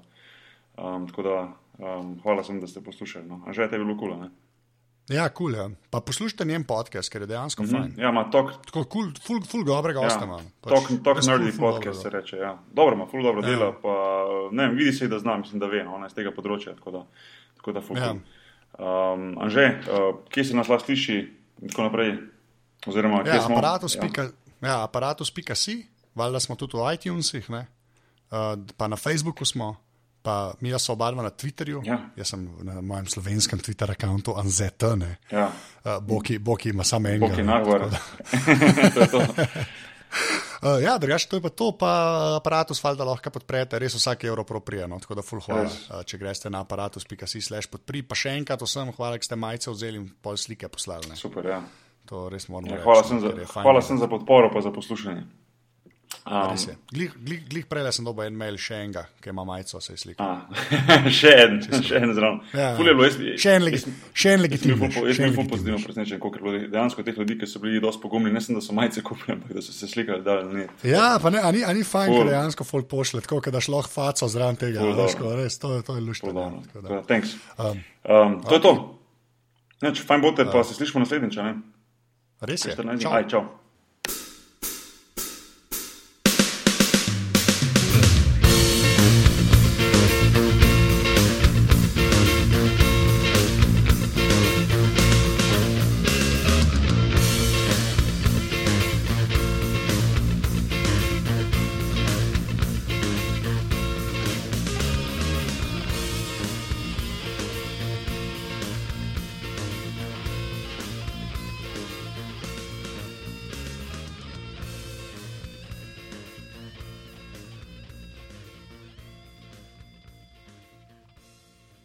[0.78, 1.36] Um, tako da
[1.78, 3.26] um, hvala sem, da ste poslušali.
[3.28, 3.42] No.
[3.54, 4.30] Že je bilo kul, ne?
[5.08, 5.56] Ja, kul.
[5.56, 5.70] Ja.
[5.90, 7.80] Pa poslušajte njen podcast, ker je dejansko mm -hmm.
[7.80, 7.94] fajn.
[7.98, 10.38] Ja, ima tok, Tako kul, ful, ful dobrega gosta ima.
[10.62, 12.20] Pač Tok, tok ful, nerdy ful podcast se dobrega.
[12.26, 12.38] reče.
[12.38, 12.58] Ja.
[12.74, 13.50] Dobro, ima ful dobro Ja.
[13.50, 13.94] dela, pa
[14.52, 16.92] ne vem, vidi se, da zna, mislim, da ve, no, je z tega področja, tako
[16.92, 17.06] da,
[17.56, 17.98] tako da ful.
[17.98, 18.06] Ja.
[18.06, 19.14] Ja.
[19.14, 21.34] Um, Anže, uh, kje se nas lahko sliši
[21.70, 22.18] tako naprej?
[22.88, 23.56] Oziroma, Ja, smo?
[23.58, 24.22] aparatus.si,
[24.62, 27.68] ja, aparatus.si, valjda smo tudi v iTunesih, ne?
[28.32, 28.38] Uh,
[28.78, 29.76] pa na Facebooku smo,
[30.28, 31.82] pa mi jaz oba dva na Twitterju.
[31.88, 32.02] Ja.
[32.20, 35.16] Jaz sem na mojem slovenskem Twitter računu Anzeta, ne.
[35.32, 35.48] Ja,
[35.88, 37.28] Uh, Boki, Boki ima samo enega.
[37.28, 37.44] Boki
[39.12, 39.20] to.
[39.20, 41.92] Uh, ja, drugače to je pa to, pa
[42.42, 45.64] aparatus valjda lahko podprete, res vsak evro proprijeno, tako da full hvala.
[45.64, 45.78] Res.
[45.88, 49.72] Uh, če greste na aparatus.si slash podpri, pa še enkrat vsem hvala, ker ste majice
[49.72, 51.08] vzeli in pol slike poslali.
[51.14, 51.16] Ne.
[51.16, 51.62] Super, ja.
[52.12, 52.88] To res moramo ja reči.
[52.90, 53.32] hvala, no, sem za,
[53.64, 55.24] hvala sem za podporo, pa za poslušanje.
[56.28, 56.58] Um.
[56.92, 59.98] Glih, glih, glih prej sem dobil en mail še enega, ki ima majico, se je
[60.02, 60.42] slikal.
[61.20, 61.54] še en,
[61.84, 62.42] še en zraven.
[62.52, 62.74] Ja.
[62.76, 63.80] Je bilo, jaz, Še en, legi,
[64.12, 67.38] še en sem ful- jaz sem bil pozitivno presenečen, koliko je bilo dejansko teh ljudi,
[67.40, 68.32] ki so bili dosti pogumni.
[68.32, 70.68] Ne samo, da so majice kupili, ampak da so se slikali, da ne.
[70.84, 73.88] Ja, pa ne, a ni, a ni fajn, ker dejansko folk pošle, tako da lahko
[73.90, 74.84] faco zraven tega.
[74.84, 75.30] Ful, Veš, dobro.
[75.30, 76.36] ko, res, to, je- to je luštno.
[76.36, 78.74] Um, Um, to je to.
[79.82, 81.40] Neč, fajn bote, pa se slišimo naslednjič,
[82.42, 82.76] res je.
[82.76, 83.02] 14 dni.
[83.04, 83.14] Čau.
[83.14, 83.44] Aj, čau.